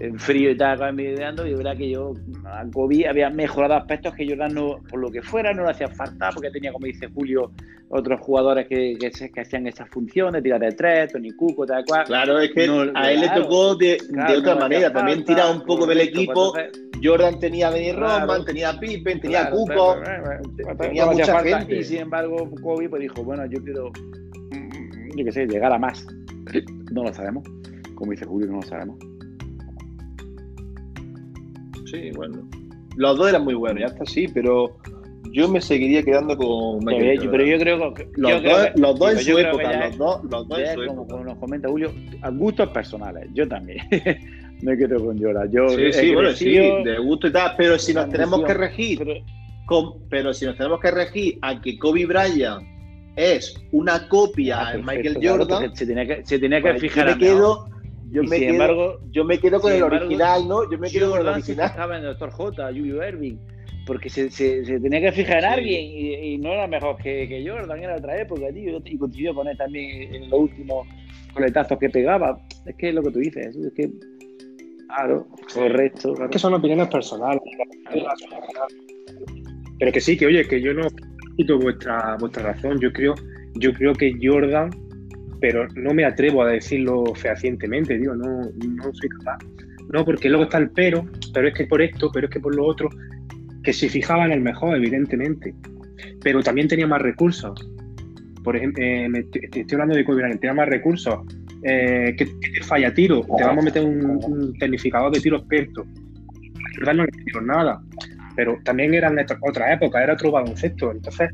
en 0.00 0.18
frío 0.18 0.50
y 0.50 0.56
tal, 0.56 0.82
envidiando, 0.82 1.46
y 1.46 1.54
verdad 1.54 1.76
que 1.76 1.90
yo, 1.90 2.14
a 2.46 2.64
Kobe 2.72 3.08
había 3.08 3.30
mejorado 3.30 3.74
aspectos 3.74 4.14
que 4.14 4.28
Jordan 4.28 4.54
no, 4.54 4.82
por 4.90 4.98
lo 4.98 5.10
que 5.10 5.22
fuera, 5.22 5.52
no 5.52 5.64
le 5.64 5.70
hacía 5.70 5.88
falta, 5.88 6.30
porque 6.30 6.50
tenía, 6.50 6.72
como 6.72 6.86
dice 6.86 7.08
Julio, 7.14 7.52
otros 7.90 8.20
jugadores 8.20 8.66
que, 8.66 8.96
que, 8.98 9.40
hacían 9.40 9.68
esas 9.68 9.88
funciones, 9.90 10.42
tirar 10.42 10.60
de 10.60 10.72
tres, 10.72 11.12
Tony 11.12 11.30
Cuco, 11.32 11.64
tal 11.64 11.84
cual. 11.84 12.04
Claro, 12.06 12.40
es 12.40 12.50
que 12.50 12.62
a 12.94 13.12
él 13.12 13.20
le 13.20 13.28
tocó 13.30 13.76
de, 13.76 13.98
de 14.28 14.36
otra 14.36 14.56
manera, 14.56 14.92
también 14.92 15.24
tiraba 15.24 15.52
un 15.52 15.64
poco 15.64 15.86
del 15.86 16.00
equipo. 16.00 16.54
Jordan 17.02 17.38
tenía 17.38 17.68
a 17.68 17.70
Benny 17.70 17.92
Roman, 17.92 18.44
tenía 18.44 18.78
Pippen, 18.80 19.20
tenía 19.20 19.50
Cuco, 19.50 19.96
tenía 20.78 21.06
mucha 21.06 21.40
gente. 21.40 21.76
Y 21.76 21.84
sin 21.84 21.98
embargo, 22.00 22.50
Kobe 22.62 22.88
pues 22.88 23.02
dijo, 23.02 23.22
bueno, 23.22 23.44
yo 23.46 23.62
quiero, 23.62 23.90
mm, 23.90 25.16
yo 25.16 25.24
qué 25.24 25.32
sé, 25.32 25.46
llegar 25.46 25.72
a 25.72 25.78
más. 25.78 26.04
No 26.92 27.02
lo 27.02 27.12
sabemos. 27.12 27.42
Como 27.94 28.12
dice 28.12 28.24
Julio, 28.24 28.46
no 28.48 28.56
lo 28.56 28.62
sabemos 28.62 29.13
sí, 31.94 32.10
bueno. 32.12 32.48
Los 32.96 33.18
dos 33.18 33.28
eran 33.28 33.44
muy 33.44 33.54
buenos, 33.54 33.80
ya 33.80 33.86
está 33.86 34.06
sí, 34.06 34.28
pero 34.32 34.76
yo 35.32 35.48
me 35.48 35.60
seguiría 35.60 36.02
quedando 36.02 36.36
con 36.36 36.84
Pero 36.84 37.44
yo 37.44 37.58
creo 37.58 37.94
que. 37.94 38.08
Los, 38.16 38.42
dos, 38.42 38.68
los 38.76 38.98
dos 38.98 39.12
en 39.12 39.18
su 39.18 39.38
época, 39.38 39.88
los 39.88 39.98
dos, 39.98 40.24
los 40.30 40.48
dos 40.48 40.58
en 40.58 40.74
su 40.74 40.86
como, 40.86 41.06
como 41.08 41.24
nos 41.24 41.38
comenta 41.38 41.68
Julio, 41.68 41.92
a 42.22 42.30
gustos 42.30 42.68
personales, 42.68 43.28
yo 43.34 43.48
también. 43.48 43.78
me 44.62 44.76
quedo 44.76 45.04
con 45.04 45.18
Llora. 45.18 45.46
Yo 45.50 45.68
sí, 45.68 45.92
sí, 45.92 46.14
bueno, 46.14 46.32
sí, 46.32 46.54
de 46.54 46.98
gusto 46.98 47.28
y 47.28 47.32
tal, 47.32 47.54
pero 47.56 47.78
si 47.78 47.94
nos 47.94 48.08
tenemos 48.08 48.44
que 48.44 48.54
regir, 48.54 49.04
pero, 50.08 50.32
si 50.32 50.46
nos 50.46 50.56
tenemos 50.56 50.80
que 50.80 50.90
regir 50.90 51.38
a 51.42 51.60
que 51.60 51.78
Kobe 51.78 52.06
Bryant 52.06 52.62
es 53.16 53.54
una 53.72 54.08
copia 54.08 54.68
ah, 54.68 54.72
de 54.72 54.82
Michael 54.82 55.18
Jordan, 55.22 55.74
se 55.74 55.86
tenía 55.86 56.06
que, 56.06 56.24
se 56.24 56.38
tenía 56.38 56.60
que 56.60 56.70
pues 56.70 56.80
fijar 56.80 57.06
me 57.06 57.18
quedo, 57.18 57.68
yo 58.14 58.22
me, 58.22 58.38
quedo, 58.38 58.52
embargo, 58.52 59.00
yo 59.10 59.24
me 59.24 59.38
quedo 59.40 59.60
con 59.60 59.72
el 59.72 59.82
original, 59.82 60.46
¿no? 60.46 60.70
Yo 60.70 60.78
me 60.78 60.88
quedo 60.88 61.10
con 61.10 61.20
el 61.20 61.26
original. 61.26 61.66
Estaba 61.66 61.98
en 61.98 62.04
el 62.04 62.16
Dr. 62.16 62.30
J, 62.30 62.66
Julio 62.68 63.08
Irving, 63.08 63.36
porque 63.86 64.08
se, 64.08 64.30
se, 64.30 64.64
se, 64.64 64.78
tenía 64.78 65.00
que 65.00 65.10
fijar 65.10 65.38
en 65.38 65.44
alguien 65.46 65.84
y, 65.84 66.14
y, 66.14 66.38
no 66.38 66.52
era 66.52 66.68
mejor 66.68 66.96
que, 66.98 67.26
que 67.26 67.44
Jordan, 67.44 67.82
era 67.82 67.96
otra 67.96 68.20
época, 68.20 68.52
tío. 68.52 68.80
Y 68.84 68.98
coincidió 68.98 69.34
con 69.34 69.48
él 69.48 69.56
también 69.56 70.14
en 70.14 70.30
los 70.30 70.40
últimos 70.42 70.86
coletazos 71.32 71.76
que 71.76 71.90
pegaba. 71.90 72.38
Es 72.64 72.76
que 72.76 72.90
es 72.90 72.94
lo 72.94 73.02
que 73.02 73.10
tú 73.10 73.18
dices, 73.18 73.56
es 73.56 73.72
que. 73.74 73.90
Claro, 74.86 75.26
correcto. 75.52 76.14
Es 76.22 76.30
que 76.30 76.38
son 76.38 76.54
opiniones 76.54 76.86
personales. 76.86 77.42
Pero 79.80 79.90
que 79.90 80.00
sí, 80.00 80.16
que 80.16 80.26
oye, 80.26 80.46
que 80.46 80.60
yo 80.60 80.72
no 80.72 80.86
quito 81.36 81.58
vuestra, 81.58 82.16
vuestra 82.20 82.52
razón. 82.52 82.78
Yo 82.80 82.92
creo, 82.92 83.16
yo 83.54 83.72
creo 83.72 83.92
que 83.92 84.16
Jordan 84.22 84.70
pero 85.44 85.68
no 85.74 85.92
me 85.92 86.06
atrevo 86.06 86.42
a 86.42 86.48
decirlo 86.48 87.04
fehacientemente, 87.14 87.98
digo, 87.98 88.14
no, 88.14 88.44
no 88.50 88.82
soy 88.94 89.10
capaz. 89.18 89.36
No, 89.92 90.02
porque 90.02 90.30
luego 90.30 90.44
está 90.44 90.56
el 90.56 90.70
pero, 90.70 91.04
pero 91.34 91.48
es 91.48 91.54
que 91.54 91.66
por 91.66 91.82
esto, 91.82 92.10
pero 92.10 92.28
es 92.28 92.32
que 92.32 92.40
por 92.40 92.56
lo 92.56 92.64
otro, 92.64 92.88
que 93.62 93.74
se 93.74 93.90
fijaba 93.90 94.24
en 94.24 94.32
el 94.32 94.40
mejor, 94.40 94.74
evidentemente, 94.74 95.54
pero 96.22 96.42
también 96.42 96.66
tenía 96.66 96.86
más 96.86 97.02
recursos. 97.02 97.60
Por 98.42 98.56
ejemplo, 98.56 98.82
eh, 98.82 99.06
estoy 99.34 99.66
hablando 99.72 99.94
de 99.94 100.06
Kobe 100.06 100.22
tenía 100.38 100.54
más 100.54 100.66
recursos. 100.66 101.18
Eh, 101.62 102.14
que, 102.16 102.24
te 102.24 102.62
falla 102.62 102.94
tiro, 102.94 103.20
te 103.36 103.44
vamos 103.44 103.64
a 103.64 103.66
meter 103.66 103.84
un, 103.84 104.56
tecnificador 104.58 105.12
de 105.12 105.20
tiro 105.20 105.36
experto. 105.36 105.84
Verdad 106.78 106.94
no 106.94 107.04
le 107.04 107.10
nada, 107.42 107.82
pero 108.34 108.58
también 108.64 108.94
eran 108.94 109.18
otra 109.42 109.74
época, 109.74 110.02
era 110.02 110.14
otro 110.14 110.30
baloncesto. 110.30 110.90
Entonces, 110.90 111.28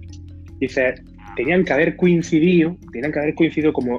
dices, 0.59 1.01
tenían 1.41 1.65
que 1.65 1.73
haber 1.73 1.97
coincidido, 1.97 2.77
tenían 2.93 3.13
que 3.13 3.19
haber 3.19 3.35
coincidido 3.35 3.73
como, 3.73 3.99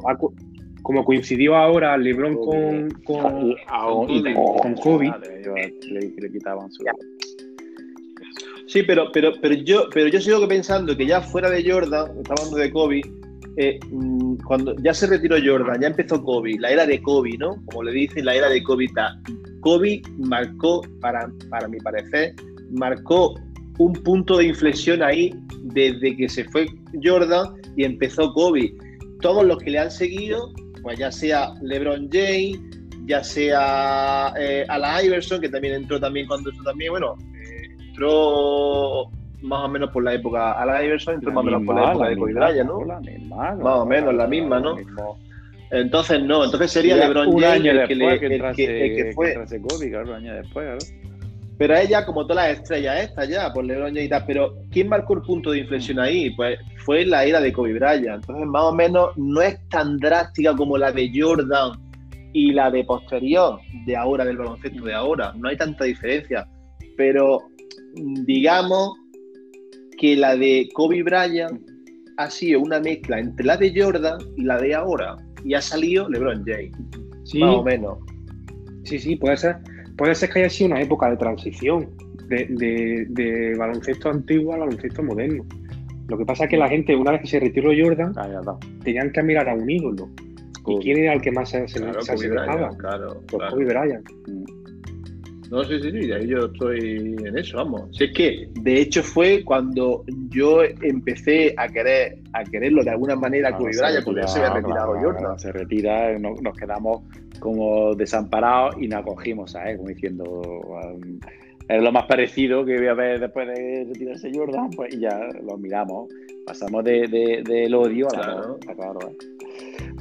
como 0.84 1.04
coincidió 1.04 1.56
ahora 1.56 1.98
LeBron 1.98 2.36
con, 2.36 2.92
con, 3.04 3.56
con, 4.36 4.76
Kobe. 4.76 5.12
Sí, 8.68 8.84
pero, 8.84 9.12
pero, 9.12 9.32
pero, 9.42 9.56
yo, 9.56 9.90
pero 9.92 10.08
yo 10.08 10.22
sigo 10.22 10.48
pensando 10.48 10.96
que 10.96 11.08
ya 11.08 11.20
fuera 11.20 11.50
de 11.50 11.68
Jordan, 11.68 12.12
estamos 12.16 12.42
hablando 12.42 12.58
de 12.58 12.72
Kobe, 12.72 13.02
eh, 13.58 13.80
mm, 13.90 14.36
cuando 14.46 14.76
ya 14.84 14.94
se 14.94 15.08
retiró 15.08 15.36
Jordan, 15.44 15.82
ya 15.82 15.88
empezó 15.88 16.24
Kobe, 16.24 16.60
la 16.60 16.70
era 16.70 16.86
de 16.86 17.02
Kobe, 17.02 17.40
¿no? 17.40 17.56
Como 17.66 17.82
le 17.82 17.92
dicen, 17.92 18.24
la 18.26 18.36
era 18.36 18.50
de 18.50 18.62
Kobe. 18.62 18.86
Kobe 19.62 20.04
marcó, 20.20 20.82
para, 21.00 21.28
para 21.50 21.68
mi 21.68 21.80
parecer, 21.80 22.36
marcó 22.70 23.34
un 23.82 23.94
punto 23.94 24.38
de 24.38 24.46
inflexión 24.46 25.02
ahí 25.02 25.34
desde 25.64 26.16
que 26.16 26.30
se 26.30 26.44
fue 26.46 26.68
Jordan 27.04 27.56
y 27.76 27.84
empezó 27.84 28.32
Kobe. 28.34 28.74
Todos 29.22 29.46
los 29.46 29.58
que 29.58 29.72
le 29.72 29.80
han 29.80 29.92
seguido, 29.92 30.52
pues 30.84 31.00
ya 31.00 31.12
sea 31.12 31.54
LeBron 31.62 32.10
James, 32.12 32.60
ya 33.06 33.24
sea 33.24 34.34
eh, 34.40 34.66
Ala 34.68 35.04
Iverson, 35.04 35.42
que 35.42 35.50
también 35.50 35.76
entró 35.76 36.00
también 36.00 36.28
cuando 36.28 36.52
eso 36.52 36.62
también, 36.64 36.92
bueno, 36.92 37.16
eh, 37.36 37.68
entró 37.90 39.10
más 39.42 39.66
o 39.66 39.68
menos 39.68 39.90
por 39.90 40.04
la 40.04 40.14
época, 40.14 40.52
Ala 40.54 40.84
Iverson 40.84 41.16
entró 41.16 41.32
más 41.32 41.42
o 41.42 41.46
menos 41.46 41.64
por 41.66 41.76
la 41.76 41.92
época 41.92 42.10
de 42.10 42.18
Kobe 42.18 42.34
Bryant, 42.34 42.70
¿no? 42.70 42.82
más 42.86 43.78
o 43.78 43.86
menos, 43.86 44.14
la 44.14 44.28
misma, 44.28 44.60
¿no? 44.60 44.76
Entonces 45.72 46.22
no, 46.22 46.44
entonces 46.44 46.70
sería 46.70 46.98
LeBron 46.98 47.32
James 47.40 47.66
el, 47.66 47.88
que, 47.88 47.96
le, 47.96 48.14
el, 48.14 48.56
que, 48.56 49.12
fue. 49.16 49.34
Kobe, 49.62 49.90
claro, 49.90 50.16
año 50.16 50.36
después, 50.36 50.66
claro. 50.66 51.01
Pero 51.62 51.78
ella, 51.78 52.04
como 52.08 52.26
todas 52.26 52.48
las 52.48 52.58
estrellas 52.58 53.04
estas 53.04 53.30
ya, 53.30 53.54
por 53.54 53.64
LeBron 53.64 53.96
y 53.96 54.10
tal. 54.10 54.24
Pero 54.26 54.56
¿quién 54.72 54.90
marcó 54.90 55.14
el 55.14 55.22
punto 55.22 55.52
de 55.52 55.60
inflexión 55.60 56.00
ahí? 56.00 56.32
Pues 56.32 56.58
fue 56.86 57.06
la 57.06 57.24
era 57.24 57.40
de 57.40 57.54
Kobe 57.54 57.74
Bryant. 57.74 58.24
Entonces, 58.24 58.48
más 58.48 58.64
o 58.64 58.74
menos, 58.74 59.16
no 59.16 59.44
es 59.44 59.60
tan 59.70 59.98
drástica 59.98 60.56
como 60.56 60.76
la 60.76 60.92
de 60.92 61.12
Jordan 61.14 61.74
y 62.34 62.52
la 62.52 62.72
de 62.72 62.84
posterior 62.84 63.60
de 63.86 63.96
ahora, 63.96 64.26
del 64.26 64.38
baloncesto 64.38 64.86
de 64.86 64.96
ahora. 64.96 65.34
No 65.38 65.50
hay 65.50 65.58
tanta 65.58 65.84
diferencia. 65.84 66.48
Pero 66.98 67.44
digamos 68.26 68.94
que 70.00 70.16
la 70.16 70.36
de 70.36 70.68
Kobe 70.74 71.04
Bryant 71.04 71.62
ha 72.18 72.32
sido 72.32 72.60
una 72.60 72.80
mezcla 72.80 73.20
entre 73.20 73.46
la 73.46 73.56
de 73.56 73.72
Jordan 73.80 74.18
y 74.36 74.46
la 74.46 74.58
de 74.58 74.74
ahora. 74.74 75.16
Y 75.46 75.54
ha 75.54 75.62
salido 75.62 76.10
LeBron 76.10 76.44
James. 76.44 76.72
Más 77.36 77.56
o 77.56 77.64
menos. 77.64 78.00
Sí, 78.84 78.98
sí, 78.98 79.16
puede 79.16 79.38
ser 79.38 79.58
puede 80.02 80.16
ser 80.16 80.32
que 80.32 80.40
haya 80.40 80.50
sido 80.50 80.72
una 80.72 80.82
época 80.82 81.12
de 81.12 81.16
transición 81.16 81.88
de, 82.28 83.56
baloncesto 83.56 84.10
antiguo 84.10 84.52
al 84.56 84.62
baloncesto 84.62 85.04
moderno. 85.04 85.46
Lo 86.08 86.18
que 86.18 86.26
pasa 86.26 86.46
es 86.46 86.50
que 86.50 86.58
la 86.58 86.68
gente, 86.68 86.96
una 86.96 87.12
vez 87.12 87.22
que 87.22 87.28
se 87.28 87.40
retiró 87.40 87.70
Jordan, 87.70 88.12
ah, 88.18 88.58
tenían 88.84 89.12
que 89.12 89.22
mirar 89.22 89.48
a 89.48 89.54
un 89.54 89.70
ídolo. 89.70 90.10
¿Y 90.66 90.80
quién 90.80 90.98
era 90.98 91.14
el 91.14 91.22
que 91.22 91.32
más 91.32 91.50
se, 91.50 91.68
se, 91.68 91.80
claro, 91.80 92.02
se 92.02 92.14
asemejaba? 92.14 92.76
Claro, 92.78 93.22
pues 93.28 93.48
Kobe 93.52 93.66
Bryant. 93.66 94.10
No, 95.52 95.66
sí, 95.66 95.82
sí, 95.82 95.92
sí, 95.92 96.12
ahí 96.14 96.28
yo 96.28 96.46
estoy 96.46 97.16
en 97.26 97.38
eso, 97.38 97.58
vamos. 97.58 97.96
Si 97.98 98.06
es 98.06 98.14
que, 98.14 98.48
de 98.62 98.80
hecho, 98.80 99.04
fue 99.04 99.44
cuando 99.44 100.06
yo 100.30 100.64
empecé 100.64 101.54
a 101.58 101.68
querer 101.68 102.20
a 102.32 102.46
quererlo 102.46 102.86
de 102.86 102.92
alguna 102.92 103.18
manera 103.18 103.50
a 103.50 103.58
Kobe 103.58 103.72
Bryant, 103.78 104.06
porque 104.06 104.26
se 104.30 104.40
había 104.40 104.54
retirado 104.54 104.96
Jordan. 104.98 105.38
Se 105.38 105.52
retira, 105.52 106.18
nos 106.18 106.58
quedamos 106.58 107.02
como 107.40 107.94
desamparados 107.96 108.76
y 108.80 108.88
nos 108.88 109.02
acogimos 109.02 109.54
a 109.58 109.70
él, 109.70 109.78
como 109.78 109.90
diciendo, 109.90 110.24
um, 110.24 111.20
es 111.68 111.84
lo 111.84 111.92
más 111.92 112.06
parecido 112.06 112.64
que 112.64 112.78
voy 112.78 112.88
a 112.88 112.94
ver 112.94 113.20
después 113.20 113.48
de 113.48 113.86
retirarse 113.90 114.32
Jordan, 114.34 114.70
pues 114.70 114.94
y 114.94 115.00
ya 115.00 115.20
lo 115.44 115.58
miramos, 115.58 116.10
pasamos 116.46 116.84
de, 116.86 117.44
del 117.44 117.76
odio 117.76 118.08
a 118.14 118.18
la 118.18 118.74
claro. 118.76 119.00
¿eh? 119.10 119.18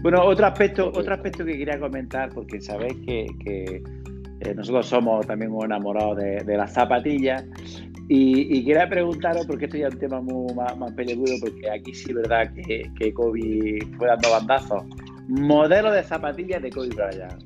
Bueno, 0.02 0.24
otro 0.24 0.46
aspecto, 0.46 0.88
otro 0.94 1.12
aspecto 1.12 1.44
que 1.44 1.58
quería 1.58 1.78
comentar, 1.78 2.30
porque 2.32 2.60
sabéis 2.60 2.94
que, 3.06 3.82
eh, 4.40 4.54
nosotros 4.54 4.86
somos 4.86 5.26
también 5.26 5.50
muy 5.50 5.64
enamorados 5.64 6.16
de, 6.16 6.56
las 6.56 6.72
zapatillas. 6.72 7.44
Y, 8.08 8.64
quería 8.64 8.88
preguntaros, 8.88 9.46
porque 9.46 9.66
esto 9.66 9.76
ya 9.76 9.86
es 9.88 9.94
un 9.94 10.00
tema 10.00 10.20
muy, 10.20 10.52
más, 10.54 10.76
más 10.76 10.92
porque 10.92 11.70
aquí 11.70 11.94
sí 11.94 12.10
es 12.10 12.16
verdad 12.16 12.50
que, 12.54 13.12
Kobe 13.14 13.78
fue 13.96 14.08
dando 14.08 14.30
bandazos 14.30 14.84
Modelo 15.28 15.92
de 15.92 16.02
zapatillas 16.02 16.60
de 16.60 16.70
Kobe 16.70 16.88
Bryant. 16.88 17.44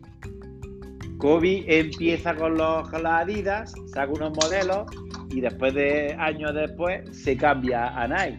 Kobe 1.18 1.64
empieza 1.66 2.34
con 2.34 2.57
los 2.57 2.88
Adidas, 2.95 3.74
saca 3.92 4.11
unos 4.11 4.32
modelos 4.36 4.86
y 5.30 5.40
después 5.40 5.74
de 5.74 6.14
años 6.18 6.55
después 6.55 7.03
se 7.11 7.36
cambia 7.36 7.88
a 7.88 8.09
Nike. 8.09 8.38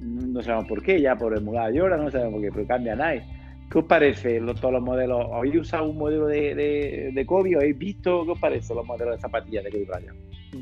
No 0.00 0.42
sabemos 0.42 0.68
por 0.68 0.82
qué, 0.82 1.00
ya 1.00 1.16
por 1.16 1.36
emular 1.36 1.72
Jordan, 1.74 2.04
no 2.04 2.10
sabemos 2.10 2.34
por 2.34 2.42
qué, 2.42 2.50
pero 2.52 2.66
cambia 2.66 2.92
a 2.92 2.96
Nike. 2.96 3.33
¿Qué 3.70 3.78
os 3.78 3.84
parece 3.84 4.40
todos 4.40 4.72
los 4.72 4.82
modelos? 4.82 5.26
¿Habéis 5.32 5.56
usado 5.56 5.84
un 5.84 5.98
modelo 5.98 6.26
de, 6.26 6.54
de, 6.54 7.10
de 7.12 7.26
Kobe? 7.26 7.56
¿Habéis 7.56 7.78
visto? 7.78 8.24
¿Qué 8.24 8.30
os 8.32 8.38
parece 8.38 8.74
los 8.74 8.86
modelos 8.86 9.16
de 9.16 9.20
zapatillas 9.20 9.64
de 9.64 9.70
Kobe 9.70 9.84
Bryant? 9.84 10.18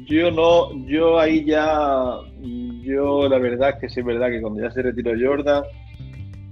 Yo 0.07 0.31
no, 0.31 0.87
yo 0.87 1.19
ahí 1.21 1.45
ya, 1.45 2.17
yo 2.41 3.29
la 3.29 3.39
verdad 3.39 3.71
es 3.71 3.77
que 3.77 3.89
sí 3.91 4.01
es 4.01 4.07
verdad 4.07 4.31
que 4.31 4.41
cuando 4.41 4.63
ya 4.63 4.71
se 4.71 4.81
retiró 4.81 5.13
Jordan, 5.21 5.63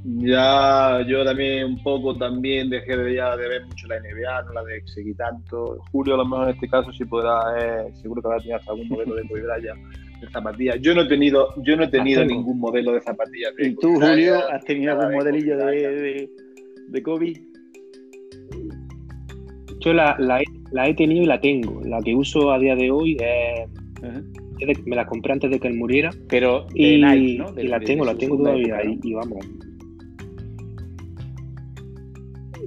ya 0.05 1.01
yo 1.07 1.25
también 1.25 1.65
un 1.65 1.83
poco 1.83 2.15
también 2.17 2.69
dejé 2.69 2.97
de, 2.97 3.15
ya 3.15 3.37
de 3.37 3.49
ver 3.49 3.67
mucho 3.67 3.87
la 3.87 3.99
NBA, 3.99 4.43
no 4.43 4.53
la 4.53 4.65
de 4.65 4.87
seguir 4.87 5.17
tanto. 5.17 5.79
Julio 5.91 6.15
a 6.15 6.19
lo 6.19 6.27
mejor 6.27 6.49
en 6.49 6.55
este 6.55 6.69
caso 6.69 6.93
sí 6.93 7.07
podrá, 7.07 7.41
eh, 7.59 7.93
seguro 7.95 8.21
que 8.21 8.29
habrá 8.29 8.41
tenido 8.41 8.61
algún 8.67 8.89
modelo 8.89 9.15
de 9.15 9.27
Kobe 9.27 9.43
Bryant 9.43 10.10
de 10.21 10.29
zapatillas. 10.29 10.79
Yo 10.81 10.95
no 10.95 11.03
he 11.03 11.09
tenido, 11.09 11.49
yo 11.63 11.77
no 11.77 11.85
he 11.85 11.89
tenido 11.89 12.25
ningún 12.25 12.59
modelo 12.59 12.93
de 12.93 13.01
zapatillas. 13.01 13.53
¿Y 13.59 13.75
tú, 13.77 13.95
Julio, 13.95 14.37
has 14.51 14.65
tenido 14.65 14.93
algún 14.93 15.15
modelillo 15.15 15.57
de, 15.57 16.29
de, 16.89 17.03
Kobe? 17.03 17.33
Yo 19.81 19.93
la, 19.95 20.17
la, 20.19 20.43
la, 20.73 20.89
he 20.89 20.95
tenido 20.95 21.23
y 21.23 21.27
la 21.27 21.41
tengo. 21.41 21.81
La 21.85 22.01
que 22.03 22.15
uso 22.15 22.53
a 22.53 22.59
día 22.59 22.77
de 22.77 22.91
hoy 22.91 23.17
es, 23.19 24.87
me 24.87 24.97
la 24.97 25.07
compré 25.07 25.33
antes 25.33 25.51
de 25.51 25.59
que 25.59 25.69
él 25.69 25.75
muriera. 25.75 26.11
Pero 26.29 26.67
y, 26.75 27.01
Nike, 27.03 27.39
¿no? 27.39 27.61
y 27.61 27.67
la 27.67 27.81
tengo, 27.81 28.05
la 28.05 28.15
tengo 28.15 28.37
todavía 28.37 28.85
y, 28.85 28.99
y, 29.03 29.15
vamos. 29.15 29.39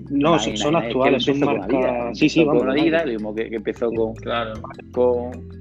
No, 0.10 0.38
son, 0.38 0.76
actuales, 0.76 1.24
son 1.24 1.40
marcas. 1.40 2.18
Sí, 2.18 2.30
sí, 2.30 2.44
vamos. 2.44 2.64
Con 2.64 2.72
Adidas, 2.72 3.06
lo 3.06 3.14
mismo 3.14 3.36
que, 3.36 3.50
que 3.50 3.56
empezó 3.56 3.92
con. 3.92 4.14
Claro. 4.16 4.54
Con, 4.92 5.53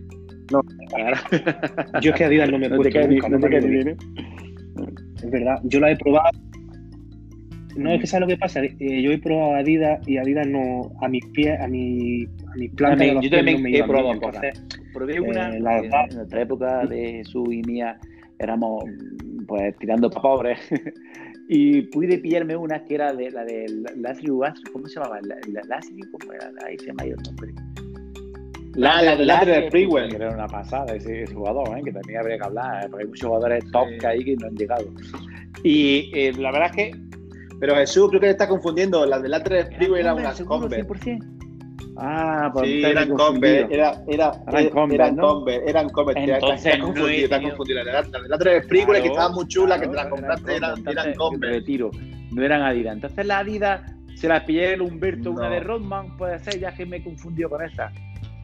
no, 0.52 2.00
yo 2.00 2.10
es 2.10 2.16
que 2.16 2.24
Adidas 2.24 2.50
no 2.50 2.58
me 2.58 2.68
no 2.68 2.76
puesto 2.76 3.08
nunca, 3.08 3.28
no 3.28 3.40
te 3.40 3.60
bien. 3.60 3.96
Es 5.16 5.30
verdad, 5.30 5.60
yo 5.64 5.80
la 5.80 5.90
he 5.90 5.96
probado. 5.96 6.30
No, 7.76 7.90
es 7.90 8.00
que 8.00 8.06
sabes 8.06 8.28
lo 8.28 8.34
que 8.34 8.36
pasa, 8.36 8.62
eh, 8.62 9.02
yo 9.02 9.12
he 9.12 9.18
probado 9.18 9.54
Adidas 9.54 10.06
y 10.06 10.18
Adidas 10.18 10.46
no, 10.46 10.92
a 11.00 11.08
mis 11.08 11.24
pies, 11.26 11.58
a 11.58 11.66
mi, 11.66 12.24
a 12.24 12.56
mis 12.56 12.70
plantas 12.74 13.08
yo 13.22 13.30
también 13.30 13.62
no 13.62 13.68
he 13.68 13.84
probado 13.84 14.20
cosas. 14.20 14.62
Probé 14.92 15.20
una, 15.20 15.56
eh, 15.56 15.60
la 15.60 15.78
en, 15.78 15.84
en 15.84 16.16
nuestra 16.16 16.42
época 16.42 16.86
de 16.86 17.22
su 17.24 17.50
y 17.50 17.62
mía, 17.62 17.98
éramos 18.38 18.84
pues 19.46 19.76
tirando 19.78 20.10
para 20.10 20.22
pobres. 20.22 20.58
y 21.48 21.82
pude 21.82 22.18
pillarme 22.18 22.56
una 22.56 22.84
que 22.84 22.94
era 22.94 23.12
de 23.12 23.30
la 23.30 23.44
de 23.44 23.66
Lashley 23.96 24.32
¿cómo 24.72 24.86
se 24.86 24.94
llamaba? 24.94 25.20
La, 25.22 25.36
la, 25.66 25.80
¿cómo 26.10 26.32
era? 26.32 26.50
Ahí 26.66 26.78
se 26.78 26.86
llama 26.86 27.04
el 27.04 27.16
nombre. 27.16 27.52
La, 28.74 29.02
la, 29.02 29.14
la, 29.16 29.44
de 29.44 29.70
Freeway. 29.70 30.08
Que 30.08 30.16
era 30.16 30.30
una 30.30 30.46
pasada 30.46 30.94
ese, 30.94 31.26
jugador, 31.26 31.78
¿eh? 31.78 31.82
que 31.84 31.92
también 31.92 32.20
habría 32.20 32.38
que 32.38 32.44
hablar, 32.44 32.84
¿eh? 32.84 32.88
porque 32.88 33.04
hay 33.04 33.08
muchos 33.08 33.26
jugadores 33.28 33.64
top 33.70 33.88
que 34.00 34.06
hay 34.06 34.24
que 34.24 34.36
no 34.36 34.46
han 34.46 34.56
llegado. 34.56 34.84
Y 35.62 36.10
eh, 36.14 36.32
la 36.38 36.52
verdad 36.52 36.70
es 36.70 36.76
que. 36.76 37.00
Pero 37.60 37.76
Jesús, 37.76 38.08
creo 38.08 38.20
que 38.20 38.30
está 38.30 38.48
confundiendo. 38.48 39.06
La 39.06 39.20
de 39.20 39.28
la 39.28 39.38
de 39.38 39.66
Freeway 39.66 40.00
era 40.00 40.14
una 40.14 40.32
Converse. 40.32 40.88
100%. 40.88 41.38
Ah, 41.96 42.50
pues 42.52 42.66
sí, 42.66 42.82
eran 42.82 43.10
Converse. 43.10 43.72
Era, 43.72 44.02
era, 44.08 44.32
eran 44.48 44.68
Converse. 44.70 44.94
Eran 44.94 45.16
¿no? 45.16 45.22
Converse. 45.22 45.70
Eran 45.70 45.88
Converse. 45.90 46.24
Entonces, 46.24 46.66
está 46.66 46.80
confundido, 46.80 47.24
está 47.24 47.42
confundido. 47.42 47.84
La 47.84 48.02
de 48.02 48.28
la 48.28 48.36
de 48.36 48.62
Freeway, 48.62 49.02
que 49.02 49.08
estaba 49.08 49.28
muy 49.28 49.46
chula, 49.46 49.78
que 49.78 49.86
te 49.86 49.94
la 49.94 50.08
compraste, 50.08 50.56
eran, 50.56 50.88
eran 50.88 51.14
Converse. 51.14 51.58
Retiro. 51.58 51.90
No 52.32 52.42
eran 52.42 52.62
Adidas. 52.62 52.94
Entonces 52.94 53.26
la 53.26 53.38
Adidas 53.40 53.82
se 54.14 54.28
la 54.28 54.44
pillé 54.44 54.74
el 54.74 54.82
Humberto, 54.82 55.30
una 55.30 55.50
de 55.50 55.60
Rodman, 55.60 56.16
puede 56.16 56.38
ser, 56.38 56.58
ya 56.58 56.74
que 56.74 56.86
me 56.86 57.02
confundió 57.02 57.50
con 57.50 57.62
esa. 57.62 57.92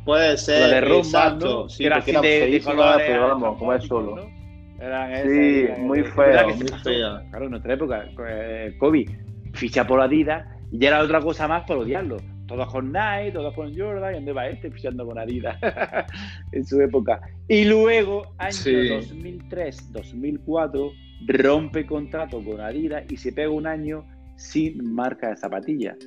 Puede 0.08 0.38
ser. 0.38 0.70
La 0.70 0.74
de 0.76 0.80
Rumba, 0.80 1.36
¿no? 1.38 1.68
Sí, 1.68 1.84
era 1.84 2.00
de, 2.00 2.12
de 2.50 2.60
colores, 2.62 3.06
pero 3.06 3.28
vamos, 3.28 3.58
como 3.58 3.74
es 3.74 3.84
solo. 3.84 4.16
¿no? 4.16 4.82
Eran 4.82 5.12
esas, 5.12 5.30
sí, 5.30 5.64
eran, 5.64 5.86
muy 5.86 6.02
fea, 6.02 6.46
muy 6.46 6.66
fea. 6.82 7.22
Claro, 7.28 7.44
en 7.44 7.50
nuestra 7.50 7.74
época, 7.74 8.08
eh, 8.26 8.74
Kobe 8.78 9.04
ficha 9.52 9.86
por 9.86 10.00
Adidas 10.00 10.46
y 10.72 10.78
ya 10.78 10.88
era 10.88 11.02
otra 11.02 11.20
cosa 11.20 11.46
más 11.46 11.64
por 11.66 11.76
odiarlo. 11.76 12.16
Todos 12.46 12.72
con 12.72 12.90
Nike, 12.90 13.32
todos 13.34 13.52
con 13.52 13.76
Jordan, 13.76 14.14
y 14.14 14.16
andaba 14.16 14.48
este 14.48 14.70
fichando 14.70 15.04
con 15.04 15.18
Adidas 15.18 15.58
en 16.52 16.64
su 16.64 16.80
época. 16.80 17.20
Y 17.46 17.66
luego, 17.66 18.32
año 18.38 18.52
sí. 18.52 18.88
2003, 18.88 19.92
2004, 19.92 20.90
rompe 21.26 21.84
contrato 21.84 22.42
con 22.42 22.62
Adidas 22.62 23.04
y 23.10 23.18
se 23.18 23.30
pega 23.30 23.50
un 23.50 23.66
año 23.66 24.06
sin 24.36 24.90
marca 24.90 25.28
de 25.28 25.36
zapatillas 25.36 25.98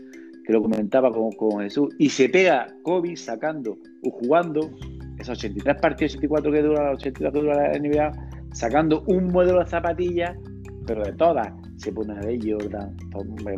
que 0.46 0.54
lo 0.54 0.62
comentaba 0.62 1.12
con, 1.12 1.32
con 1.32 1.62
Jesús, 1.62 1.94
y 1.98 2.10
se 2.10 2.30
pega 2.30 2.68
Kobe 2.84 3.16
sacando 3.16 3.78
o 4.04 4.12
jugando 4.12 4.72
esos 5.22 5.38
83 5.38 5.76
partidos, 5.80 6.16
84 6.16 6.52
que 6.52 6.62
dura, 6.62 6.92
82 6.92 7.34
que 7.34 7.40
dura 7.40 7.72
la 7.72 7.80
NBA, 7.80 8.12
sacando 8.54 9.04
un 9.08 9.28
modelo 9.28 9.60
de 9.60 9.68
zapatillas, 9.68 10.36
pero 10.86 11.04
de 11.04 11.14
todas. 11.14 11.54
Se 11.78 11.92
ponía 11.92 12.16
de 12.16 12.40
Jordan, 12.40 12.96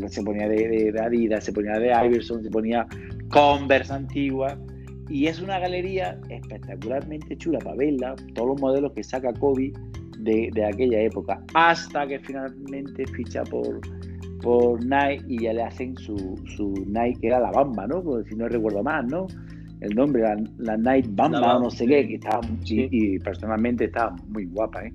se 0.07 0.23
ponía 0.23 0.47
de, 0.47 0.93
Adidas, 1.01 1.43
se 1.43 1.51
ponía 1.51 1.73
de 1.73 1.87
Iverson, 1.87 2.43
se 2.43 2.49
ponía 2.49 2.87
Converse 3.29 3.91
antigua. 3.91 4.57
Y 5.09 5.27
es 5.27 5.41
una 5.41 5.59
galería 5.59 6.19
espectacularmente 6.29 7.35
chula 7.37 7.59
para 7.59 7.75
verla, 7.75 8.15
todos 8.33 8.49
los 8.49 8.61
modelos 8.61 8.93
que 8.93 9.03
saca 9.03 9.33
Kobe 9.33 9.73
de, 10.19 10.49
de 10.53 10.65
aquella 10.65 11.01
época, 11.01 11.43
hasta 11.53 12.07
que 12.07 12.19
finalmente 12.19 13.05
ficha 13.07 13.43
por, 13.43 13.81
por 14.43 14.83
Nike 14.83 15.23
y 15.27 15.43
ya 15.43 15.53
le 15.53 15.63
hacen 15.63 15.95
su, 15.97 16.15
su 16.55 16.73
Nike, 16.87 17.21
que 17.21 17.27
era 17.27 17.39
la 17.39 17.51
Bamba, 17.51 17.87
¿no? 17.87 18.03
Porque 18.03 18.29
si 18.29 18.35
no 18.35 18.47
recuerdo 18.47 18.83
más, 18.83 19.05
¿no? 19.05 19.25
El 19.79 19.95
nombre, 19.95 20.21
la, 20.21 20.35
la 20.57 20.77
Nike 20.77 21.09
Bamba 21.13 21.57
o 21.57 21.63
no 21.63 21.69
sé 21.71 21.87
qué, 21.87 22.07
que 22.07 22.15
estaba, 22.15 22.41
sí. 22.63 22.87
y, 22.91 23.15
y, 23.15 23.19
personalmente 23.19 23.85
estaba 23.85 24.15
muy 24.27 24.45
guapa, 24.45 24.85
¿eh? 24.85 24.93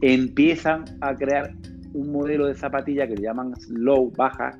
Empiezan 0.00 0.84
a 1.00 1.14
crear 1.14 1.52
un 1.92 2.10
modelo 2.10 2.46
de 2.46 2.54
zapatilla 2.54 3.06
que 3.06 3.16
le 3.16 3.22
llaman 3.22 3.54
slow, 3.56 4.10
baja, 4.16 4.58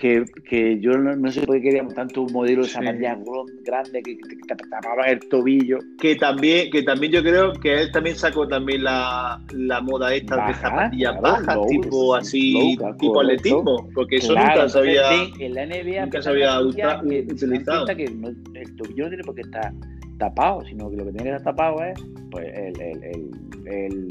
que, 0.00 0.24
que 0.48 0.80
yo 0.80 0.92
no, 0.92 1.14
no, 1.14 1.30
sé 1.30 1.42
por 1.42 1.56
qué 1.56 1.62
queríamos 1.62 1.94
tanto 1.94 2.22
un 2.22 2.32
modelo 2.32 2.62
de 2.62 2.68
zapatillas 2.68 3.18
sí. 3.18 3.60
grande 3.64 4.02
que, 4.02 4.16
que, 4.16 4.36
que 4.36 4.46
tapaba 4.46 5.04
el 5.06 5.20
tobillo. 5.28 5.78
Que 6.00 6.16
también, 6.16 6.70
que 6.70 6.82
también 6.82 7.12
yo 7.12 7.22
creo 7.22 7.52
que 7.52 7.82
él 7.82 7.92
también 7.92 8.16
sacó 8.16 8.48
también 8.48 8.84
la, 8.84 9.40
la 9.52 9.80
moda 9.82 10.14
esta 10.14 10.36
Baja, 10.36 10.48
de 10.48 10.54
zapatillas 10.54 11.18
claro, 11.18 11.22
bajas, 11.22 11.56
low, 11.56 11.66
tipo 11.68 12.14
así, 12.14 12.76
low, 12.78 12.96
tipo 12.96 13.20
atletismo, 13.20 13.88
porque 13.94 14.16
eso 14.16 14.32
claro, 14.32 14.48
nunca 14.48 14.68
se 14.70 14.78
había, 14.78 15.02
en 15.38 15.54
la 15.54 15.66
NBA 15.66 16.04
nunca 16.06 16.22
se 16.22 16.30
había 16.30 16.60
utilizado. 16.60 17.86
Que 17.86 18.10
no, 18.10 18.28
el 18.28 18.76
tobillo 18.76 19.04
no 19.04 19.08
tiene 19.10 19.24
por 19.24 19.34
qué 19.34 19.42
estar 19.42 19.72
tapado, 20.18 20.64
sino 20.64 20.90
que 20.90 20.96
lo 20.96 21.04
que 21.04 21.12
tiene 21.12 21.30
que 21.30 21.36
estar 21.36 21.54
tapado 21.54 21.84
es 21.84 22.00
pues, 22.30 22.46
el, 22.56 22.80
el, 22.80 23.30
el, 23.66 24.08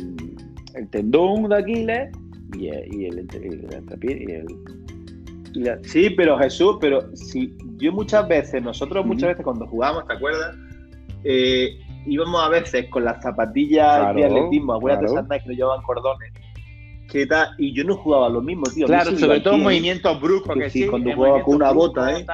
el, 0.76 0.90
tendón 0.90 1.50
de 1.50 1.56
Aquiles 1.56 2.10
y 2.58 2.68
el, 2.68 2.94
y 2.94 3.06
el, 3.06 3.20
el, 3.20 3.28
y 4.04 4.32
el 4.32 4.46
Sí, 5.84 6.10
pero 6.12 6.38
Jesús, 6.38 6.78
pero 6.80 7.16
si 7.16 7.56
yo 7.78 7.92
muchas 7.92 8.28
veces, 8.28 8.62
nosotros 8.62 9.06
muchas 9.06 9.30
veces 9.30 9.44
cuando 9.44 9.68
jugábamos, 9.68 10.08
¿te 10.08 10.14
acuerdas? 10.14 10.56
Eh, 11.24 11.80
íbamos 12.06 12.42
a 12.42 12.50
veces 12.50 12.90
con 12.90 13.06
las 13.06 13.22
zapatillas 13.22 14.00
claro, 14.00 14.20
de 14.20 14.26
atletismo, 14.26 14.74
acuérdate 14.74 15.06
claro. 15.06 15.26
esas 15.26 15.44
que 15.44 15.50
no 15.50 15.56
llevaban 15.56 15.84
cordones. 15.84 16.34
¿Qué 17.12 17.26
tal? 17.26 17.50
Y 17.58 17.74
yo 17.74 17.84
no 17.84 17.96
jugaba 17.96 18.30
lo 18.30 18.42
mismo, 18.42 18.64
tío. 18.74 18.86
Claro, 18.86 19.18
sobre 19.18 19.40
todo 19.40 19.58
movimientos 19.58 20.22
bruscos. 20.22 20.56
Que 20.56 20.70
sí, 20.70 20.88
cuando 20.88 21.12
jugaba 21.14 21.44
con 21.44 21.56
una 21.56 21.72
bota, 21.72 22.20
¿eh? 22.20 22.26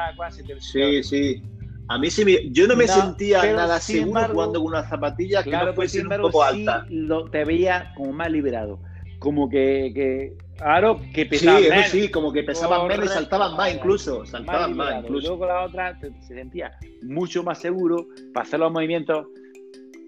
Sí, 0.59 1.03
sí. 1.03 1.43
A 1.87 1.99
mí 1.99 2.09
sí 2.09 2.25
me, 2.25 2.49
yo 2.49 2.67
no 2.67 2.75
me 2.75 2.87
no, 2.87 2.93
sentía 2.93 3.43
nada 3.53 3.79
seguro 3.79 4.07
embargo, 4.07 4.33
jugando 4.33 4.59
con 4.59 4.67
unas 4.69 4.89
zapatillas 4.89 5.43
claro, 5.43 5.65
que 5.65 5.71
no 5.71 5.75
fuesen 5.75 6.07
un 6.11 6.21
poco 6.21 6.41
sí 6.41 6.59
altas. 6.59 6.89
Lo, 6.89 7.29
te 7.29 7.45
veía 7.45 7.93
como 7.95 8.11
más 8.11 8.31
liberado. 8.31 8.79
Como 9.19 9.49
que, 9.49 9.91
que 9.93 10.33
Claro, 10.57 10.99
que 11.13 11.25
pesaban 11.25 11.63
sí, 11.63 11.69
menos. 11.69 11.87
Sí, 11.87 12.09
como 12.09 12.31
que 12.31 12.43
pesaban 12.43 12.81
Correcto. 12.81 13.01
menos 13.01 13.15
y 13.15 13.17
saltaban 13.19 13.57
más 13.57 13.73
incluso. 13.73 14.25
Saltaban 14.25 14.75
más, 14.75 14.93
más 14.93 15.03
incluso. 15.03 15.27
Luego 15.27 15.39
con 15.39 15.47
la 15.49 15.63
otra 15.63 15.99
se 15.99 16.11
sentía 16.21 16.71
mucho 17.03 17.43
más 17.43 17.59
seguro 17.59 18.07
para 18.33 18.45
hacer 18.45 18.59
los 18.59 18.71
movimientos. 18.71 19.27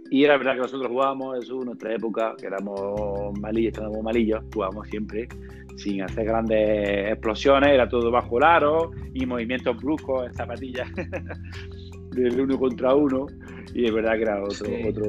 Y 0.09 0.23
era 0.23 0.37
verdad 0.37 0.53
que 0.53 0.61
nosotros 0.61 0.89
jugábamos 0.89 1.43
eso 1.43 1.59
en 1.59 1.65
nuestra 1.65 1.93
época, 1.93 2.33
que 2.39 2.47
éramos 2.47 3.37
malillos, 3.39 3.73
estábamos 3.73 4.01
malillos, 4.03 4.41
jugábamos 4.53 4.87
siempre 4.87 5.27
sin 5.75 6.01
hacer 6.01 6.25
grandes 6.25 7.11
explosiones, 7.11 7.69
era 7.69 7.87
todo 7.87 8.09
bajo 8.09 8.37
el 8.37 8.43
aro 8.45 8.91
y 9.13 9.25
movimientos 9.25 9.77
bruscos 9.77 10.27
en 10.27 10.33
zapatillas 10.33 10.87
del 12.11 12.39
uno 12.39 12.57
contra 12.57 12.95
uno. 12.95 13.27
Y 13.73 13.85
es 13.85 13.93
verdad 13.93 14.13
que 14.13 14.21
era 14.21 14.41
otro, 14.41 14.65
sí. 14.65 14.83
otro, 14.87 15.05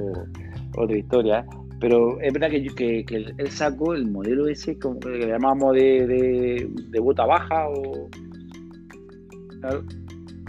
otra 0.76 0.96
historia. 0.96 1.46
Pero 1.80 2.20
es 2.20 2.32
verdad 2.32 2.50
que, 2.50 2.66
que, 2.74 3.04
que, 3.04 3.16
él 3.36 3.50
sacó 3.50 3.94
el 3.94 4.06
modelo 4.06 4.48
ese 4.48 4.78
como 4.78 4.98
que 4.98 5.10
le 5.10 5.28
llamamos 5.28 5.74
de, 5.74 6.06
de, 6.06 6.68
de 6.88 7.00
bota 7.00 7.24
baja 7.24 7.68
o. 7.68 8.08
Claro. 9.60 9.84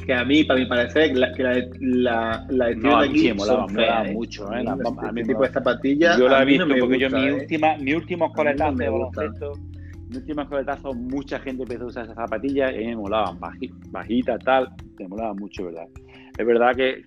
Que 0.06 0.14
a 0.14 0.26
mí, 0.26 0.44
para 0.44 0.60
mi 0.60 0.66
parecer, 0.66 1.16
la, 1.16 1.32
que 1.34 1.44
la, 1.44 1.68
la, 1.80 2.48
la 2.50 2.74
no, 2.74 2.98
aquí 2.98 3.20
sí, 3.20 3.34
molaba, 3.34 3.68
molaba 3.68 4.04
mucho, 4.06 4.52
¿eh? 4.54 4.64
La, 4.64 4.72
a 4.72 5.12
mí 5.12 5.24
tipo 5.24 5.44
de 5.44 5.50
zapatillas. 5.50 6.18
Yo 6.18 6.28
la 6.28 6.42
he 6.42 6.46
visto 6.46 6.66
no 6.66 6.76
porque 6.80 7.06
gusta, 7.06 7.10
yo 7.10 7.18
mi, 7.18 7.28
¿eh? 7.28 7.34
última, 7.34 7.78
mi 7.78 7.94
último 7.94 8.34
coletazo 8.34 8.76
de 8.76 8.90
baloncesto, 8.90 9.52
mi 10.10 10.18
último 10.18 10.50
coletazo, 10.50 10.94
mucha 10.94 11.40
gente 11.40 11.62
empezó 11.62 11.84
a 11.84 11.88
usar 11.88 12.04
esas 12.06 12.16
zapatillas 12.16 12.74
y 12.74 12.86
me 12.86 12.96
molaban, 12.96 13.38
bajitas, 13.92 14.40
tal, 14.44 14.70
me 14.98 15.08
molaban 15.08 15.36
mucho, 15.36 15.66
¿verdad? 15.66 15.88
Es 16.36 16.46
verdad 16.46 16.76
que. 16.76 17.04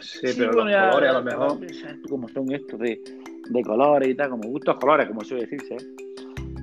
Sí, 0.00 0.28
sí 0.28 0.34
pero 0.38 0.52
los 0.52 0.64
colores 0.64 1.10
a 1.10 1.12
lo 1.12 1.22
mejor. 1.22 1.58
Como 2.08 2.28
son 2.28 2.50
estos 2.50 2.80
de 2.80 2.98
de 3.50 3.62
colores 3.62 4.08
y 4.08 4.14
tal, 4.14 4.30
como 4.30 4.48
gustos 4.48 4.76
colores, 4.78 5.08
como 5.08 5.22
suele 5.22 5.46
decirse. 5.46 5.76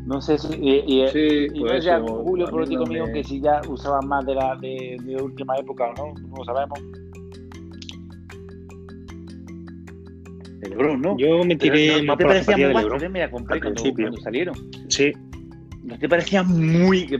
No 0.05 0.21
sé 0.21 0.37
si. 0.37 0.53
Y, 0.59 1.07
sí, 1.09 1.47
no 1.53 1.67
pues 1.67 1.83
ya 1.83 1.99
Julio, 1.99 2.47
político 2.47 2.85
mío, 2.85 3.05
que 3.13 3.23
si 3.23 3.39
ya 3.41 3.61
usaban 3.67 4.07
más 4.07 4.25
de 4.25 4.35
la 4.35 4.55
de, 4.55 4.97
de 5.03 5.15
última 5.21 5.55
época 5.57 5.85
o 5.85 5.93
no, 5.93 6.13
no 6.29 6.37
lo 6.37 6.43
sabemos. 6.45 6.79
De 10.59 10.69
Lebron, 10.69 11.01
¿no? 11.01 11.17
Yo 11.17 11.43
me 11.43 11.55
tiré 11.55 12.01
no, 12.01 12.13
no, 12.13 12.17
te 12.17 12.25
parecía 12.25 12.57
muy 12.57 12.71
guay, 12.71 13.09
me 13.09 13.19
la 13.19 13.31
compré 13.31 13.61
cuando, 13.61 13.83
cuando, 13.93 14.17
salieron. 14.17 14.55
Sí. 14.87 15.11
¿No 15.83 15.97
te 15.97 16.09
parecía 16.09 16.43
muy. 16.43 17.05
que 17.05 17.19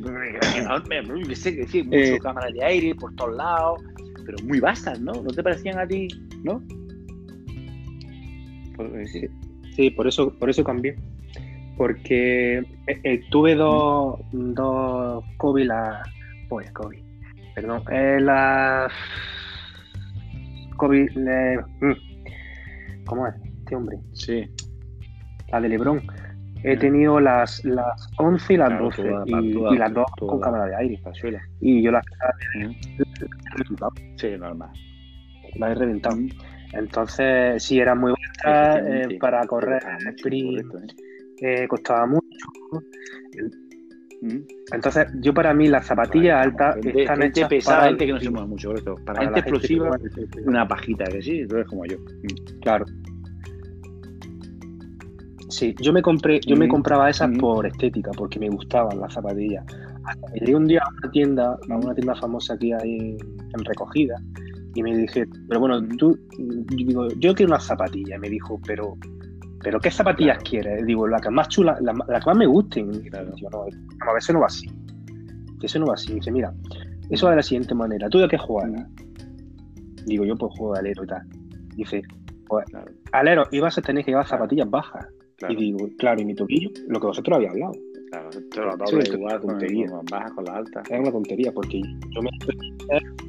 sé, 1.36 1.56
que 1.56 1.68
sí, 1.68 1.84
mucho 1.84 1.98
eh, 1.98 2.20
cámaras 2.22 2.54
de 2.54 2.64
aire 2.64 2.96
por 2.96 3.16
todos 3.16 3.36
lados, 3.36 3.82
pero 4.26 4.38
muy 4.46 4.60
vastas, 4.60 5.00
¿no? 5.00 5.14
¿No 5.14 5.30
te 5.30 5.44
parecían 5.44 5.80
a 5.80 5.88
ti, 5.88 6.08
no? 6.44 6.62
Sí, 9.06 9.28
sí 9.80 9.90
por 9.92 10.08
eso, 10.08 10.38
por 10.38 10.50
eso 10.50 10.64
cambié. 10.64 10.96
Porque 11.78 12.58
eh, 12.58 13.00
eh, 13.04 13.22
tuve 13.32 13.56
dos, 13.56 14.20
dos 14.34 15.24
COVID, 15.38 15.66
la. 15.66 16.04
Pues 16.50 16.70
COVID. 16.72 17.00
Perdón. 17.56 17.84
Eh, 17.92 18.20
la. 18.20 18.92
COVID. 20.76 21.10
Mm, 21.18 23.06
¿Cómo 23.06 23.28
es? 23.28 23.36
Este 23.60 23.76
hombre. 23.76 23.98
Sí. 24.14 24.46
La 25.52 25.62
de 25.62 25.70
Lebron 25.70 26.02
he 26.64 26.76
tenido 26.76 27.22
las, 27.22 27.64
las 27.64 28.10
11 28.18 28.54
y 28.54 28.58
las 28.58 28.78
12 28.78 29.02
y, 29.28 29.78
las 29.78 29.94
dos 29.94 30.06
con 30.20 30.42
cámara 30.42 30.66
de 30.66 30.76
aire. 30.76 31.02
Y 31.62 31.82
yo 31.82 31.92
las 31.92 32.06
Sí, 34.18 34.28
normal. 34.38 34.70
Las 35.56 35.72
he 35.72 35.76
reventado. 35.76 36.18
Entonces, 36.74 37.64
sí, 37.64 37.80
era 37.80 37.96
muy 37.96 38.14
buena 38.14 38.78
eh, 38.78 39.18
para 39.20 39.46
correr 39.48 39.82
sprint, 40.16 40.66
eh. 41.42 41.68
costaba 41.68 42.06
mucho. 42.06 42.28
Entonces, 44.74 45.08
yo 45.22 45.34
para 45.34 45.54
mí 45.54 45.68
las 45.68 45.86
zapatillas 45.86 46.46
altas 46.46 46.76
gente, 46.76 47.02
están 47.02 47.22
gente 47.22 47.40
hechas 47.40 47.50
pesada, 47.50 47.88
gente 47.88 48.06
que 48.06 48.14
no 48.14 48.20
se 48.20 48.30
mueve 48.30 48.48
mucho, 48.48 48.74
para, 48.74 48.96
para 49.06 49.22
gente 49.24 49.40
explosiva, 49.40 49.98
una 50.46 50.68
pajita 50.68 51.06
que 51.06 51.22
sí, 51.22 51.48
tú 51.48 51.56
eres 51.56 51.68
como 51.68 51.86
yo. 51.86 51.98
Claro. 52.62 52.86
Sí, 55.50 55.74
yo 55.82 55.92
me 55.92 56.02
compré, 56.02 56.40
yo 56.46 56.56
me 56.56 56.68
compraba 56.68 57.10
esas 57.10 57.36
por 57.38 57.66
estética, 57.66 58.12
porque 58.16 58.40
me 58.40 58.50
gustaban 58.50 59.00
las 59.00 59.14
zapatillas. 59.14 59.66
Hasta 60.06 60.34
que 60.34 60.40
llegué 60.40 60.56
un 60.56 60.68
día 60.68 60.82
a 60.86 60.90
una 60.90 61.12
tienda, 61.12 61.58
a 61.70 61.78
una 61.78 61.96
tienda 61.96 62.16
famosa 62.16 62.54
aquí 62.54 62.72
en 62.72 63.66
recogida, 63.66 64.16
y 64.76 64.84
me 64.84 64.96
dije, 64.96 65.26
pero 65.48 65.60
bueno, 65.60 65.82
tú, 65.98 66.18
yo 66.38 66.86
digo, 66.86 67.08
yo 67.18 67.34
quiero 67.34 67.52
unas 67.52 67.66
zapatillas. 67.66 68.18
Y 68.18 68.20
me 68.20 68.30
dijo, 68.30 68.60
pero, 68.66 68.98
pero 69.64 69.80
¿qué 69.80 69.90
zapatillas 69.90 70.38
quieres? 70.44 70.86
Digo, 70.86 71.08
la 71.08 71.20
que 71.20 71.30
más 71.30 71.50
chula, 71.50 71.78
la, 71.82 71.94
que 71.94 72.26
más 72.26 72.38
me 72.38 72.46
gusten. 72.46 72.94
Y 72.94 73.10
no, 73.10 73.20
a 74.08 74.14
veces 74.14 74.34
no 74.34 74.42
va 74.42 74.48
así. 74.48 74.68
Eso 75.62 75.80
no 75.80 75.88
va 75.88 75.96
así. 75.96 76.14
dice, 76.14 76.32
mira, 76.32 76.54
eso 77.10 77.26
va 77.26 77.32
de 77.32 77.38
la 77.38 77.44
siguiente 77.44 77.74
manera. 77.74 78.08
¿Tú 78.10 78.20
de 78.20 78.28
qué 78.28 78.38
juegas? 78.38 78.88
Digo, 80.06 80.24
yo 80.24 80.36
pues 80.36 80.54
juego 80.58 80.74
de 80.74 80.80
alero 80.80 81.04
y 81.04 81.08
tal. 81.08 81.22
Dice, 81.76 82.02
pues, 82.48 82.66
alero, 83.12 83.46
ibas 83.52 83.78
a 83.78 83.82
tener 83.82 84.06
que 84.06 84.12
llevar 84.12 84.28
zapatillas 84.28 84.70
bajas. 84.70 85.08
Y 85.48 85.56
digo, 85.56 85.88
claro, 85.98 86.22
y 86.22 86.26
mi 86.26 86.36
tobillo, 86.36 86.70
lo 86.88 87.00
que 87.00 87.08
vosotros 87.08 87.36
habéis 87.36 87.52
hablado. 87.52 87.74
Claro, 88.12 88.30
esto 88.32 88.96
lo 88.96 89.16
igual, 89.16 89.40
tontería. 89.42 89.88
Con, 89.88 90.06
baja 90.06 90.34
con 90.34 90.46
la 90.46 90.56
alta. 90.56 90.82
Es 90.90 91.00
una 91.00 91.12
tontería 91.12 91.52
porque 91.52 91.82
yo 91.82 92.22
me. 92.22 92.30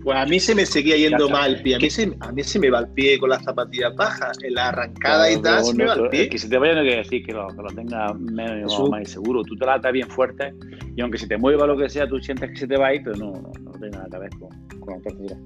Pues 0.02 0.16
a 0.16 0.24
mí 0.24 0.40
se 0.40 0.54
me 0.54 0.64
seguía 0.64 0.96
yendo 0.96 1.28
mal 1.28 1.54
el 1.54 1.62
pie. 1.62 1.76
A 1.76 1.78
mí, 1.78 1.90
se, 1.90 2.10
a 2.20 2.32
mí 2.32 2.42
se 2.42 2.58
me 2.58 2.70
va 2.70 2.80
el 2.80 2.88
pie 2.88 3.18
con 3.18 3.28
las 3.28 3.42
zapatillas 3.44 3.94
bajas. 3.96 4.38
En 4.42 4.54
la 4.54 4.68
arrancada 4.68 5.30
y 5.30 5.40
tal, 5.42 5.64
se 5.64 5.74
me 5.74 5.84
va 5.84 5.94
el 5.94 6.08
pie. 6.08 6.28
Que 6.30 6.38
se 6.38 6.48
te 6.48 6.56
vaya 6.56 6.74
no 6.74 6.80
quiere 6.80 6.98
decir 6.98 7.26
que 7.26 7.32
lo, 7.32 7.46
que 7.48 7.62
lo 7.62 7.68
tenga 7.68 8.14
menos 8.14 8.90
más 8.90 9.10
seguro. 9.10 9.42
Tú 9.42 9.54
te 9.56 9.66
la 9.66 9.74
atas 9.74 9.92
bien 9.92 10.08
fuerte 10.08 10.54
y 10.96 11.00
aunque 11.02 11.18
se 11.18 11.26
te 11.26 11.36
mueva 11.36 11.66
lo 11.66 11.76
que 11.76 11.88
sea, 11.90 12.08
tú 12.08 12.18
sientes 12.20 12.50
que 12.50 12.56
se 12.56 12.66
te 12.66 12.78
va 12.78 12.88
a 12.88 12.94
ir, 12.94 13.02
pero 13.04 13.16
no, 13.16 13.32
no, 13.32 13.52
no 13.60 13.70
tiene 13.72 13.90
nada 13.90 14.06
que 14.10 14.18
ver 14.18 14.30
con, 14.30 14.80
con 14.80 14.94
la 14.94 15.00
torcedura. 15.02 15.36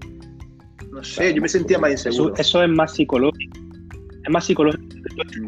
No 0.93 1.03
sé, 1.03 1.35
yo 1.35 1.43
me 1.43 1.49
sentía 1.49 1.78
más 1.78 1.91
inseguro. 1.91 2.35
Eso, 2.35 2.41
eso 2.41 2.62
es 2.62 2.70
más 2.70 2.95
psicológico. 2.95 3.59
Es 4.24 4.30
más 4.30 4.47
psicológico 4.47 4.95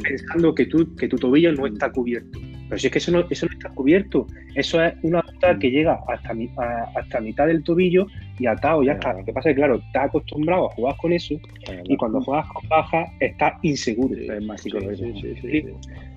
pensando 0.03 0.55
que, 0.55 0.67
tú, 0.67 0.95
que 0.97 1.09
tu 1.09 1.17
tobillo 1.17 1.53
no 1.53 1.67
está 1.67 1.91
cubierto. 1.91 2.39
Pero 2.69 2.79
si 2.79 2.87
es 2.87 2.93
que 2.93 2.99
eso 2.99 3.13
no, 3.13 3.25
eso 3.31 3.47
no 3.47 3.53
está 3.53 3.69
cubierto, 3.71 4.27
eso 4.55 4.83
es 4.83 4.95
una 5.03 5.21
ruta 5.23 5.57
que 5.59 5.71
llega 5.71 6.01
hasta, 6.09 6.35
hasta 6.97 7.21
mitad 7.21 7.47
del 7.47 7.63
tobillo 7.63 8.07
y 8.39 8.47
atado 8.47 8.83
ya 8.83 8.93
está. 8.93 9.13
Lo 9.13 9.25
que 9.25 9.33
pasa 9.33 9.51
es 9.51 9.55
que, 9.55 9.61
claro, 9.61 9.77
estás 9.77 10.07
acostumbrado 10.07 10.67
a 10.67 10.75
jugar 10.75 10.97
con 10.97 11.13
eso 11.13 11.35
y 11.85 11.97
cuando 11.97 12.21
juegas 12.21 12.47
con 12.49 12.69
baja 12.69 13.07
estás 13.21 13.55
inseguro. 13.63 14.17
es 14.17 14.45
más 14.45 14.61
psicológico. 14.61 15.21
Sí, 15.21 15.35
sí, 15.41 15.65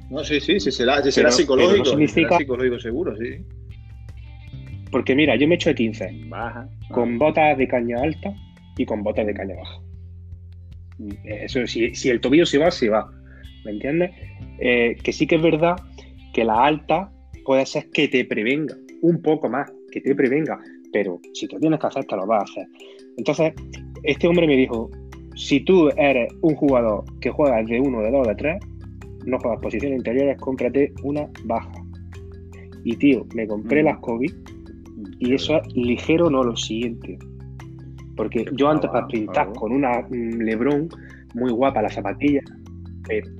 no, 0.09 0.23
sí, 0.23 0.39
sí, 0.39 0.59
sí 0.59 0.71
será, 0.71 1.03
será 1.03 1.31
psicológico. 1.31 1.85
significa... 1.85 2.37
psicológico 2.37 2.79
seguro, 2.79 3.15
sí. 3.17 3.45
Porque 4.91 5.15
mira, 5.15 5.35
yo 5.35 5.47
me 5.47 5.55
echo 5.55 5.69
de 5.69 5.75
15 5.75 6.21
baja, 6.29 6.67
con 6.89 7.19
botas 7.19 7.55
de 7.59 7.67
caña 7.67 7.97
alta 8.01 8.33
y 8.75 8.85
con 8.85 9.03
botas 9.03 9.27
de 9.27 9.35
caña 9.35 9.55
baja. 9.55 9.81
Eso, 11.23 11.65
si, 11.67 11.93
si 11.93 12.09
el 12.09 12.19
tobillo 12.19 12.45
se 12.45 12.57
va, 12.57 12.71
se 12.71 12.89
va. 12.89 13.07
¿me 13.65 13.71
entiendes? 13.71 14.11
Eh, 14.59 14.97
que 15.01 15.13
sí 15.13 15.27
que 15.27 15.35
es 15.35 15.41
verdad 15.41 15.75
que 16.33 16.43
la 16.43 16.65
alta 16.65 17.11
puede 17.45 17.65
ser 17.65 17.89
que 17.91 18.07
te 18.07 18.25
prevenga, 18.25 18.75
un 19.01 19.21
poco 19.21 19.49
más, 19.49 19.71
que 19.91 20.01
te 20.01 20.13
prevenga, 20.15 20.59
pero 20.91 21.19
si 21.33 21.47
tú 21.47 21.57
tienes 21.59 21.79
que 21.79 21.87
hacer, 21.87 22.05
te 22.05 22.15
lo 22.15 22.25
vas 22.25 22.41
a 22.41 22.43
hacer. 22.43 22.67
Entonces, 23.17 23.53
este 24.03 24.27
hombre 24.27 24.47
me 24.47 24.55
dijo, 24.55 24.89
si 25.35 25.61
tú 25.61 25.89
eres 25.97 26.33
un 26.41 26.55
jugador 26.55 27.03
que 27.21 27.29
juegas 27.29 27.65
de 27.67 27.79
uno, 27.79 28.01
de 28.01 28.11
dos, 28.11 28.27
de 28.27 28.35
tres, 28.35 28.59
no 29.25 29.39
juegas 29.39 29.61
posiciones 29.61 29.97
interiores, 29.97 30.37
cómprate 30.37 30.93
una 31.03 31.27
baja. 31.45 31.71
Y 32.83 32.95
tío, 32.95 33.25
me 33.35 33.47
compré 33.47 33.81
mm. 33.81 33.85
las 33.85 33.97
COVID 33.99 34.31
y 35.19 35.33
eso 35.33 35.57
es 35.57 35.75
ligero, 35.75 36.29
no 36.29 36.43
lo 36.43 36.55
siguiente. 36.55 37.17
Porque 38.15 38.45
yo 38.53 38.69
antes 38.69 38.89
para 38.89 39.07
pintar 39.07 39.51
con 39.53 39.71
una 39.71 40.01
mm, 40.09 40.41
Lebron 40.41 40.89
muy 41.35 41.51
guapa, 41.51 41.81
la 41.81 41.89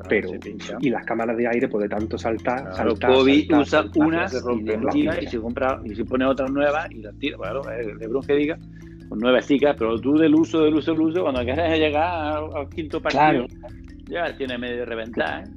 pero, 0.08 0.32
y 0.80 0.90
las 0.90 1.06
cámaras 1.06 1.38
de 1.38 1.48
aire, 1.48 1.68
pues 1.68 1.84
de 1.84 1.90
tanto 1.90 2.18
saltar, 2.18 2.62
claro, 2.62 2.76
saltar, 2.92 3.14
Kobe 3.14 3.48
usa 3.52 3.86
unas 3.96 4.32
se 4.32 4.40
rompe, 4.40 4.80
y, 4.94 5.26
y 5.26 5.28
se 5.28 5.40
compra 5.40 5.80
y 5.84 5.96
se 5.96 6.06
pone 6.06 6.26
otras 6.26 6.52
nuevas 6.52 6.90
y 6.92 7.02
las 7.02 7.18
tira, 7.20 7.38
claro, 7.38 7.62
el 7.70 7.98
Lebron 7.98 8.24
que 8.24 8.34
diga, 8.34 8.58
con 9.10 9.20
nueve 9.20 9.40
chicas, 9.42 9.76
pero 9.78 10.00
tú 10.00 10.18
del 10.18 10.36
uso, 10.36 10.64
del 10.64 10.76
uso, 10.76 10.92
del 10.92 11.02
uso, 11.02 11.22
cuando 11.24 11.44
quieres 11.44 11.80
llegar 11.80 12.44
al, 12.56 12.70
quinto 12.70 13.02
partido, 13.02 13.48
ya 14.08 14.36
tiene 14.38 14.58
medio 14.58 14.78
de 14.78 14.86
reventar. 14.86 15.44
¿eh? 15.44 15.52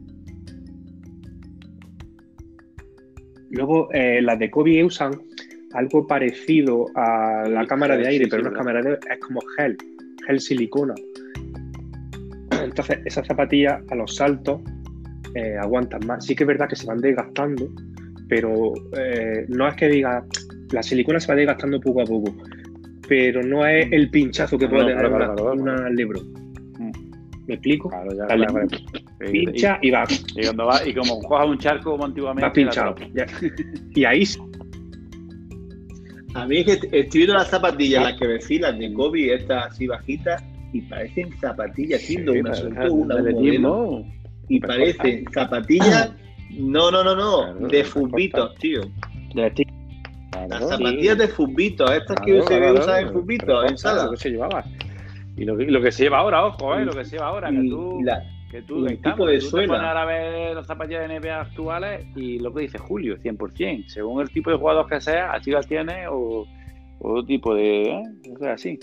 Luego, 3.50 3.92
eh, 3.92 4.22
las 4.22 4.38
de 4.38 4.50
Kobe 4.50 4.82
usan 4.82 5.12
algo 5.74 6.06
parecido 6.06 6.86
a 6.94 7.46
la 7.48 7.66
cámara 7.66 7.96
de 7.96 8.08
aire, 8.08 8.26
pero 8.28 8.42
no 8.42 8.48
es 8.48 8.54
cámara 8.54 8.80
de 8.80 8.88
aire, 8.90 9.00
es 9.10 9.20
como 9.20 9.40
gel, 9.56 9.76
gel 10.26 10.40
silicona. 10.40 10.94
Entonces, 12.72 13.00
esas 13.04 13.26
zapatillas 13.26 13.82
a 13.90 13.94
los 13.94 14.16
saltos 14.16 14.62
eh, 15.34 15.56
aguantan 15.60 16.06
más. 16.06 16.24
Sí 16.24 16.34
que 16.34 16.44
es 16.44 16.48
verdad 16.48 16.68
que 16.68 16.76
se 16.76 16.86
van 16.86 16.98
desgastando, 16.98 17.68
pero 18.28 18.72
eh, 18.96 19.44
no 19.48 19.68
es 19.68 19.74
que 19.74 19.88
diga, 19.88 20.24
la 20.70 20.82
silicona 20.82 21.20
se 21.20 21.28
va 21.28 21.36
desgastando 21.36 21.78
poco 21.80 22.00
a 22.00 22.04
poco, 22.04 22.34
pero 23.06 23.42
no 23.42 23.66
es 23.66 23.92
el 23.92 24.10
pinchazo 24.10 24.56
que 24.56 24.68
puede 24.68 24.86
tener 24.86 25.06
una, 25.06 25.90
libro. 25.90 26.20
Mm. 26.78 26.92
¿Me 27.46 27.54
explico? 27.54 27.90
Claro, 27.90 28.10
ya, 28.16 28.26
pincha 29.30 29.78
y, 29.82 29.90
va. 29.90 30.04
Y, 30.34 30.44
cuando 30.44 30.66
va, 30.66 30.88
y 30.88 30.94
como 30.94 31.16
juegas 31.16 31.48
un 31.48 31.58
charco 31.58 31.90
como 31.90 32.06
antiguamente. 32.06 32.46
Va 32.46 32.52
pinchado. 32.54 32.94
y 33.94 34.04
ahí 34.04 34.24
A 36.34 36.46
mí 36.46 36.58
es 36.58 36.64
que 36.64 36.72
estoy 37.00 37.20
viendo 37.20 37.34
las 37.34 37.50
zapatillas, 37.50 38.02
las 38.02 38.18
que 38.18 38.28
desfilan 38.28 38.78
de 38.78 38.94
Kobe, 38.94 39.34
estas 39.34 39.66
así 39.66 39.86
bajitas, 39.86 40.42
y 40.72 40.80
parecen 40.82 41.30
zapatillas, 41.38 42.00
siendo 42.00 42.32
una 42.32 42.54
soltó 42.54 42.92
una 42.92 43.16
modelo, 43.16 44.04
y 44.48 44.60
parecen 44.60 45.24
zapatillas, 45.32 46.14
no, 46.50 46.90
no, 46.90 47.04
no, 47.04 47.14
no, 47.14 47.68
de 47.68 47.84
fubitos, 47.84 48.54
tío. 48.56 48.82
De 49.34 49.66
Las 50.48 50.68
zapatillas 50.68 51.18
de 51.18 51.28
fubitos, 51.28 51.90
estas 51.90 52.20
que 52.20 52.42
se 52.42 52.72
usan 52.72 53.06
en 53.06 53.12
fubitos, 53.12 53.70
en 53.70 53.78
sala. 53.78 54.04
Lo 54.04 54.10
que 54.12 54.16
se 54.16 54.30
llevaba. 54.30 54.64
Y 55.36 55.44
lo 55.44 55.56
que, 55.56 55.64
lo 55.64 55.80
que 55.80 55.92
se 55.92 56.04
lleva 56.04 56.18
ahora, 56.18 56.44
ojo, 56.44 56.74
eh, 56.74 56.84
lo 56.84 56.92
que 56.92 57.04
se 57.04 57.16
lleva 57.16 57.28
ahora, 57.28 57.50
que 57.50 57.68
tú, 57.68 58.00
que 58.50 58.62
tú, 58.62 58.86
el 58.86 59.00
tipo 59.00 59.26
de 59.26 59.38
tú 59.38 59.46
suela. 59.46 59.80
Te 59.80 59.98
a 59.98 60.04
ver 60.04 60.54
las 60.54 60.66
zapatillas 60.66 61.08
de 61.08 61.18
NBA 61.18 61.40
actuales 61.40 62.06
y 62.14 62.38
lo 62.38 62.52
que 62.52 62.62
dice 62.62 62.76
Julio, 62.78 63.16
100%. 63.16 63.88
Según 63.88 64.20
el 64.20 64.30
tipo 64.30 64.50
de 64.50 64.58
jugador 64.58 64.86
que 64.88 65.00
sea, 65.00 65.32
así 65.32 65.50
las 65.50 65.66
tiene 65.66 66.06
o, 66.08 66.46
otro 67.00 67.24
tipo 67.24 67.54
de. 67.54 67.82
¿eh? 67.82 68.02
O 68.34 68.38
sea, 68.38 68.52
así. 68.52 68.78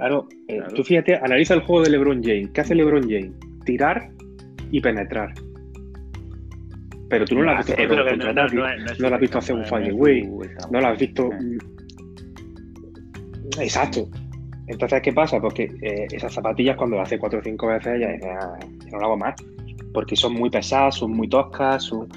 Claro, 0.00 0.26
eh, 0.48 0.62
tú 0.74 0.82
fíjate, 0.82 1.16
analiza 1.16 1.52
el 1.52 1.60
juego 1.60 1.82
de 1.82 1.90
LeBron 1.90 2.22
James. 2.22 2.48
¿Qué 2.54 2.62
hace 2.62 2.74
LeBron 2.74 3.02
James? 3.02 3.32
Tirar 3.66 4.10
y 4.70 4.80
penetrar. 4.80 5.34
Pero 7.10 7.26
tú 7.26 7.34
no 7.34 7.42
lo 7.42 7.50
has 7.50 7.66
visto 7.66 7.74
hacer 7.74 7.88
no, 7.90 8.48
no, 8.48 9.08
lo 9.10 9.14
has 9.14 9.20
visto 9.20 9.38
hacer 9.38 9.56
un 9.56 9.64
fadeaway, 9.66 10.22
no 10.70 10.80
lo 10.80 10.86
has 10.86 10.98
visto. 10.98 11.28
Exacto. 13.60 14.08
Entonces, 14.68 15.02
¿qué 15.02 15.12
pasa? 15.12 15.38
Porque 15.38 15.64
eh, 15.82 16.06
esas 16.10 16.32
zapatillas, 16.32 16.78
cuando 16.78 16.96
las 16.96 17.08
hace 17.08 17.18
cuatro 17.18 17.40
o 17.40 17.42
cinco 17.42 17.66
veces, 17.66 18.00
ya, 18.00 18.18
ya, 18.18 18.58
no 18.90 18.98
lo 19.00 19.04
hago 19.04 19.16
más. 19.18 19.34
porque 19.92 20.16
son 20.16 20.32
muy 20.32 20.48
pesadas, 20.48 20.94
son 20.94 21.10
muy 21.10 21.28
toscas, 21.28 21.84
son 21.84 22.08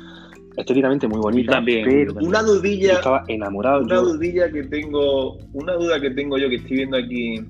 estéticamente 0.55 1.05
muy 1.05 1.19
bonitas. 1.19 1.55
También, 1.55 2.07
una 2.21 2.43
dudilla. 2.43 2.93
estaba 2.93 3.25
enamorado. 3.27 3.81
Una 3.81 3.97
dudilla 3.97 4.49
que 4.49 4.63
tengo, 4.63 5.37
una 5.51 5.73
duda 5.73 5.99
que 5.99 6.11
tengo 6.11 6.37
yo 6.37 6.47
que 6.47 6.55
estoy 6.55 6.77
viendo 6.77 6.95
aquí. 6.95 7.43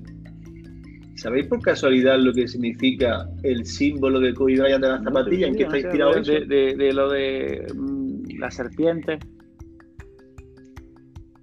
¿Sabéis 1.16 1.46
por 1.46 1.60
casualidad 1.60 2.18
lo 2.18 2.32
que 2.32 2.48
significa 2.48 3.28
el 3.42 3.64
símbolo 3.64 4.18
de 4.18 4.34
Kobe 4.34 4.58
Bryant 4.58 4.82
de 4.82 4.88
las 4.88 5.04
zapatillas? 5.04 5.50
¿En 5.50 5.56
qué 5.56 5.62
está 5.64 5.78
inspirado 5.78 6.16
eso? 6.16 6.32
De, 6.32 6.92
lo 6.92 7.10
de 7.10 7.66
mm, 7.74 8.38
la 8.38 8.50
serpiente. 8.50 9.18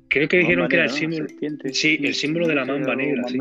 Creo 0.09 0.27
que 0.27 0.39
dijeron 0.39 0.67
que 0.67 0.75
era 0.75 0.85
el 0.85 0.91
símbolo. 0.91 1.25
Sí, 1.71 1.97
el 2.01 2.13
símbolo 2.13 2.47
de 2.47 2.55
la 2.55 2.65
mamba 2.65 2.95
negra, 2.95 3.23
sí. 3.29 3.39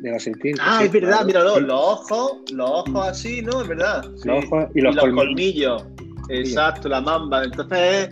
De 0.00 0.10
la 0.10 0.18
serpiente. 0.18 0.60
Ah, 0.64 0.82
es 0.82 0.92
verdad, 0.92 1.26
mira, 1.26 1.42
los, 1.42 1.70
ojos, 1.70 2.50
los 2.52 2.70
ojos 2.70 3.08
así, 3.08 3.42
¿no? 3.42 3.60
Es 3.60 3.68
verdad. 3.68 4.04
Los 4.24 4.44
ojos 4.46 4.68
y 4.74 4.80
los, 4.80 4.96
colmillos. 4.96 5.84
Exacto, 6.30 6.88
la 6.88 7.02
mamba. 7.02 7.44
Entonces 7.44 7.78
es, 7.78 8.08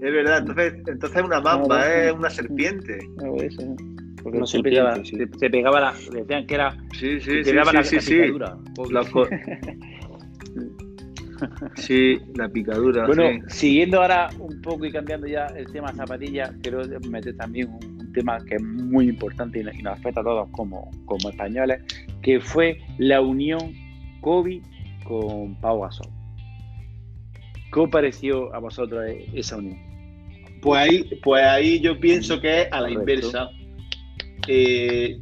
es 0.00 0.12
verdad, 0.12 0.38
entonces, 0.38 0.74
entonces 0.86 1.18
es 1.18 1.24
una 1.24 1.40
mamba, 1.40 1.92
es 1.92 2.12
una 2.12 2.30
serpiente. 2.30 3.00
Algo 3.18 3.42
eso, 3.42 3.62
porque 4.22 4.38
no 4.38 4.46
se, 4.46 4.60
pegaba, 4.60 4.96
se, 5.04 5.50
pegaba 5.50 5.80
la. 5.80 5.94
Decían 6.12 6.46
que 6.46 6.54
era. 6.54 6.76
Sí, 6.92 7.20
sí, 7.20 7.44
sí. 7.44 7.52
la, 7.52 7.84
sí, 7.84 8.00
sí. 8.00 8.14
picadura. 8.14 8.56
sí, 11.76 12.18
la 12.34 12.48
picadura. 12.48 13.06
Bueno, 13.06 13.44
siguiendo 13.48 14.00
ahora 14.00 14.30
un 14.38 14.60
poco 14.60 14.86
y 14.86 14.92
cambiando 14.92 15.26
ya 15.26 15.46
el 15.46 15.70
tema 15.72 15.92
zapatilla, 15.92 16.54
quiero 16.62 16.82
meter 17.08 17.36
también 17.36 17.68
un, 17.68 18.12
tema 18.12 18.38
que 18.44 18.56
es 18.56 18.62
muy 18.62 19.08
importante 19.08 19.60
y 19.60 19.82
nos, 19.82 19.98
afecta 19.98 20.20
a 20.20 20.24
todos 20.24 20.48
como, 20.50 20.90
como 21.06 21.30
españoles, 21.30 21.80
que 22.20 22.40
fue 22.40 22.78
la 22.98 23.22
unión 23.22 23.72
Kobe 24.20 24.60
con 25.04 25.54
Pau 25.60 25.80
Gasol. 25.80 26.08
¿Cómo 27.70 27.88
pareció 27.88 28.54
a 28.54 28.58
vosotros 28.58 29.02
esa 29.32 29.56
unión? 29.56 29.78
Pues 30.60 30.80
ahí, 30.80 31.20
pues 31.22 31.42
ahí 31.42 31.80
yo 31.80 31.98
pienso 31.98 32.38
que 32.40 32.62
es 32.62 32.68
a 32.70 32.82
la 32.82 32.90
inversa. 32.90 33.48
Eh, 34.48 35.20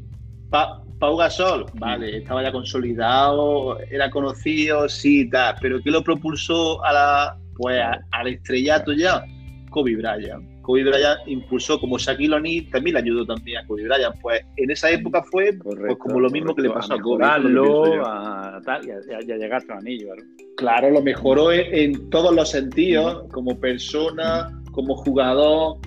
Pau 0.51 1.17
Gasol, 1.17 1.65
vale, 1.75 2.19
estaba 2.19 2.43
ya 2.43 2.53
consolidado, 2.53 3.81
era 3.91 4.11
conocido, 4.11 4.87
sí, 4.89 5.31
tal, 5.31 5.57
pero 5.61 5.81
¿qué 5.83 5.91
lo 5.91 6.03
propulsó 6.03 6.85
a 6.85 6.93
la, 6.93 7.39
pues, 7.57 7.81
al 8.11 8.29
estrellato 8.29 8.93
ya? 8.93 9.25
Kobe 9.71 9.97
Bryant. 9.97 10.61
Kobe 10.63 10.85
Bryant 10.85 11.21
impulsó 11.27 11.81
como 11.81 11.97
Shaquille 11.97 12.35
O'Neal, 12.35 12.69
también 12.71 12.95
le 12.95 13.01
ayudó 13.01 13.25
también 13.25 13.59
a 13.59 13.67
Kobe 13.67 13.85
Bryant. 13.85 14.15
Pues 14.21 14.43
en 14.57 14.71
esa 14.71 14.91
época 14.91 15.23
fue 15.23 15.53
pues, 15.55 15.97
como 15.97 16.21
lo 16.21 16.29
mismo 16.29 16.55
que 16.55 16.63
le 16.63 16.71
pasó 16.71 16.95
a, 16.95 17.01
Kobe. 17.01 17.25
A, 17.25 18.61
tal, 18.65 18.87
y, 18.87 18.91
a, 18.91 19.21
llegar 19.21 19.63
a 19.69 19.79
anillo. 19.79 20.13
Claro, 20.57 20.91
lo 20.91 21.01
mejoró 21.01 21.51
en, 21.53 22.11
todos 22.11 22.35
los 22.35 22.51
sentidos, 22.51 23.25
como 23.33 23.59
persona, 23.59 24.51
como 24.73 24.97
jugador. 24.97 25.79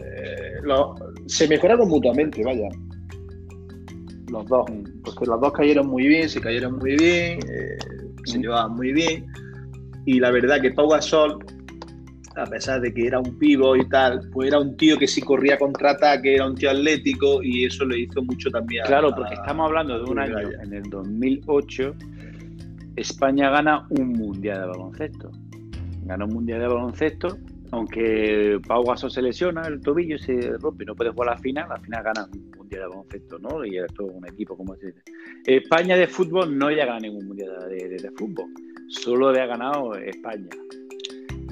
Eh, 0.00 0.60
se 1.28 1.46
mejoraron 1.46 1.88
mutuamente, 1.88 2.42
vaya. 2.42 2.68
Los 4.30 4.46
dos, 4.46 4.66
porque 5.04 5.26
los 5.26 5.40
dos 5.40 5.52
cayeron 5.52 5.86
muy 5.88 6.06
bien, 6.06 6.28
se 6.28 6.40
cayeron 6.40 6.78
muy 6.78 6.96
bien, 6.96 7.38
eh, 7.48 7.78
se 8.24 8.38
llevaban 8.38 8.74
muy 8.74 8.92
bien. 8.92 9.26
Y 10.04 10.20
la 10.20 10.30
verdad 10.30 10.60
que 10.60 10.70
Pau 10.72 10.88
Gasol, 10.88 11.38
a 12.36 12.44
pesar 12.46 12.80
de 12.80 12.92
que 12.92 13.06
era 13.06 13.18
un 13.18 13.38
pivo 13.38 13.76
y 13.76 13.86
tal, 13.88 14.28
pues 14.32 14.48
era 14.48 14.58
un 14.58 14.76
tío 14.76 14.98
que 14.98 15.06
sí 15.06 15.20
corría 15.20 15.58
contraataque, 15.58 16.34
era 16.34 16.46
un 16.46 16.54
tío 16.54 16.70
atlético 16.70 17.42
y 17.42 17.64
eso 17.64 17.84
le 17.84 18.00
hizo 18.00 18.22
mucho 18.22 18.50
también. 18.50 18.84
Claro, 18.86 19.14
porque 19.14 19.34
estamos 19.34 19.66
hablando 19.66 20.02
de 20.02 20.10
un 20.10 20.18
año, 20.18 20.38
en 20.62 20.72
el 20.72 20.82
2008, 20.84 21.94
España 22.96 23.50
gana 23.50 23.86
un 23.90 24.12
mundial 24.12 24.60
de 24.60 24.66
baloncesto. 24.66 25.30
Gana 26.04 26.24
un 26.24 26.32
mundial 26.32 26.60
de 26.60 26.68
baloncesto, 26.68 27.38
aunque 27.70 28.58
Pau 28.66 28.84
Gasol 28.84 29.10
se 29.10 29.22
lesiona 29.22 29.62
el 29.62 29.80
tobillo, 29.80 30.18
se 30.18 30.40
rompe, 30.58 30.84
no 30.84 30.94
puede 30.94 31.10
jugar 31.10 31.30
la 31.30 31.38
final, 31.38 31.68
la 31.68 31.78
final 31.78 32.02
gana 32.02 32.28
un 32.32 32.50
mundial 32.56 32.82
de 32.82 32.88
baloncesto, 32.88 33.38
¿no? 33.38 33.64
Y 33.64 33.78
es 33.78 33.92
todo 33.94 34.08
un 34.08 34.26
equipo 34.26 34.56
como 34.56 34.74
se 34.76 34.86
dice. 34.86 35.02
España 35.44 35.96
de 35.96 36.06
fútbol 36.06 36.56
no 36.56 36.70
llega 36.70 36.96
a 36.96 37.00
ningún 37.00 37.26
mundial 37.26 37.50
de, 37.68 38.10
fútbol, 38.16 38.46
solo 38.88 39.28
había 39.28 39.46
ganado 39.46 39.94
España. 39.94 40.48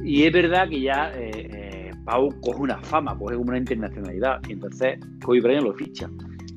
Y 0.02 0.24
es 0.24 0.32
verdad 0.32 0.68
que 0.68 0.80
ya 0.80 1.12
eh, 1.16 1.30
eh, 1.34 1.90
Pau 2.04 2.28
coge 2.40 2.60
una 2.62 2.78
fama, 2.82 3.16
coge 3.18 3.36
como 3.36 3.48
una 3.48 3.58
internacionalidad, 3.58 4.40
y 4.48 4.52
entonces 4.52 4.98
Kobe 5.24 5.40
Bryant 5.40 5.64
lo 5.64 5.74
ficha 5.74 6.08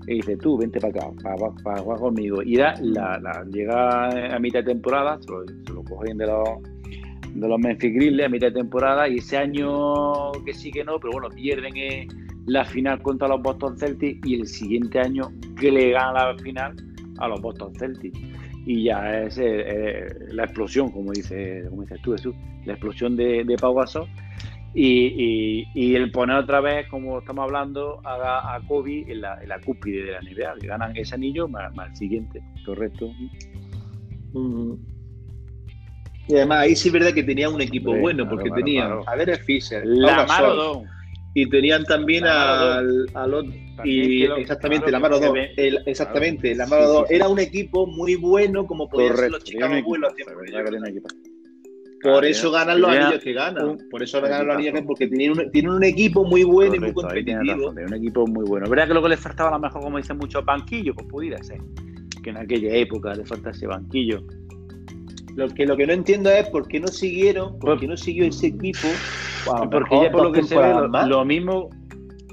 y 0.10 0.16
dice, 0.16 0.38
tú, 0.38 0.58
vente 0.58 0.80
para 0.80 1.06
acá, 1.06 1.12
para, 1.64 1.82
jugar 1.82 2.00
conmigo. 2.00 2.42
Y 2.42 2.56
la, 2.56 2.74
llega 3.52 4.36
a 4.36 4.40
mitad 4.40 4.60
de 4.60 4.74
temporada, 4.74 5.20
se 5.22 5.72
lo, 5.72 5.84
cogen 5.84 6.18
de 6.18 6.26
los, 6.26 6.50
de 7.34 7.48
los 7.48 7.60
Memphis 7.60 7.94
Grizzlies 7.94 8.26
a 8.26 8.30
mitad 8.30 8.48
de 8.48 8.54
temporada 8.54 9.08
y 9.08 9.18
ese 9.18 9.38
año 9.38 10.32
que 10.46 10.54
sí 10.54 10.72
que 10.72 10.84
no, 10.84 11.00
pero 11.00 11.14
bueno, 11.14 11.30
pierden 11.30 11.74
la 12.46 12.66
final 12.66 13.02
contra 13.02 13.28
los 13.28 13.42
Boston 13.42 13.78
Celtics 13.78 14.28
y 14.28 14.36
el 14.36 14.48
siguiente 14.48 15.00
año 15.00 15.32
que 15.60 15.72
le 15.72 15.92
ganan 15.92 16.14
la 16.14 16.38
final 16.44 16.76
a 17.20 17.28
los 17.28 17.42
Boston 17.42 17.74
Celtics. 17.76 18.20
Y 18.66 18.84
ya 18.84 19.24
es 19.24 19.38
eh, 19.42 20.08
la 20.32 20.44
explosión, 20.44 20.92
como, 20.92 21.12
dice, 21.12 21.64
como 21.70 21.82
dices 21.84 22.02
tú, 22.02 22.12
Jesús, 22.12 22.36
la 22.66 22.74
explosión 22.74 23.16
de, 23.16 23.44
de 23.44 23.56
Pau 23.58 23.74
Gasol 23.74 24.08
y, 24.74 25.96
el 25.96 26.12
poner 26.12 26.38
otra 26.38 26.62
vez, 26.62 26.88
como 26.88 27.20
estamos 27.20 27.44
hablando, 27.44 28.02
a, 28.06 28.56
a 28.56 28.62
Kobe 28.68 29.06
en 29.08 29.22
la, 29.22 29.42
en 29.42 29.50
la, 29.50 29.60
cúspide 29.60 30.04
de 30.04 30.12
la 30.12 30.22
NBA, 30.22 30.60
que 30.60 30.68
ganan 30.68 30.96
ese 30.96 31.16
anillo 31.16 31.48
más, 31.48 31.72
el 31.76 31.96
siguiente, 31.96 32.42
correcto. 32.66 33.12
Y 36.30 36.36
además 36.36 36.60
ahí 36.60 36.76
sí 36.76 36.90
es 36.90 36.94
verdad 36.94 37.14
que 37.14 37.24
tenía 37.24 37.50
un 37.50 37.60
equipo 37.60 37.96
bueno, 37.96 38.30
porque 38.30 38.50
tenía 38.52 39.00
a 39.06 39.16
ver 39.16 39.32
el 39.32 39.40
Fisher, 39.40 39.84
la 39.86 40.26
Marodón. 40.26 40.86
Y 41.34 41.48
tenían 41.50 41.84
también 41.86 42.26
al, 42.26 43.06
al 43.14 43.34
y 43.84 44.24
exactamente, 44.24 44.92
la 44.92 45.00
Maro 45.00 45.20
2. 45.20 45.38
exactamente, 45.86 46.56
la 46.56 46.66
Maro 46.66 46.88
2. 46.88 47.12
Era 47.12 47.28
un 47.30 47.40
equipo 47.40 47.86
muy 47.86 48.16
bueno, 48.16 48.66
como 48.66 48.90
podía 48.90 49.16
ser 49.16 49.32
los 49.32 49.44
Chicago 49.44 49.76
Bulls 49.84 50.14
por 52.02 52.26
eso 52.26 52.50
ganan 52.52 52.80
los 52.80 52.90
anillos 52.92 53.22
que 53.22 53.34
ganan. 53.34 53.78
Por 53.90 54.04
eso 54.04 54.22
ganan 54.22 54.48
los 54.48 54.56
anillos 54.56 54.74
que 54.74 54.84
porque 54.84 55.08
tienen 55.08 55.32
un, 55.32 55.52
tienen 55.52 55.72
un 55.72 55.84
equipo 55.84 56.24
muy 56.24 56.44
bueno 56.44 56.76
y 56.76 56.80
muy 56.80 56.94
competitivo. 56.94 57.72
un 57.72 57.94
equipo 57.94 58.26
muy 58.26 58.46
bueno. 58.46 58.70
¿Verdad 58.70 58.88
que 58.88 58.94
lo 58.94 59.04
que 59.04 59.10
les 59.10 59.20
faltaba 59.20 59.50
a 59.50 59.54
lo 59.54 59.60
mejor, 59.60 59.82
como 59.82 59.98
dicen 59.98 60.18
muchos, 60.18 60.46
banquillo? 60.46 60.94
Pues 60.94 61.08
pudiera 61.08 61.44
ser. 61.44 61.60
Que 62.24 62.30
en 62.30 62.38
aquella 62.38 62.74
época 62.76 63.14
les 63.16 63.28
falta 63.28 63.50
ese 63.50 63.68
banquillo. 63.68 64.24
Lo 65.40 65.48
que, 65.48 65.66
lo 65.66 65.78
que 65.78 65.88
no 65.88 65.94
entiendo 65.94 66.30
es 66.30 66.50
por 66.50 66.68
qué 66.68 66.82
no 66.82 66.88
siguieron, 66.90 67.58
por 67.60 67.80
qué 67.80 67.88
no 67.88 67.96
siguió 67.96 68.26
ese 68.26 68.48
equipo. 68.48 68.90
porque 69.72 70.02
ya 70.04 70.12
por 70.12 70.24
lo 70.24 70.32
que 70.34 70.44
se 70.44 70.58
ve, 70.58 70.74
lo, 71.08 71.24
mismo. 71.24 71.70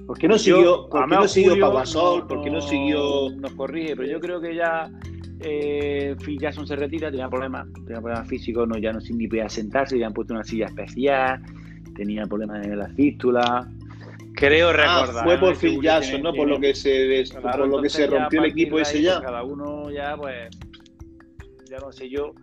¿Por 0.09 0.19
qué 0.19 0.27
no 0.27 0.37
siguió, 0.37 0.89
por 0.89 1.09
qué 1.09 1.15
no 1.15 1.29
siguió 1.29 1.61
Pavasol? 1.61 2.27
¿Por 2.27 2.43
qué 2.43 2.51
no 2.51 2.61
siguió.? 2.61 3.31
Nos 3.31 3.53
corrige, 3.53 3.95
pero 3.95 4.09
yo 4.09 4.19
creo 4.19 4.41
que 4.41 4.57
ya 4.57 4.91
eh, 5.39 6.17
Phil 6.25 6.37
Jackson 6.41 6.67
se 6.67 6.75
retira, 6.75 7.09
tenía 7.09 7.29
problemas, 7.29 7.69
tenía 7.85 8.01
problemas 8.01 8.27
físicos, 8.27 8.67
no, 8.67 8.77
ya 8.77 8.93
no 8.93 8.99
ni 8.99 9.29
podía 9.29 9.49
sentarse, 9.49 9.95
le 9.95 10.05
han 10.05 10.13
puesto 10.13 10.35
una 10.35 10.43
silla 10.43 10.67
especial, 10.67 11.41
tenía 11.95 12.25
problemas 12.25 12.67
en 12.67 12.77
la 12.77 12.89
fístula. 12.89 13.71
Creo 14.35 14.71
ah, 14.71 14.73
recordar. 14.73 15.25
fue 15.25 15.39
por 15.39 15.57
Phil 15.57 15.81
Jackson, 15.81 16.23
¿no? 16.23 16.35
Por 16.35 16.49
lo 16.49 16.59
que 16.59 16.75
se, 16.75 17.23
por 17.41 17.69
lo 17.69 17.81
que 17.81 17.89
se 17.89 18.09
rompió 18.09 18.43
el 18.43 18.51
equipo 18.51 18.81
ese 18.81 19.01
ya. 19.01 19.21
Cada 19.21 19.45
uno 19.45 19.93
ya, 19.93 20.17
pues, 20.17 20.51
ya 21.71 21.79
no 21.79 21.93
sé 21.93 22.11
yo 22.11 22.35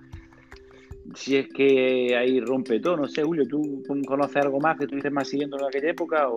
si 1.16 1.38
es 1.38 1.48
que 1.50 2.16
ahí 2.18 2.40
rompe 2.40 2.80
todo. 2.80 2.98
No 2.98 3.08
sé, 3.08 3.24
Julio, 3.24 3.48
¿tú 3.48 3.84
conoces 4.06 4.38
algo 4.38 4.60
más 4.60 4.78
que 4.78 4.86
estuviste 4.86 5.10
más 5.10 5.28
siguiendo 5.28 5.58
en 5.60 5.66
aquella 5.66 5.90
época? 5.90 6.30
O... 6.30 6.36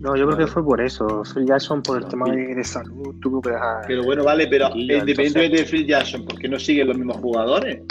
No, 0.00 0.16
yo 0.16 0.26
creo 0.26 0.36
que 0.36 0.46
fue 0.48 0.64
por 0.64 0.80
eso. 0.80 1.22
Phil 1.32 1.46
Jackson, 1.46 1.80
por 1.80 2.02
el 2.02 2.08
tema 2.08 2.28
de, 2.28 2.64
salud, 2.64 3.14
tuvo 3.20 3.40
que 3.40 3.50
dejar. 3.50 3.84
Pero 3.86 4.02
bueno, 4.02 4.24
vale, 4.24 4.48
pero 4.48 4.68
independientemente 4.74 5.58
de 5.58 5.64
Phil 5.64 5.86
Jackson, 5.86 6.24
¿por 6.24 6.38
qué 6.40 6.48
no 6.48 6.58
siguen 6.58 6.88
los 6.88 6.98
mismos 6.98 7.18
jugadores? 7.18 7.82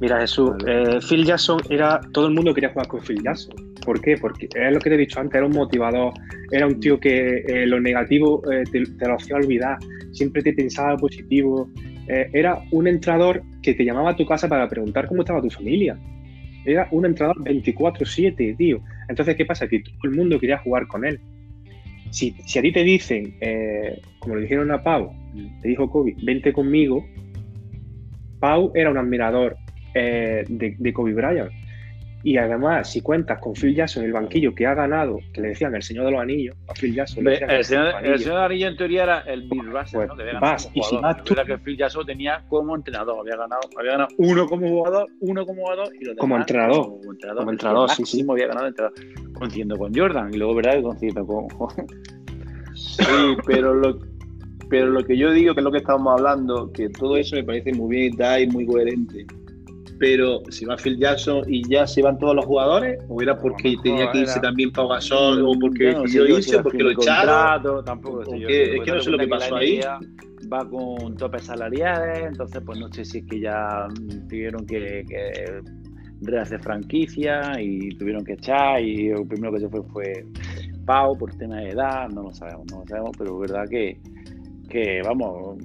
Mira, 0.00 0.18
Jesús, 0.20 0.50
eh, 0.66 0.98
Phil 1.08 1.24
Jackson 1.24 1.60
era. 1.70 2.00
Todo 2.12 2.26
el 2.26 2.34
mundo 2.34 2.52
quería 2.52 2.70
jugar 2.70 2.88
con 2.88 3.00
Phil 3.02 3.22
Jackson. 3.22 3.71
¿Por 3.84 4.00
qué? 4.00 4.16
Porque 4.16 4.48
es 4.54 4.72
lo 4.72 4.80
que 4.80 4.90
te 4.90 4.94
he 4.96 4.98
dicho 4.98 5.20
antes, 5.20 5.36
era 5.36 5.46
un 5.46 5.52
motivador, 5.52 6.12
era 6.50 6.66
un 6.66 6.80
tío 6.80 6.98
que 6.98 7.44
eh, 7.46 7.66
lo 7.66 7.80
negativo 7.80 8.42
eh, 8.50 8.64
te, 8.70 8.80
lo 8.80 9.14
hacía 9.14 9.36
olvidar, 9.36 9.78
siempre 10.12 10.42
te 10.42 10.52
pensaba 10.52 10.96
positivo. 10.96 11.68
era 12.06 12.60
un 12.72 12.86
entrador 12.86 13.42
que 13.62 13.74
te 13.74 13.84
llamaba 13.84 14.10
a 14.10 14.16
tu 14.16 14.26
casa 14.26 14.48
para 14.48 14.68
preguntar 14.68 15.06
cómo 15.06 15.22
estaba 15.22 15.40
tu 15.40 15.50
familia. 15.50 15.96
Era 16.64 16.88
un 16.90 17.06
entrador 17.06 17.36
24-7, 17.44 18.56
tío. 18.56 18.80
Entonces, 19.08 19.36
¿qué 19.36 19.44
pasa? 19.44 19.68
Que 19.68 19.80
todo 19.80 20.10
el 20.10 20.12
mundo 20.12 20.38
quería 20.38 20.58
jugar 20.58 20.86
con 20.86 21.04
él. 21.04 21.20
Si, 22.10 22.34
a 22.58 22.62
ti 22.62 22.72
te 22.72 22.84
dicen, 22.84 23.34
eh, 23.40 24.00
como 24.18 24.36
le 24.36 24.42
dijeron 24.42 24.70
a 24.70 24.82
Pau, 24.82 25.12
te 25.62 25.68
dijo 25.68 25.90
Kobe, 25.90 26.14
vente 26.22 26.52
conmigo, 26.52 27.04
Pau 28.38 28.70
era 28.74 28.90
un 28.90 28.98
admirador 28.98 29.56
eh, 29.94 30.44
de, 30.46 30.92
Kobe 30.92 31.14
Bryant. 31.14 31.50
Y 32.24 32.36
además, 32.36 32.90
si 32.90 33.00
cuentas 33.00 33.40
con 33.40 33.54
Phil 33.54 33.74
Jackson 33.74 34.04
en 34.04 34.08
el 34.08 34.12
banquillo 34.12 34.54
que 34.54 34.66
ha 34.66 34.74
ganado, 34.74 35.18
que 35.32 35.40
le 35.40 35.48
decían 35.48 35.74
el 35.74 35.82
señor 35.82 36.06
de 36.06 36.12
los 36.12 36.20
anillos, 36.20 36.56
a 36.68 36.74
Phil 36.74 36.94
Jackson. 36.94 37.26
el, 37.26 37.36
señor, 37.36 37.50
el, 37.50 37.64
señor, 37.64 37.94
de 38.06 38.26
los 38.26 38.36
anillos 38.36 38.70
en 38.70 38.76
teoría 38.76 39.02
era 39.02 39.20
el 39.20 39.42
Bill 39.42 39.72
Russell, 39.72 39.96
pues, 39.96 40.08
¿no? 40.08 40.16
Que 40.16 40.22
había 40.22 40.40
vas, 40.40 40.70
y 40.72 40.82
si 40.82 40.98
más 40.98 41.24
tú... 41.24 41.34
que 41.34 41.58
Phil 41.58 41.76
Jackson 41.76 42.06
tenía 42.06 42.44
como 42.48 42.76
entrenador, 42.76 43.18
había 43.20 43.36
ganado, 43.36 43.62
había 43.76 43.92
ganado 43.92 44.08
uno 44.18 44.46
como 44.46 44.68
jugador, 44.68 45.08
uno 45.20 45.46
como 45.46 45.62
jugador 45.62 45.88
y 46.00 46.04
los 46.04 46.16
como 46.16 46.36
entrenador. 46.36 46.84
Como 46.84 47.12
entrenador, 47.12 47.40
como 47.40 47.50
entrenador 47.50 47.90
sí, 47.90 48.04
sí. 48.04 48.26
había 48.28 48.46
ganado 48.46 48.66
entrenador, 48.68 48.98
coincidiendo 49.34 49.76
con 49.76 49.94
Jordan 49.94 50.32
y 50.32 50.36
luego, 50.36 50.54
¿verdad? 50.54 50.80
Coincidiendo 50.80 51.26
con. 51.26 51.48
sí, 52.74 53.04
pero 53.46 53.74
lo, 53.74 53.98
pero 54.70 54.86
lo 54.86 55.04
que 55.04 55.16
yo 55.16 55.32
digo, 55.32 55.54
que 55.54 55.60
es 55.60 55.64
lo 55.64 55.72
que 55.72 55.78
estábamos 55.78 56.20
hablando, 56.20 56.72
que 56.72 56.88
todo 56.88 57.16
eso 57.16 57.34
me 57.34 57.42
parece 57.42 57.72
muy 57.72 57.96
bien 57.96 58.14
y 58.14 58.16
tal, 58.16 58.42
y 58.42 58.46
muy 58.46 58.64
coherente 58.64 59.26
pero 59.98 60.42
si 60.50 60.64
va 60.64 60.76
Phil 60.76 60.98
Jackson 60.98 61.42
y 61.46 61.68
ya 61.68 61.86
se 61.86 62.02
van 62.02 62.18
todos 62.18 62.34
los 62.34 62.44
jugadores, 62.44 62.98
o 63.08 63.20
era 63.22 63.36
porque 63.36 63.76
tenía 63.82 64.10
que 64.10 64.20
irse 64.20 64.40
también 64.40 64.72
Pau 64.72 64.88
Gasol, 64.88 65.44
o 65.44 65.52
porque 65.58 65.92
no, 65.92 66.02
decidió 66.02 66.38
irse, 66.38 66.56
o 66.56 66.62
porque 66.62 66.82
lo 66.82 66.90
echaron. 66.90 67.84
Tampoco 67.84 68.24
sé 68.24 68.40
yo, 68.40 68.48
es 68.48 68.80
que 68.82 68.92
no 68.92 69.00
sé 69.00 69.10
lo 69.10 69.18
que 69.18 69.28
pasó 69.28 69.56
ahí. 69.56 69.80
Va 70.52 70.68
con 70.68 71.16
topes 71.16 71.44
salariales, 71.44 72.24
entonces 72.26 72.60
pues 72.66 72.78
no 72.78 72.92
sé 72.92 73.04
si 73.04 73.18
es 73.18 73.26
que 73.26 73.40
ya 73.40 73.86
tuvieron 74.28 74.66
que, 74.66 75.04
que 75.08 75.62
rehacer 76.22 76.60
franquicia 76.60 77.60
y 77.60 77.90
tuvieron 77.90 78.24
que 78.24 78.34
echar 78.34 78.82
y 78.82 79.08
el 79.08 79.26
primero 79.26 79.52
que 79.52 79.60
se 79.60 79.68
fue 79.68 79.82
fue 79.92 80.26
Pau 80.86 81.16
por 81.16 81.32
tema 81.36 81.56
de 81.58 81.70
edad, 81.70 82.08
no 82.08 82.24
lo 82.24 82.34
sabemos, 82.34 82.66
no 82.70 82.80
lo 82.80 82.86
sabemos, 82.86 83.10
pero 83.16 83.44
es 83.44 83.50
verdad 83.50 83.68
que, 83.68 84.00
que 84.68 85.00
vamos, 85.04 85.58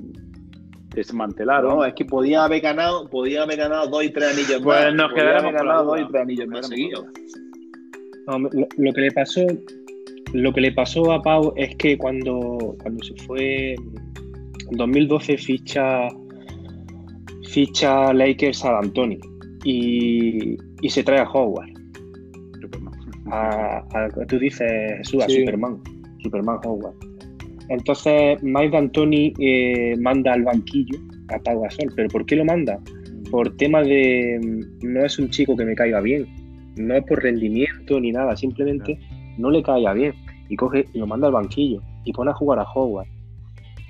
desmantelaron. 0.97 1.77
No, 1.77 1.85
es 1.85 1.93
que 1.93 2.05
podía 2.05 2.43
haber 2.43 2.61
ganado, 2.61 3.07
podía 3.09 3.43
haber 3.43 3.57
ganado 3.57 3.87
dos 3.87 4.03
y 4.03 4.09
tres 4.09 4.33
anillos 4.33 4.61
pues 4.63 4.85
más. 4.85 4.93
Nos 4.93 5.13
quedamos 5.13 5.53
ganado 5.53 5.85
dos 5.85 6.01
y 6.01 6.07
tres 6.07 6.21
anillos 6.21 6.47
más 6.47 6.67
seguidos. 6.67 7.05
No, 8.27 8.39
lo, 8.39 8.93
que 8.93 9.01
le 9.01 9.11
pasó, 9.11 9.45
lo 10.33 10.53
que 10.53 10.61
le 10.61 10.71
pasó 10.73 11.11
a 11.11 11.21
Pau 11.21 11.53
es 11.55 11.75
que 11.77 11.97
cuando, 11.97 12.75
cuando 12.81 13.03
se 13.03 13.15
fue 13.25 13.73
en 13.73 14.77
2012 14.77 15.37
ficha 15.37 16.09
ficha 17.49 18.13
Lakers 18.13 18.65
a 18.65 18.73
D'Antoni 18.73 19.19
y, 19.63 20.57
y 20.81 20.89
se 20.89 21.03
trae 21.03 21.19
a 21.19 21.29
Howard. 21.29 21.69
A, 23.31 23.77
a, 23.93 24.25
tú 24.27 24.39
dices 24.39 24.97
Jesús, 24.97 25.23
a 25.23 25.29
Superman, 25.29 25.81
Superman 26.23 26.59
Howard. 26.63 27.06
Entonces 27.69 28.41
Mike 28.43 28.69
D'Antoni 28.71 29.33
eh, 29.39 29.95
manda 29.99 30.33
al 30.33 30.43
banquillo 30.43 30.97
a 31.29 31.39
Pau 31.39 31.61
Gasol. 31.61 31.91
¿Pero 31.95 32.09
por 32.09 32.25
qué 32.25 32.35
lo 32.35 32.45
manda? 32.45 32.79
Por 33.31 33.55
tema 33.57 33.81
de... 33.81 34.39
No 34.81 35.05
es 35.05 35.19
un 35.19 35.29
chico 35.29 35.55
que 35.55 35.65
me 35.65 35.75
caiga 35.75 35.99
bien. 36.01 36.27
No 36.77 36.95
es 36.95 37.03
por 37.03 37.21
rendimiento 37.21 37.99
ni 37.99 38.11
nada. 38.11 38.35
Simplemente 38.35 38.99
no 39.37 39.49
le 39.49 39.61
caiga 39.63 39.93
bien. 39.93 40.13
Y 40.49 40.55
coge 40.55 40.85
y 40.93 40.99
lo 40.99 41.07
manda 41.07 41.27
al 41.27 41.33
banquillo. 41.33 41.81
Y 42.05 42.13
pone 42.13 42.31
a 42.31 42.33
jugar 42.33 42.59
a 42.59 42.63
Howard. 42.63 43.07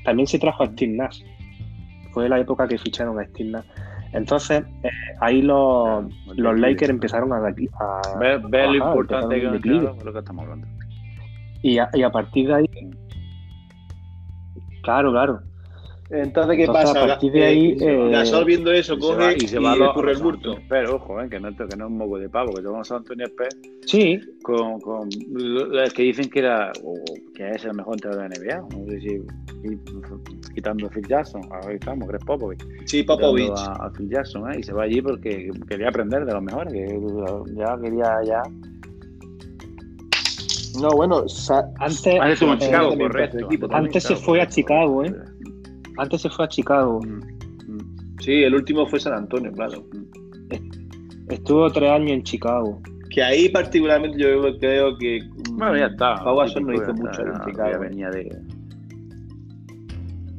También 0.03 0.27
se 0.27 0.39
trajo 0.39 0.63
a 0.63 0.67
Steve 0.67 0.93
Nash. 0.93 1.21
Fue 2.11 2.27
la 2.27 2.39
época 2.39 2.67
que 2.67 2.77
ficharon 2.77 3.19
a 3.19 3.25
Steve 3.25 3.51
Nash. 3.51 3.65
Entonces, 4.13 4.63
eh, 4.83 4.89
ahí 5.19 5.41
los, 5.41 6.05
los 6.35 6.59
Lakers 6.59 6.89
empezaron 6.89 7.33
a... 7.33 7.37
a 7.37 8.19
ver, 8.19 8.41
lo 8.41 8.75
importante 8.75 9.39
que, 9.39 9.47
es 9.47 10.03
lo 10.03 10.13
que 10.13 10.19
estamos 10.19 10.45
hablando. 10.45 10.67
Y 11.61 11.77
a, 11.77 11.89
y 11.93 12.03
a 12.03 12.09
partir 12.09 12.47
de 12.47 12.55
ahí 12.55 12.69
Claro, 14.87 15.11
claro. 15.11 15.41
Entonces, 16.09 16.55
¿qué 16.55 16.67
pasa? 16.67 17.03
A 17.03 17.07
partir 17.07 17.33
de 17.33 17.43
ahí. 17.43 17.77
Eh, 17.77 18.09
Gasol 18.09 18.45
viendo 18.45 18.71
eso, 18.71 18.97
coge 18.97 19.35
y 19.35 19.47
se 19.49 19.59
va, 19.59 19.75
y 19.75 19.81
ocurre 19.81 20.13
el 20.13 20.19
burto. 20.19 20.55
Pero 20.69 20.95
ojo, 20.95 21.21
eh, 21.21 21.27
que, 21.29 21.41
no, 21.41 21.49
que 21.53 21.75
no 21.75 21.85
es 21.85 21.91
un 21.91 21.97
moco 21.97 22.17
de 22.17 22.29
pavo, 22.29 22.53
que 22.53 22.61
tenemos 22.61 22.89
a 22.89 22.95
Antonio 22.95 23.25
Esper. 23.25 23.49
Sí. 23.85 24.17
Con, 24.41 24.79
con 24.79 25.09
los 25.29 25.93
que 25.93 26.03
dicen 26.03 26.29
que 26.29 26.39
era 26.39 26.71
que 27.35 27.49
es 27.49 27.65
el 27.65 27.73
mejor 27.73 27.95
entrenador 27.95 28.29
de 28.29 28.45
la 28.45 28.61
NBA. 28.61 28.77
No 28.77 28.85
sé 28.85 29.01
si 29.01 29.21
quitando 30.55 30.87
a 30.87 30.89
Phil 30.89 31.05
Jackson, 31.05 31.41
ahí 31.51 31.75
estamos, 31.75 32.07
Greg 32.07 32.23
Popovich. 32.25 32.63
Sí, 32.85 33.03
Popovich. 33.03 33.51
A, 33.57 33.73
a, 33.73 33.91
Phil 33.91 34.09
Jackson, 34.09 34.49
¿eh? 34.53 34.59
y 34.59 34.63
se 34.63 34.71
va 34.71 34.83
allí 34.83 35.01
porque 35.01 35.49
quería 35.67 35.89
aprender 35.89 36.25
de 36.25 36.31
los 36.31 36.41
mejores, 36.41 36.71
que 36.71 37.01
ya 37.53 37.77
quería 37.83 38.19
ya 38.23 38.41
no, 40.81 40.89
bueno, 40.89 41.19
antes, 41.19 41.49
antes, 42.19 42.39
Chicago, 42.59 42.97
correcto, 42.97 43.47
antes 43.71 44.03
se 44.03 44.15
fue 44.15 44.41
a 44.41 44.47
Chicago, 44.47 45.03
¿eh? 45.03 45.13
Antes 45.97 46.21
se 46.21 46.29
fue 46.29 46.45
a 46.45 46.47
Chicago. 46.47 47.01
Mm, 47.01 47.73
mm. 47.73 48.17
Sí, 48.19 48.43
el 48.43 48.55
último 48.55 48.85
fue 48.85 48.99
San 48.99 49.13
Antonio, 49.13 49.51
claro. 49.51 49.83
Estuvo 51.29 51.69
tres 51.71 51.89
años 51.89 52.11
en 52.11 52.23
Chicago. 52.23 52.81
Que 53.09 53.23
ahí 53.23 53.49
particularmente 53.49 54.17
yo 54.19 54.57
creo 54.59 54.97
que 54.97 55.21
bueno, 55.57 55.75
ya 55.75 55.87
está. 55.87 56.15
Pau 56.23 56.37
Gasol 56.37 56.67
no 56.67 56.73
hizo 56.73 56.93
mucho 56.93 57.21
en 57.23 57.33
Chicago. 57.45 57.79
venía 57.79 58.09
de... 58.11 58.29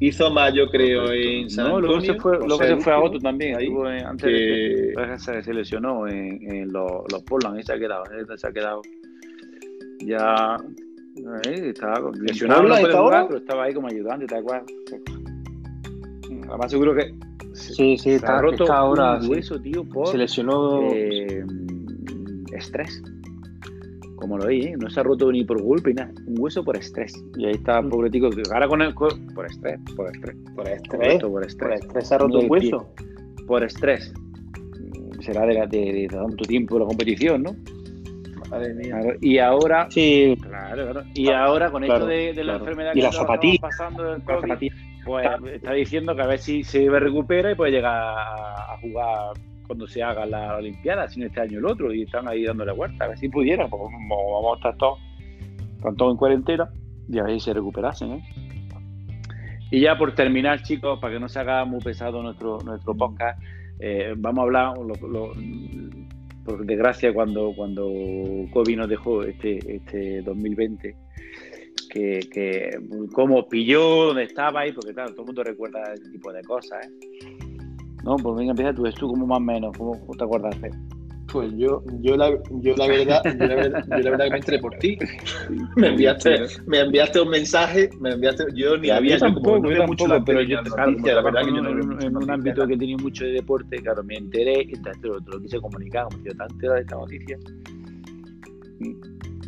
Hizo 0.01 0.31
más, 0.31 0.55
yo 0.55 0.71
creo, 0.71 1.11
en 1.11 1.51
San 1.51 1.67
Antonio. 1.67 1.89
luego 1.89 2.01
se 2.03 2.15
fue, 2.15 2.39
luego 2.39 2.63
se 2.63 2.77
fue 2.77 2.93
a 2.93 3.01
otro 3.01 3.19
también. 3.19 3.57
Ahí, 3.57 3.65
estuvo 3.65 3.91
en, 3.91 4.07
antes 4.07 4.25
que... 4.25 4.93
de 4.97 5.19
se, 5.19 5.43
se 5.43 5.53
lesionó 5.53 6.07
en, 6.07 6.41
en 6.55 6.73
los, 6.73 7.03
los 7.11 7.21
Portland. 7.25 7.57
Ahí 7.57 7.65
se 7.65 7.73
ha 7.73 7.79
quedado. 7.81 8.05
Ahí 8.13 8.25
se 8.37 8.47
ha 8.47 8.53
quedado 8.53 8.81
ya 10.01 10.57
estaba 11.33 12.11
lesionado, 12.21 13.27
pero 13.27 13.39
estaba 13.39 13.65
ahí 13.65 13.75
como 13.75 13.89
ayudante, 13.89 14.27
¿te 14.27 14.37
acuerdas? 14.37 14.67
Además 16.49 16.71
seguro 16.71 16.95
que 16.95 17.15
sí, 17.53 17.99
sí, 17.99 18.11
está, 18.11 18.41
roto 18.41 18.65
está 18.65 18.79
ahora 18.79 19.19
un 19.19 19.29
hueso, 19.29 19.61
tío, 19.61 19.85
por 19.85 20.07
se 20.09 20.19
lesionó 20.19 20.83
eh, 20.93 21.45
estrés. 22.53 23.03
Como 24.17 24.37
lo 24.37 24.47
oí, 24.47 24.63
¿eh? 24.63 24.77
no 24.77 24.91
se 24.91 24.99
ha 24.99 25.05
roto 25.05 25.31
ni 25.31 25.45
por 25.45 25.63
golpe, 25.63 25.95
nada, 25.95 26.11
un 26.27 26.35
hueso 26.39 26.65
por 26.65 26.77
estrés. 26.77 27.13
Y 27.37 27.47
ahí 27.47 27.53
está, 27.53 27.81
mm. 27.81 27.89
pobre 27.89 28.11
tico, 28.11 28.29
ahora 28.53 28.67
con 28.67 28.83
el 28.83 28.93
por 28.95 29.13
estrés, 29.47 29.79
por 29.95 30.09
estrés. 30.09 30.37
Por 30.57 30.69
estrés. 30.69 31.23
por 31.23 31.45
estrés. 31.45 31.59
Por 31.59 31.73
estrés 31.73 32.09
se 32.09 32.15
ha 32.15 32.19
roto 32.19 32.41
un 32.41 32.51
hueso. 32.51 32.93
Por 33.47 33.63
estrés. 33.63 34.13
Será 35.21 35.47
de, 35.47 35.67
de, 35.69 35.93
de 35.93 36.09
tanto 36.09 36.45
tiempo 36.45 36.77
de 36.77 36.81
la 36.81 36.87
competición, 36.87 37.43
¿no? 37.45 37.57
Y 39.21 39.39
ahora, 39.39 39.89
sí, 39.91 40.37
claro, 40.41 41.03
y 41.15 41.31
ahora 41.31 41.71
con 41.71 41.85
esto 41.85 42.07
de, 42.07 42.33
la 42.45 42.57
enfermedad 42.57 42.93
que 42.93 43.01
está 43.01 43.27
pasando 43.61 44.15
el 44.15 44.23
COVID, 44.23 44.73
pues 45.05 45.29
está 45.53 45.73
diciendo 45.73 46.15
que 46.15 46.23
a 46.23 46.27
ver 46.27 46.39
si 46.39 46.63
se 46.65 46.89
recupera 46.89 47.53
y 47.53 47.55
puede 47.55 47.73
llegar 47.73 47.95
a, 47.95 48.79
jugar 48.81 49.37
cuando 49.67 49.87
se 49.87 50.03
haga 50.03 50.25
la 50.25 50.57
Olimpiada, 50.57 51.09
si 51.09 51.21
no 51.21 51.27
este 51.27 51.41
año 51.41 51.59
el 51.59 51.67
otro, 51.67 51.93
y 51.93 52.03
están 52.03 52.29
ahí 52.29 52.45
dándole 52.45 52.73
vuelta, 52.73 53.05
a 53.05 53.09
ver 53.09 53.19
si 53.19 53.29
pudiera, 53.29 53.69
pues 53.69 53.83
vamos 53.83 54.53
a 54.53 54.57
estar 54.57 54.77
todos, 54.77 54.99
están 55.77 55.97
todos 55.97 56.13
en 56.13 56.17
cuarentena, 56.17 56.71
y 57.09 57.19
a 57.19 57.25
ver 57.25 57.35
si 57.35 57.41
se 57.41 57.55
recuperasen, 57.55 58.13
¿eh? 58.13 58.23
Y 59.71 59.81
ya 59.81 59.99
por 59.99 60.15
terminar, 60.15 60.63
chicos, 60.63 60.99
para 60.99 61.15
que 61.15 61.21
no 61.21 61.29
se 61.29 61.41
haga 61.41 61.65
muy 61.67 61.81
pesado 61.81 62.23
nuestro, 62.23 62.59
nuestro 62.65 62.95
podcast, 62.95 63.39
eh, 63.81 64.15
vamos 64.17 64.39
a 64.39 64.43
hablar 64.43 64.79
lo, 64.79 65.33
por 66.49 66.65
desgracia, 66.65 67.13
cuando, 67.13 67.53
cuando 67.55 67.87
COVID 68.53 68.77
nos 68.77 68.89
dejó 68.89 69.23
este, 69.23 69.59
este 69.77 70.23
2020, 70.23 70.97
que, 71.91 72.21
que 72.33 72.79
cómo 73.13 73.47
pilló, 73.49 74.07
dónde 74.07 74.25
estaba 74.25 74.61
ahí, 74.61 74.73
porque 74.73 74.95
claro, 74.95 75.11
todo 75.11 75.23
el 75.23 75.27
mundo 75.27 75.45
recuerda 75.45 75.93
ese 75.93 76.11
tipo 76.11 76.33
de 76.33 76.43
cosas. 76.43 76.87
¿eh? 76.87 76.91
No, 78.05 78.17
pues 78.17 78.37
venga, 78.37 78.51
empieza 78.51 78.73
tú, 78.73 78.85
tú 78.99 79.09
como 79.09 79.27
más 79.27 79.39
o 79.39 79.41
menos, 79.41 79.77
¿cómo 79.77 79.95
te 80.17 80.25
acuerdas? 80.25 80.57
Pues 81.31 81.53
yo, 81.57 81.83
yo, 82.01 82.17
la, 82.17 82.31
yo 82.51 82.75
la 82.77 82.87
verdad, 82.87 83.21
yo 83.25 83.47
la 83.47 83.55
verdad, 83.55 83.85
yo 83.87 83.99
la 83.99 84.11
verdad 84.11 84.25
que 84.25 84.31
me 84.31 84.39
entré 84.39 84.59
por 84.59 84.75
ti. 84.77 84.99
Me 85.77 85.89
enviaste, 85.89 86.47
me 86.67 86.81
enviaste 86.81 87.21
un 87.21 87.29
mensaje, 87.29 87.91
me 88.01 88.13
enviaste, 88.13 88.47
yo 88.55 88.79
ni 88.79 88.89
había 88.89 89.17
yo 89.17 89.27
tampoco, 89.27 89.71
yo 89.71 89.87
mucho 89.87 90.07
la 90.07 90.25
pero 90.25 90.41
yo, 90.41 90.63
claro, 90.63 90.93
la 90.93 91.23
verdad 91.23 91.45
que 91.45 91.55
yo 91.55 91.63
no, 91.63 91.71
en, 91.71 92.03
en 92.03 92.17
un 92.17 92.31
ámbito 92.31 92.67
que 92.67 92.79
tenía 92.79 92.97
mucho 92.97 93.25
de 93.25 93.33
deporte, 93.33 93.77
claro, 93.83 94.03
me 94.05 94.17
enteré 94.17 94.67
te, 94.67 95.07
lo, 95.07 95.19
lo 95.19 95.41
quise 95.41 95.61
comunicar, 95.61 96.05
como 96.05 96.25
yo 96.25 96.33
tan 96.35 96.49
de 96.57 96.81
esta 96.81 96.97
noticia. 96.97 97.39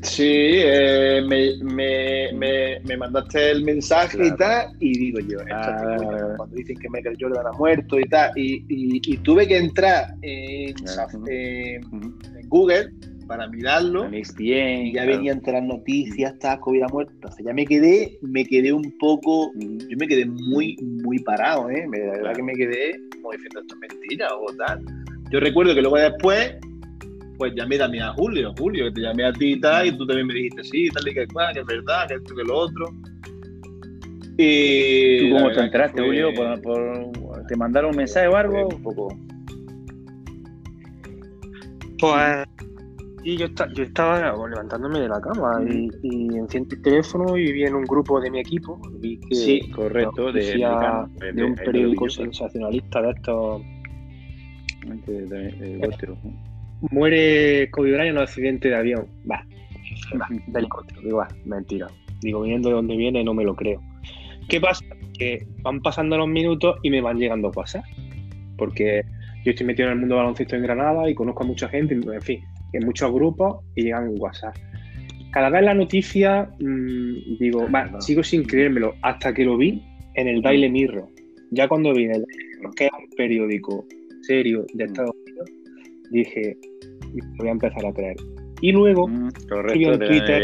Sí, 0.02 0.24
eh, 0.24 1.22
me, 1.26 1.62
me, 1.62 2.32
me, 2.32 2.80
me, 2.80 2.96
mandaste 2.96 3.50
el 3.50 3.64
mensaje 3.64 4.16
claro. 4.16 4.34
y 4.34 4.38
tal, 4.38 4.76
y 4.80 4.98
digo 4.98 5.20
yo, 5.20 5.38
ah, 5.52 6.34
cuando 6.36 6.56
dicen 6.56 6.76
que 6.78 6.88
Michael 6.88 7.16
Jordan 7.20 7.46
ha 7.46 7.52
muerto 7.52 7.98
y 7.98 8.04
tal, 8.04 8.30
y, 8.36 8.64
y, 8.68 9.00
y 9.04 9.16
tuve 9.18 9.46
que 9.46 9.58
entrar 9.58 10.14
en, 10.22 10.74
uh 11.92 12.14
Google 12.48 12.90
para 13.28 13.46
mirarlo, 13.46 14.08
bien, 14.36 14.86
y 14.86 14.92
ya 14.92 15.02
claro. 15.02 15.18
venían 15.18 15.40
todas 15.40 15.60
las 15.60 15.68
noticias, 15.68 16.38
tal, 16.40 16.58
COVID 16.60 16.82
ha 16.82 16.88
muerto, 16.88 17.28
o 17.28 17.30
sea, 17.30 17.46
ya 17.46 17.52
me 17.52 17.64
quedé, 17.64 18.18
me 18.22 18.44
quedé 18.44 18.72
un 18.72 18.92
poco, 18.98 19.52
yo 19.54 19.96
me 19.96 20.08
quedé 20.08 20.26
muy, 20.26 20.76
muy 20.80 21.20
parado, 21.20 21.70
¿eh? 21.70 21.86
la 21.92 22.12
verdad 22.12 22.34
que 22.34 22.42
me 22.42 22.54
quedé 22.54 22.98
como 23.20 23.32
diciendo 23.32 23.60
esto 23.60 23.74
es 23.74 23.80
mentira 23.80 24.28
o 24.34 24.52
tal. 24.54 24.84
Yo 25.30 25.38
recuerdo 25.38 25.74
que 25.74 25.82
luego 25.82 25.96
después 25.96 26.54
pues 27.40 27.54
llamé 27.54 27.78
también 27.78 28.04
a 28.04 28.12
Julio, 28.12 28.52
Julio, 28.58 28.84
que 28.84 28.92
te 28.92 29.00
llamé 29.00 29.24
a 29.24 29.32
ti 29.32 29.52
y 29.54 29.60
tal, 29.60 29.86
y 29.86 29.96
tú 29.96 30.06
también 30.06 30.26
me 30.26 30.34
dijiste, 30.34 30.62
sí, 30.62 30.90
tal 30.90 31.08
y 31.08 31.14
que 31.14 31.26
cual, 31.26 31.54
que 31.54 31.60
es 31.60 31.66
verdad, 31.66 32.06
que 32.06 32.14
esto, 32.16 32.36
que 32.36 32.44
lo 32.44 32.54
otro. 32.54 32.84
Y 34.36 35.30
¿Tú 35.30 35.36
cómo 35.36 35.50
te 35.50 35.60
enteraste, 35.60 35.96
fue... 35.96 36.06
Julio? 36.06 36.34
¿Por, 36.34 36.60
por, 36.60 37.46
te 37.46 37.56
mandaron 37.56 37.92
un 37.92 37.96
mensaje 37.96 38.28
o 38.28 38.36
algo? 38.36 38.68
Un 38.68 38.82
poco. 38.82 39.08
Pues 41.98 42.46
Y 43.24 43.38
yo, 43.38 43.46
yo 43.74 43.84
estaba 43.84 44.34
levantándome 44.46 45.00
de 45.00 45.08
la 45.08 45.20
cama 45.22 45.62
y, 45.66 45.88
y 46.02 46.36
enciendo 46.36 46.76
el 46.76 46.82
teléfono 46.82 47.38
y 47.38 47.52
vi 47.52 47.64
en 47.64 47.74
un 47.74 47.84
grupo 47.84 48.20
de 48.20 48.30
mi 48.30 48.40
equipo. 48.40 48.78
Vi 48.98 49.18
que 49.18 49.34
sí, 49.34 49.70
correcto, 49.70 50.30
de, 50.30 50.58
de, 51.32 51.42
un 51.42 51.54
periódico 51.54 52.10
sensacionalista 52.10 53.00
de 53.00 53.10
estos. 53.12 53.62
Muere 56.90 57.70
Kobe 57.70 57.92
Bryant 57.92 58.08
en 58.08 58.16
un 58.16 58.22
accidente 58.22 58.68
de 58.68 58.76
avión. 58.76 59.06
Va, 59.30 59.44
va 60.20 60.26
de 60.30 60.58
helicóptero. 60.58 61.00
Digo, 61.02 61.18
va, 61.18 61.28
mentira. 61.44 61.86
Digo, 62.20 62.42
viniendo 62.42 62.68
de 62.68 62.74
donde 62.74 62.96
viene, 62.96 63.24
no 63.24 63.34
me 63.34 63.44
lo 63.44 63.54
creo. 63.54 63.80
¿Qué 64.48 64.60
pasa? 64.60 64.84
Que 65.18 65.46
van 65.62 65.80
pasando 65.80 66.16
los 66.16 66.28
minutos 66.28 66.76
y 66.82 66.90
me 66.90 67.00
van 67.00 67.18
llegando 67.18 67.50
cosas. 67.50 67.84
Porque 68.56 69.02
yo 69.44 69.50
estoy 69.50 69.66
metido 69.66 69.88
en 69.88 69.94
el 69.94 70.00
mundo 70.00 70.14
del 70.14 70.22
baloncesto 70.22 70.56
en 70.56 70.62
Granada 70.62 71.08
y 71.08 71.14
conozco 71.14 71.44
a 71.44 71.46
mucha 71.46 71.68
gente, 71.68 71.94
en 71.94 72.22
fin, 72.22 72.40
en 72.72 72.84
muchos 72.84 73.12
grupos 73.12 73.64
y 73.74 73.84
llegan 73.84 74.14
WhatsApp. 74.18 74.54
Cada 75.32 75.48
vez 75.48 75.62
la 75.62 75.74
noticia, 75.74 76.50
mmm, 76.58 77.38
digo, 77.38 77.66
va, 77.70 78.00
sigo 78.00 78.22
sin 78.22 78.44
creérmelo, 78.44 78.94
hasta 79.02 79.32
que 79.32 79.44
lo 79.44 79.56
vi 79.56 79.82
en 80.14 80.28
el 80.28 80.42
Daily 80.42 80.68
Mirror. 80.68 81.08
Ya 81.52 81.68
cuando 81.68 81.94
vi 81.94 82.04
en 82.04 82.16
el 82.16 82.24
que 82.76 82.86
es 82.86 82.90
un 82.92 83.08
periódico 83.16 83.86
serio 84.22 84.66
de 84.74 84.84
Estados 84.84 85.14
Unidos, 85.24 85.50
dije, 86.10 86.56
voy 87.38 87.48
a 87.48 87.52
empezar 87.52 87.84
a 87.86 87.92
creer. 87.92 88.16
Y 88.60 88.72
luego 88.72 89.08
mm, 89.08 89.28
escribió 89.28 89.94
en 89.94 89.98
Twitter 90.00 90.42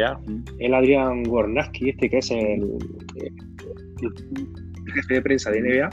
el 0.58 0.74
Adrián 0.74 1.22
Gornaski, 1.24 1.90
este 1.90 2.08
que 2.08 2.18
es 2.18 2.30
el, 2.30 2.66
jefe 4.94 5.14
de 5.14 5.22
prensa 5.22 5.50
de 5.50 5.60
NBA, 5.60 5.90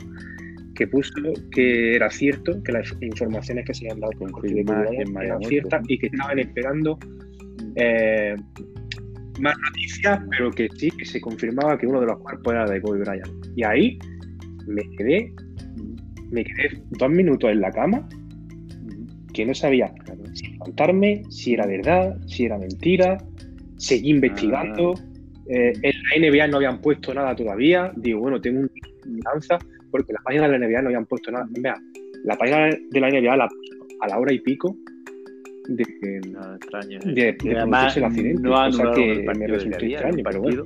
que 0.75 0.87
puso 0.87 1.13
que 1.51 1.95
era 1.95 2.09
cierto, 2.09 2.61
que 2.63 2.71
las 2.71 2.95
informaciones 3.01 3.65
que 3.65 3.73
se 3.73 3.85
habían 3.85 3.99
dado 3.99 4.13
con 4.13 4.31
eran 4.45 5.43
ciertas 5.43 5.83
y 5.87 5.99
que 5.99 6.07
estaban 6.07 6.39
esperando 6.39 6.97
eh, 7.75 8.35
más 9.39 9.55
noticias, 9.57 10.21
pero 10.29 10.51
que 10.51 10.69
sí, 10.75 10.91
que 10.91 11.05
se 11.05 11.19
confirmaba 11.19 11.77
que 11.77 11.87
uno 11.87 11.99
de 11.99 12.07
los 12.07 12.19
cuerpos 12.19 12.53
era 12.53 12.65
de 12.65 12.81
Kobe 12.81 12.99
Bryant. 12.99 13.47
Y 13.55 13.63
ahí 13.63 13.99
me 14.67 14.83
quedé, 14.97 15.33
me 16.31 16.43
quedé 16.43 16.81
dos 16.91 17.09
minutos 17.09 17.51
en 17.51 17.61
la 17.61 17.71
cama, 17.71 18.07
que 19.33 19.45
no 19.45 19.53
sabía 19.53 19.93
si 20.33 20.57
contarme 20.57 21.23
si 21.29 21.53
era 21.53 21.65
verdad, 21.65 22.17
si 22.27 22.45
era 22.45 22.57
mentira, 22.57 23.17
seguí 23.77 24.09
investigando. 24.09 24.93
Ah. 24.97 25.03
Eh, 25.49 25.73
en 25.81 26.21
la 26.21 26.29
NBA 26.29 26.47
no 26.47 26.57
habían 26.57 26.79
puesto 26.79 27.13
nada 27.13 27.35
todavía. 27.35 27.91
Digo, 27.95 28.21
bueno, 28.21 28.39
tengo 28.39 28.61
un 28.61 28.71
lanza 29.25 29.59
porque 29.91 30.13
la 30.13 30.21
página 30.23 30.47
de 30.47 30.57
la 30.57 30.67
NBA 30.67 30.81
no 30.81 30.87
habían 30.87 31.05
puesto 31.05 31.31
nada. 31.31 31.47
Vea, 31.51 31.75
la 32.23 32.37
página 32.37 32.69
de 32.89 32.99
la 32.99 33.09
NBA 33.09 33.35
la 33.35 33.49
a 34.01 34.07
la 34.07 34.19
hora 34.19 34.33
y 34.33 34.39
pico 34.39 34.75
de 35.67 35.83
que 35.85 36.29
no, 36.29 36.55
extraño, 36.55 36.99
¿eh? 36.99 37.13
de, 37.13 37.37
de 37.41 37.57
además, 37.57 37.95
el 37.95 38.03
accidente. 38.03 38.41
No 38.41 38.57
han 38.57 38.73
o 38.73 38.93
que 38.93 39.25
me 39.37 39.47
resultó 39.47 39.85
extraño, 39.85 40.23
pero 40.23 40.41
bueno. 40.41 40.65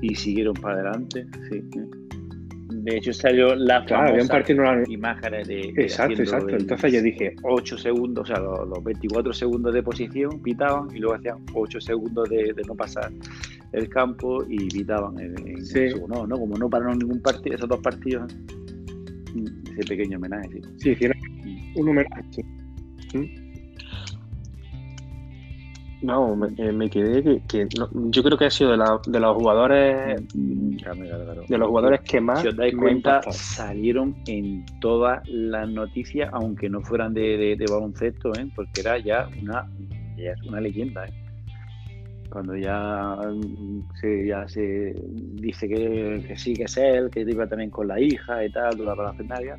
Y 0.00 0.14
siguieron 0.14 0.54
para 0.54 0.74
adelante, 0.74 1.26
sí. 1.48 1.62
De 2.82 2.96
hecho 2.96 3.12
salió 3.12 3.54
la 3.54 3.84
claro, 3.84 4.18
famosa 4.26 4.82
imágenes 4.88 5.46
de, 5.46 5.72
de 5.72 5.82
Exacto, 5.82 6.20
exacto. 6.20 6.56
Entonces 6.56 6.92
yo 6.92 7.00
dije 7.00 7.36
8 7.42 7.78
segundos, 7.78 8.28
o 8.28 8.34
sea, 8.34 8.42
los, 8.42 8.68
los, 8.68 8.82
24 8.82 9.32
segundos 9.32 9.72
de 9.72 9.84
posición 9.84 10.42
pitaban 10.42 10.88
y 10.92 10.98
luego 10.98 11.14
hacían 11.14 11.36
8 11.54 11.80
segundos 11.80 12.28
de, 12.28 12.52
de 12.52 12.62
no 12.66 12.74
pasar 12.74 13.12
el 13.70 13.88
campo 13.88 14.44
y 14.48 14.68
pitaban 14.68 15.16
en, 15.20 15.48
en 15.48 15.64
sí. 15.64 15.90
su, 15.90 16.08
no, 16.08 16.26
no, 16.26 16.36
como 16.36 16.56
no 16.56 16.68
pararon 16.68 16.98
ningún 16.98 17.22
partido, 17.22 17.54
esos 17.54 17.68
dos 17.68 17.78
partidos, 17.78 18.36
ese 19.70 19.88
pequeño 19.88 20.18
homenaje, 20.18 20.48
sí. 20.50 20.60
Sí, 20.78 20.90
hicieron 20.90 21.16
un 21.76 21.88
homenaje. 21.88 22.22
Sí. 22.30 23.18
¿Mm? 23.18 23.41
No, 26.02 26.34
me, 26.34 26.48
eh, 26.56 26.72
me 26.72 26.90
quedé 26.90 27.22
que, 27.22 27.42
que 27.46 27.68
no, 27.78 27.88
yo 28.10 28.22
creo 28.24 28.36
que 28.36 28.46
ha 28.46 28.50
sido 28.50 28.72
de, 28.72 28.76
la, 28.76 29.00
de 29.06 29.20
los 29.20 29.36
jugadores 29.36 30.20
de 30.34 31.58
los 31.58 31.68
jugadores 31.68 32.00
que 32.00 32.20
más 32.20 32.42
si 32.42 32.48
os 32.48 32.56
dais 32.56 32.74
cuenta 32.74 33.22
salieron 33.30 34.16
en 34.26 34.66
todas 34.80 35.26
las 35.28 35.68
noticias 35.68 36.28
aunque 36.32 36.68
no 36.68 36.80
fueran 36.80 37.14
de, 37.14 37.36
de, 37.36 37.56
de 37.56 37.64
baloncesto 37.70 38.32
¿eh? 38.34 38.48
porque 38.56 38.80
era 38.80 38.98
ya 38.98 39.28
una 39.40 39.70
ya 40.16 40.32
es 40.32 40.42
una 40.42 40.60
leyenda 40.60 41.06
¿eh? 41.06 41.12
cuando 42.30 42.56
ya 42.56 43.16
se, 44.00 44.26
ya 44.26 44.48
se 44.48 44.94
dice 45.34 45.68
que, 45.68 46.24
que, 46.26 46.36
sí 46.36 46.54
que 46.54 46.64
es 46.64 46.76
él 46.78 47.10
que 47.10 47.20
iba 47.20 47.46
también 47.46 47.70
con 47.70 47.86
la 47.86 48.00
hija 48.00 48.44
y 48.44 48.50
tal 48.50 48.76
de 48.76 48.84
la 48.84 48.96
parafernalia 48.96 49.56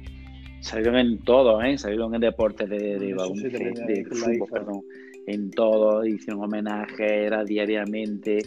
salieron 0.60 0.98
en 0.98 1.20
todo 1.20 1.62
¿eh? 1.62 1.78
salieron 1.78 2.14
en 2.16 2.22
deportes 2.22 2.70
de, 2.70 3.00
de 3.00 3.14
baloncesto 3.14 3.58
de 3.60 4.06
fútbol 4.06 4.50
perdón 4.52 4.82
en 5.28 5.52
todo, 5.52 6.06
hicieron 6.06 6.44
homenaje, 6.44 7.26
era 7.26 7.44
diariamente. 7.44 8.40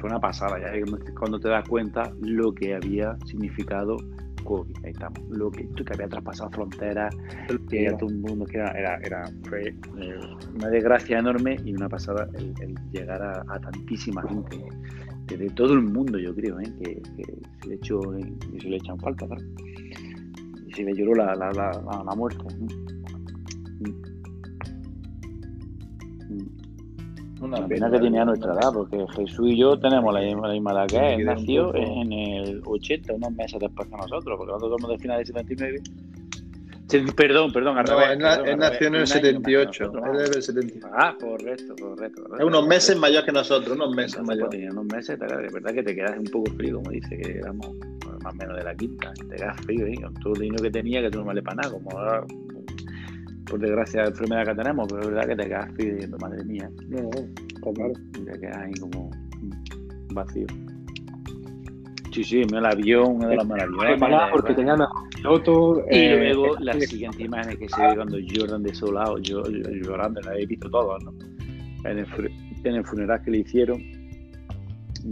Fue 0.00 0.08
una 0.08 0.20
pasada, 0.20 0.58
ya 0.58 0.72
cuando 1.18 1.38
te 1.38 1.48
das 1.48 1.68
cuenta 1.68 2.12
lo 2.20 2.52
que 2.54 2.74
había 2.74 3.16
significado 3.26 3.96
COVID. 4.44 4.76
Ahí 4.84 4.92
estamos. 4.92 5.20
Lo 5.28 5.50
que, 5.50 5.68
que 5.68 5.92
había 5.92 6.08
traspasado 6.08 6.50
fronteras, 6.50 7.14
que 7.68 7.92
todo 7.98 8.08
el 8.08 8.18
mundo, 8.18 8.46
que 8.46 8.56
era, 8.56 8.70
era, 8.72 8.96
era 9.04 9.24
fue 9.48 9.68
eh, 9.68 10.20
una 10.54 10.68
desgracia 10.68 11.18
enorme 11.18 11.56
y 11.64 11.74
una 11.74 11.88
pasada 11.88 12.28
el, 12.34 12.54
el 12.60 12.74
llegar 12.90 13.22
a, 13.22 13.44
a, 13.48 13.60
tantísima 13.60 14.22
gente 14.22 14.58
de, 15.36 15.48
todo 15.50 15.74
el 15.74 15.82
mundo, 15.82 16.18
yo 16.18 16.34
creo, 16.34 16.58
¿eh? 16.60 16.72
que, 16.82 17.02
que, 17.16 17.24
se 17.62 17.68
le 17.68 17.74
echó, 17.76 18.00
eh, 18.14 18.32
se 18.60 18.68
le 18.68 18.76
echan 18.76 18.98
falta. 18.98 19.26
Y 20.66 20.72
se 20.72 20.82
le 20.82 20.94
lloró 20.94 21.14
la, 21.14 21.34
la, 21.34 21.52
la, 21.52 22.04
la 22.04 22.14
muerte. 22.16 22.44
¿eh? 22.48 22.89
Una 27.40 27.66
pena 27.66 27.90
que 27.90 27.98
tenía 27.98 28.24
nuestra 28.24 28.52
edad, 28.52 28.72
porque 28.72 29.04
Jesús 29.16 29.48
y 29.50 29.58
yo 29.58 29.78
tenemos 29.78 30.12
la 30.12 30.20
misma, 30.20 30.48
la 30.48 30.54
misma 30.54 30.72
edad 30.72 30.86
que 30.86 31.14
él. 31.14 31.24
Nació 31.24 31.74
en 31.74 32.12
el 32.12 32.62
80, 32.64 33.14
unos 33.14 33.32
meses 33.32 33.58
después 33.58 33.88
que 33.88 33.96
nosotros, 33.96 34.36
porque 34.36 34.52
nosotros 34.52 34.80
somos 34.80 34.96
de 34.96 35.02
final 35.02 35.18
de 35.18 35.26
79. 35.26 35.82
Perdón, 37.16 37.52
perdón, 37.52 37.78
al 37.78 37.84
no, 37.84 37.98
revés. 37.98 38.10
Él, 38.10 38.18
perdón, 38.18 38.48
él 38.48 38.58
nació 38.58 38.86
en 38.88 38.94
el 38.96 39.06
78. 39.06 39.84
Él 39.84 40.20
es 40.20 40.30
del 40.30 40.42
78. 40.42 40.88
Ah, 40.92 41.16
correcto, 41.18 41.74
correcto, 41.80 42.22
correcto. 42.22 42.38
Es 42.38 42.44
unos 42.44 42.66
meses 42.66 42.96
mayor 42.98 43.24
que 43.24 43.32
nosotros, 43.32 43.76
unos 43.76 43.94
meses 43.94 44.16
pues, 44.16 44.26
mayor. 44.26 44.50
Tenía 44.50 44.70
unos 44.72 44.86
meses, 44.86 45.18
de 45.18 45.26
verdad 45.26 45.72
que 45.72 45.82
te 45.82 45.94
quedas 45.94 46.18
un 46.18 46.24
poco 46.24 46.50
frío, 46.52 46.76
como 46.76 46.90
dice, 46.90 47.16
que 47.16 47.38
éramos 47.38 47.70
más 48.22 48.34
o 48.34 48.36
menos 48.36 48.56
de 48.56 48.64
la 48.64 48.74
quinta. 48.74 49.12
Te 49.14 49.36
quedas 49.36 49.56
frío, 49.62 49.86
¿eh? 49.86 49.94
Con 50.02 50.14
todo 50.14 50.34
el 50.34 50.40
dinero 50.40 50.62
que 50.62 50.70
tenía, 50.70 51.00
que 51.00 51.10
tú 51.10 51.20
no 51.20 51.26
vale 51.26 51.42
para 51.42 51.56
nada, 51.56 51.70
como 51.70 51.90
ahora 51.96 52.24
por 53.50 53.60
desgracia, 53.60 54.02
la 54.02 54.08
enfermedad 54.08 54.46
que 54.46 54.54
tenemos, 54.54 54.88
pero 54.88 55.02
es 55.02 55.08
verdad 55.08 55.28
que 55.28 55.36
te 55.36 55.48
quedas 55.48 55.72
pidiendo, 55.72 56.18
madre 56.18 56.44
mía. 56.44 56.70
No, 56.88 57.02
no, 57.02 57.10
está 57.10 57.72
claro. 57.74 57.92
Y 58.18 58.24
te 58.24 58.40
quedas 58.40 58.56
ahí 58.56 58.72
como 58.80 59.10
vacío. 60.14 60.46
Sí, 62.12 62.24
sí, 62.24 62.42
me 62.52 62.60
la 62.60 62.74
vio 62.74 63.06
una 63.06 63.28
de 63.28 63.36
las 63.36 63.46
maravillas. 63.46 64.30
porque 64.32 64.54
tenía 64.54 64.76
mejor 64.76 65.08
piloto. 65.14 65.84
Y 65.90 65.96
eh, 65.96 66.34
luego 66.34 66.56
la 66.60 66.74
siguiente 66.74 67.24
imagen 67.24 67.58
que 67.58 67.68
se 67.68 67.82
ve 67.82 67.96
cuando 67.96 68.18
Jordan 68.34 68.62
de 68.62 68.74
su 68.74 68.92
lado, 68.92 69.18
yo, 69.18 69.42
yo, 69.44 69.70
llorando, 69.70 70.20
la 70.22 70.36
he 70.36 70.46
visto 70.46 70.70
todos, 70.70 71.02
¿no? 71.04 71.12
En 71.84 71.98
el, 71.98 72.06
en 72.64 72.74
el 72.74 72.84
funeral 72.84 73.22
que 73.22 73.30
le 73.30 73.38
hicieron. 73.38 73.78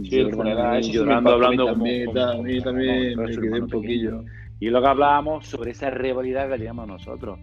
Sí, 0.03 0.19
el 0.19 0.33
funeral, 0.33 0.81
llorando, 0.81 1.31
hablando 1.31 1.63
como, 1.69 1.75
también, 1.75 2.05
como, 2.05 2.17
también 2.63 3.15
como, 3.15 3.27
me 3.27 3.35
quedé 3.35 3.61
un 3.61 3.69
poquillo. 3.69 4.23
Y 4.59 4.69
lo 4.69 4.81
que 4.81 4.87
hablábamos 4.87 5.47
sobre 5.47 5.71
esa 5.71 5.89
rivalidad 5.89 6.49
que 6.49 6.57
teníamos 6.57 6.87
nosotros 6.87 7.39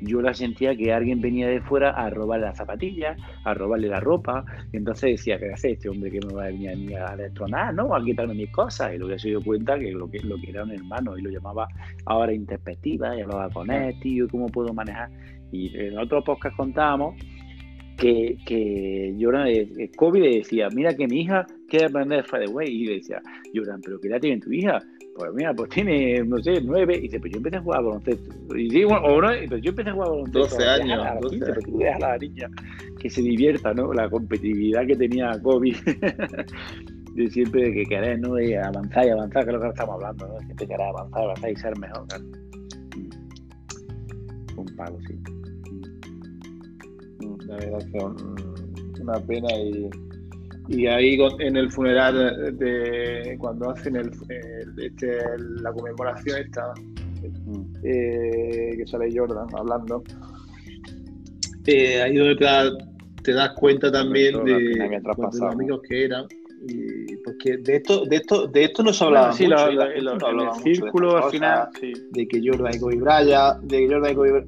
yo 0.00 0.20
la 0.20 0.34
sentía 0.34 0.76
que 0.76 0.92
alguien 0.92 1.20
venía 1.20 1.48
de 1.48 1.60
fuera 1.60 1.90
a 1.90 2.10
robarle 2.10 2.46
las 2.46 2.58
zapatillas, 2.58 3.18
a 3.44 3.54
robarle 3.54 3.88
la 3.88 4.00
ropa, 4.00 4.44
y 4.72 4.76
entonces 4.76 5.12
decía, 5.12 5.38
¿qué 5.38 5.52
hace 5.52 5.72
este 5.72 5.88
hombre 5.88 6.10
que 6.10 6.20
me 6.26 6.32
va 6.32 6.44
a 6.44 6.46
venir 6.48 6.96
a, 6.96 7.12
a 7.12 7.16
destronar, 7.16 7.74
¿no? 7.74 7.94
A 7.94 8.04
quitarme 8.04 8.34
mis 8.34 8.50
cosas, 8.50 8.94
y 8.94 8.98
luego 8.98 9.18
se 9.18 9.28
dio 9.28 9.42
cuenta 9.42 9.78
que 9.78 9.90
lo 9.92 10.10
que, 10.10 10.20
lo 10.20 10.36
que 10.36 10.50
era 10.50 10.64
un 10.64 10.72
hermano, 10.72 11.16
y 11.16 11.22
lo 11.22 11.30
llamaba 11.30 11.68
ahora 12.06 12.32
introspectiva, 12.32 13.16
y 13.16 13.22
hablaba 13.22 13.50
con 13.50 13.70
él, 13.70 13.98
tío, 14.00 14.28
¿cómo 14.28 14.46
puedo 14.46 14.72
manejar? 14.72 15.10
Y 15.52 15.76
en 15.76 15.98
otro 15.98 16.22
podcast 16.22 16.56
contábamos 16.56 17.14
que, 17.98 18.38
que 18.46 19.14
Jordan, 19.20 19.48
eh, 19.48 19.90
Kobe 19.96 20.20
le 20.20 20.38
decía, 20.38 20.68
mira 20.72 20.94
que 20.94 21.06
mi 21.06 21.22
hija 21.22 21.46
quiere 21.68 21.86
aprender 21.86 22.24
Way 22.50 22.68
y 22.68 22.86
le 22.86 22.94
decía, 22.94 23.20
Jordan, 23.52 23.80
pero 23.82 24.00
¿qué 24.00 24.08
edad 24.08 24.20
tiene 24.20 24.40
tu 24.40 24.52
hija? 24.52 24.78
Pues 25.18 25.34
mira, 25.34 25.52
pues 25.52 25.68
tiene, 25.70 26.22
no 26.24 26.38
sé, 26.38 26.60
nueve, 26.62 26.96
y 26.96 27.00
dice, 27.02 27.18
pues 27.18 27.32
yo 27.32 27.38
empecé 27.38 27.56
a 27.56 27.60
jugar 27.60 27.80
a 27.80 27.82
baloncesto. 27.82 28.56
Y 28.56 28.68
digo, 28.68 28.94
o 28.94 29.20
no, 29.20 29.28
pues 29.48 29.62
yo 29.62 29.70
empecé 29.70 29.90
a 29.90 29.92
jugar 29.92 30.08
a 30.08 30.10
baloncesto. 30.12 30.56
12 30.56 30.68
años. 30.68 31.06
A 31.06 31.14
12 31.20 31.38
15, 31.64 31.88
años. 31.88 32.02
a 32.02 32.08
la 32.08 32.18
niña 32.18 32.50
que 32.98 33.10
se 33.10 33.22
divierta, 33.22 33.74
¿no? 33.74 33.92
La 33.92 34.08
competitividad 34.08 34.86
que 34.86 34.96
tenía 34.96 35.32
Kobe. 35.42 35.72
de 37.14 37.28
siempre 37.30 37.64
de 37.64 37.72
que 37.72 37.84
querer, 37.86 38.20
¿no? 38.20 38.34
De 38.34 38.56
avanzar 38.56 39.06
y 39.06 39.10
avanzar, 39.10 39.44
que 39.44 39.50
es 39.50 39.56
lo 39.56 39.60
que 39.60 39.68
estamos 39.68 39.94
hablando, 39.96 40.28
¿no? 40.28 40.38
Siempre 40.38 40.66
querer 40.68 40.82
avanzar, 40.82 41.22
avanzar 41.22 41.50
y 41.50 41.56
ser 41.56 41.78
mejor, 41.78 42.06
claro. 42.06 42.24
Un 44.56 44.76
palo, 44.76 44.98
sí. 45.06 45.18
La 47.46 47.56
verdad 47.56 47.78
es 47.80 47.86
que 47.86 49.02
una 49.02 49.20
pena 49.20 49.48
y 49.52 49.90
y 50.68 50.86
ahí 50.86 51.18
en 51.38 51.56
el 51.56 51.70
funeral 51.70 52.56
de, 52.58 53.36
cuando 53.38 53.70
hacen 53.70 53.96
el, 53.96 54.10
el, 54.28 54.84
este, 54.84 55.18
la 55.62 55.72
conmemoración 55.72 56.40
esta 56.40 56.72
eh, 57.82 58.74
que 58.76 58.86
sale 58.86 59.10
Jordan 59.12 59.46
hablando 59.56 60.04
eh, 61.68 62.00
ahí 62.00 62.16
donde 62.16 62.36
te, 62.36 62.46
te 63.22 63.32
das 63.34 63.52
cuenta 63.52 63.92
también 63.92 64.42
de, 64.44 65.02
los 65.16 65.42
amigos 65.42 65.80
que 65.86 66.04
eran. 66.04 66.24
Y 66.66 67.14
porque 67.18 67.58
de 67.58 67.76
esto, 67.76 68.04
de 68.06 68.16
esto, 68.16 68.46
de 68.48 68.64
esto 68.64 68.82
no 68.82 68.92
se 68.92 69.04
hablaba 69.04 69.32
sí, 69.32 69.46
mucho. 69.46 69.68
el 69.68 70.52
círculo 70.62 71.16
al 71.22 71.30
final, 71.30 71.68
de 72.10 72.26
que 72.26 72.40
Jordan 72.42 72.74
y 72.74 72.78
Kobe 72.80 72.96
Bryant, 72.96 73.62
de 73.62 73.78
que 73.78 73.94
Jordan 73.94 74.12
y 74.12 74.14
Kobe 74.14 74.44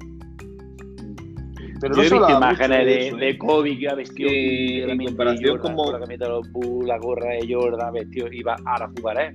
pero 1.81 1.95
Yo 1.95 2.01
no 2.01 2.07
he 2.07 2.19
visto 2.19 2.37
imágenes 2.37 2.85
de, 2.85 3.17
de, 3.17 3.29
¿eh? 3.29 3.37
Kobe 3.39 3.75
que 3.75 3.81
iba 3.81 3.95
vestido 3.95 4.29
en 4.29 5.03
comparación 5.03 5.57
como 5.57 5.91
la 5.91 5.99
camiseta 5.99 6.25
de 6.25 6.31
los 6.31 6.51
Bulls, 6.51 6.87
la 6.87 6.99
gorra 6.99 7.31
de 7.31 7.51
Jordan, 7.51 7.93
vestido, 7.93 8.27
iba 8.31 8.55
a 8.65 8.87
jugar, 8.95 9.19
¿eh? 9.19 9.33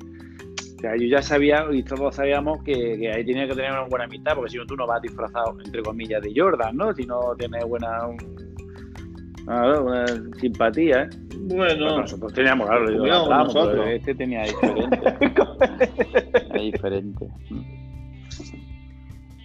O 0.77 0.81
sea, 0.81 0.97
yo 0.97 1.07
ya 1.07 1.23
sabía 1.23 1.67
y 1.73 1.83
todos 1.83 2.15
sabíamos 2.15 2.63
que, 2.63 2.73
que, 2.73 3.11
ahí 3.11 3.25
tenía 3.25 3.49
que 3.49 3.55
tener 3.55 3.73
una 3.73 3.83
buena 3.89 4.05
amistad, 4.05 4.37
porque 4.37 4.51
si 4.51 4.59
no 4.59 4.67
tú 4.67 4.77
no 4.77 4.87
vas 4.87 5.03
disfrazado, 5.03 5.57
entre 5.65 5.83
comillas, 5.83 6.23
de 6.23 6.33
Jordan, 6.37 6.77
¿no? 6.77 6.95
Si 6.95 7.05
no 7.05 7.35
tienes 7.37 7.65
buena, 7.65 8.07
una 9.47 10.07
simpatía, 10.39 11.03
¿eh? 11.03 11.09
Bueno, 11.49 11.99
nosotros 11.99 12.33
teníamos, 12.33 12.69
claro, 12.69 13.45
nosotros. 13.45 13.87
este 13.89 14.15
tenía 14.15 14.43
diferente. 14.43 15.01
diferente. 16.61 17.27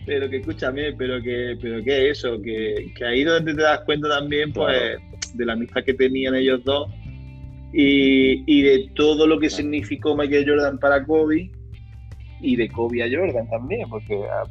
Pero 0.06 0.30
que 0.30 0.38
escúchame, 0.38 0.94
pero 0.94 1.22
que, 1.22 1.58
pero 1.62 1.84
que 1.84 2.10
eso, 2.10 2.42
que, 2.42 2.92
que 2.96 3.06
ahí 3.06 3.24
donde 3.24 3.54
te 3.54 3.62
das 3.62 3.82
cuenta 3.82 4.10
también, 4.10 4.52
pues, 4.52 5.00
de 5.34 5.46
la 5.46 5.54
amistad 5.54 5.84
que 5.84 5.94
tenían 5.94 6.36
ellos 6.36 6.64
dos 6.64 6.92
y, 7.74 8.44
y 8.46 8.62
de 8.64 8.90
todo 8.96 9.28
lo 9.28 9.40
que 9.40 9.50
significó 9.50 10.16
Michael 10.16 10.50
Jordan 10.50 10.80
para 10.80 11.06
Kobe 11.06 11.52
y 12.42 12.56
de 12.56 12.68
Kobe 12.70 13.04
a 13.04 13.10
Jordan 13.10 13.48
también, 13.50 13.88
porque 13.90 14.22
ah, 14.30 14.44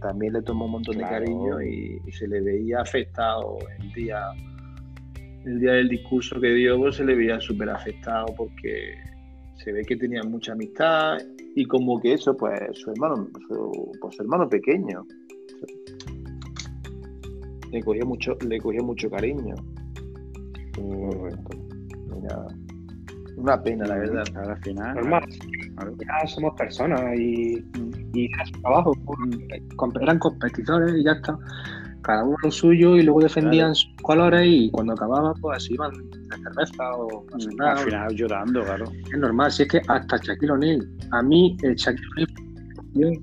también 0.00 0.32
le 0.32 0.42
tomó 0.42 0.66
un 0.66 0.72
montón 0.72 0.98
de 0.98 1.04
cariño 1.04 1.62
y, 1.62 2.00
se 2.12 2.26
le 2.26 2.40
veía 2.40 2.80
afectado 2.80 3.58
el 3.78 3.92
día, 3.92 4.20
el 5.44 5.60
día 5.60 5.72
del 5.72 5.88
discurso 5.88 6.40
que 6.40 6.48
dio, 6.54 6.78
pues 6.78 6.96
se 6.96 7.04
le 7.04 7.14
veía 7.14 7.40
súper 7.40 7.70
afectado 7.70 8.26
porque 8.36 8.94
se 9.56 9.72
ve 9.72 9.84
que 9.84 9.96
tenía 9.96 10.22
mucha 10.22 10.52
amistad 10.52 11.18
y 11.58 11.64
como 11.64 12.00
que 12.00 12.12
eso, 12.12 12.36
pues 12.36 12.60
su 12.74 12.92
hermano, 12.92 13.28
su, 13.48 13.90
pues, 14.00 14.20
hermano 14.20 14.48
pequeño 14.48 15.04
le 17.72 17.82
cogía 17.82 18.04
mucho, 18.04 18.36
le 18.46 18.60
cogía 18.60 18.80
mucho 18.80 19.10
cariño. 19.10 19.56
una 23.36 23.60
pena, 23.60 23.86
la 23.86 23.96
verdad. 23.96 24.24
al 24.36 24.62
final. 24.62 24.94
Normal. 24.94 25.24
Ya 25.98 26.26
somos 26.28 26.54
personas 26.54 27.02
y, 27.18 27.58
y 28.14 28.28
su 28.52 28.60
trabajo. 28.62 28.92
Eran 30.00 30.18
competidores 30.20 30.94
y 30.96 31.02
ya 31.02 31.12
está. 31.12 31.36
Cada 32.02 32.24
uno 32.24 32.36
lo 32.42 32.50
suyo 32.50 32.96
y 32.96 33.02
luego 33.02 33.20
defendían 33.20 33.74
sus 33.74 33.92
colores 34.02 34.46
y 34.46 34.70
cuando 34.70 34.92
acababa, 34.92 35.34
pues 35.34 35.70
iban 35.70 35.90
de 35.92 36.36
cerveza 36.36 36.94
o 36.94 37.24
a 37.32 37.72
Al 37.72 37.78
final 37.78 38.14
llorando, 38.14 38.64
claro. 38.64 38.86
Es 39.12 39.18
normal, 39.18 39.50
si 39.52 39.64
es 39.64 39.68
que 39.68 39.82
hasta 39.88 40.16
Shaquille 40.16 40.52
O'Neal, 40.52 40.88
a 41.10 41.22
mí 41.22 41.56
el 41.62 41.74
Shaquille 41.74 42.26
O'Neal 42.94 43.22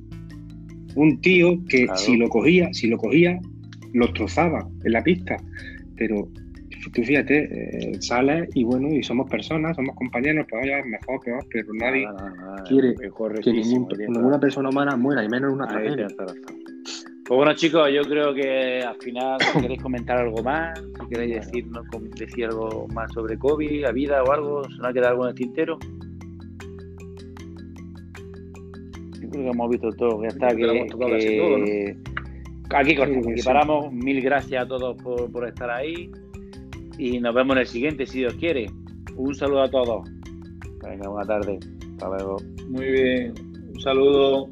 un 0.96 1.20
tío 1.22 1.58
que 1.70 1.88
si 1.96 2.18
lo 2.18 2.30
cogía, 2.30 2.74
si 2.74 2.88
lo 2.88 2.98
cogía, 2.98 3.40
lo 3.94 4.12
trozaba 4.14 4.68
en 4.84 4.92
la 4.92 5.04
pista. 5.04 5.38
Pero 5.98 6.28
tú 6.94 7.04
fíjate, 7.04 7.50
eh, 7.52 8.02
sales 8.02 8.50
y 8.54 8.64
bueno, 8.64 8.88
y 8.90 9.04
somos 9.04 9.30
personas, 9.30 9.76
somos 9.76 9.96
compañeros, 9.96 10.46
pues 10.50 10.62
vaya, 10.62 10.84
mejor, 10.86 11.20
peor, 11.24 11.46
pero 11.52 11.74
nadie 11.74 12.08
quiere 12.68 12.96
que 13.42 13.52
ninguna 13.52 14.40
persona 14.40 14.70
humana 14.70 14.96
muera, 14.96 15.24
y 15.24 15.30
menos 15.30 15.54
una 15.54 15.68
tragedia. 15.68 16.08
Pues 17.28 17.38
bueno, 17.38 17.56
chicos, 17.56 17.90
yo 17.92 18.04
creo 18.04 18.36
que 18.36 18.84
al 18.84 18.96
final, 18.98 19.42
si 19.42 19.60
queréis 19.60 19.82
comentar 19.82 20.18
algo 20.18 20.44
más, 20.44 20.80
si 20.80 21.08
queréis 21.08 21.36
decirnos, 21.38 21.84
decir 22.20 22.46
algo 22.46 22.88
más 22.94 23.12
sobre 23.14 23.36
COVID, 23.36 23.82
la 23.82 23.92
vida 23.92 24.22
o 24.22 24.32
algo, 24.32 24.64
¿se 24.66 24.78
nos 24.78 24.86
ha 24.86 24.94
quedado 24.94 25.10
algo 25.14 25.24
en 25.24 25.30
el 25.30 25.36
tintero? 25.36 25.80
Yo 29.20 29.30
creo 29.32 29.44
que 29.44 29.50
hemos 29.50 29.70
visto 29.72 29.90
todo, 29.94 30.22
ya 30.22 30.28
está. 30.28 30.56
Que, 30.56 31.98
Aquí 32.70 32.96
cortamos, 32.96 33.28
aquí 33.28 33.42
paramos. 33.44 33.92
Mil 33.92 34.22
gracias 34.22 34.64
a 34.64 34.68
todos 34.68 34.96
por, 35.02 35.32
por 35.32 35.48
estar 35.48 35.72
ahí 35.72 36.12
y 37.00 37.20
nos 37.20 37.34
vemos 37.34 37.56
en 37.56 37.62
el 37.62 37.68
siguiente, 37.68 38.06
si 38.06 38.20
Dios 38.20 38.36
quiere. 38.36 38.68
Un 39.16 39.34
saludo 39.34 39.64
a 39.64 39.70
todos. 39.72 40.08
Venga, 40.84 41.10
buena 41.10 41.26
tarde. 41.26 41.58
Hasta 41.94 42.08
luego. 42.08 42.38
Muy 42.70 42.86
bien. 42.86 43.34
Un 43.74 43.82
saludo. 43.82 44.48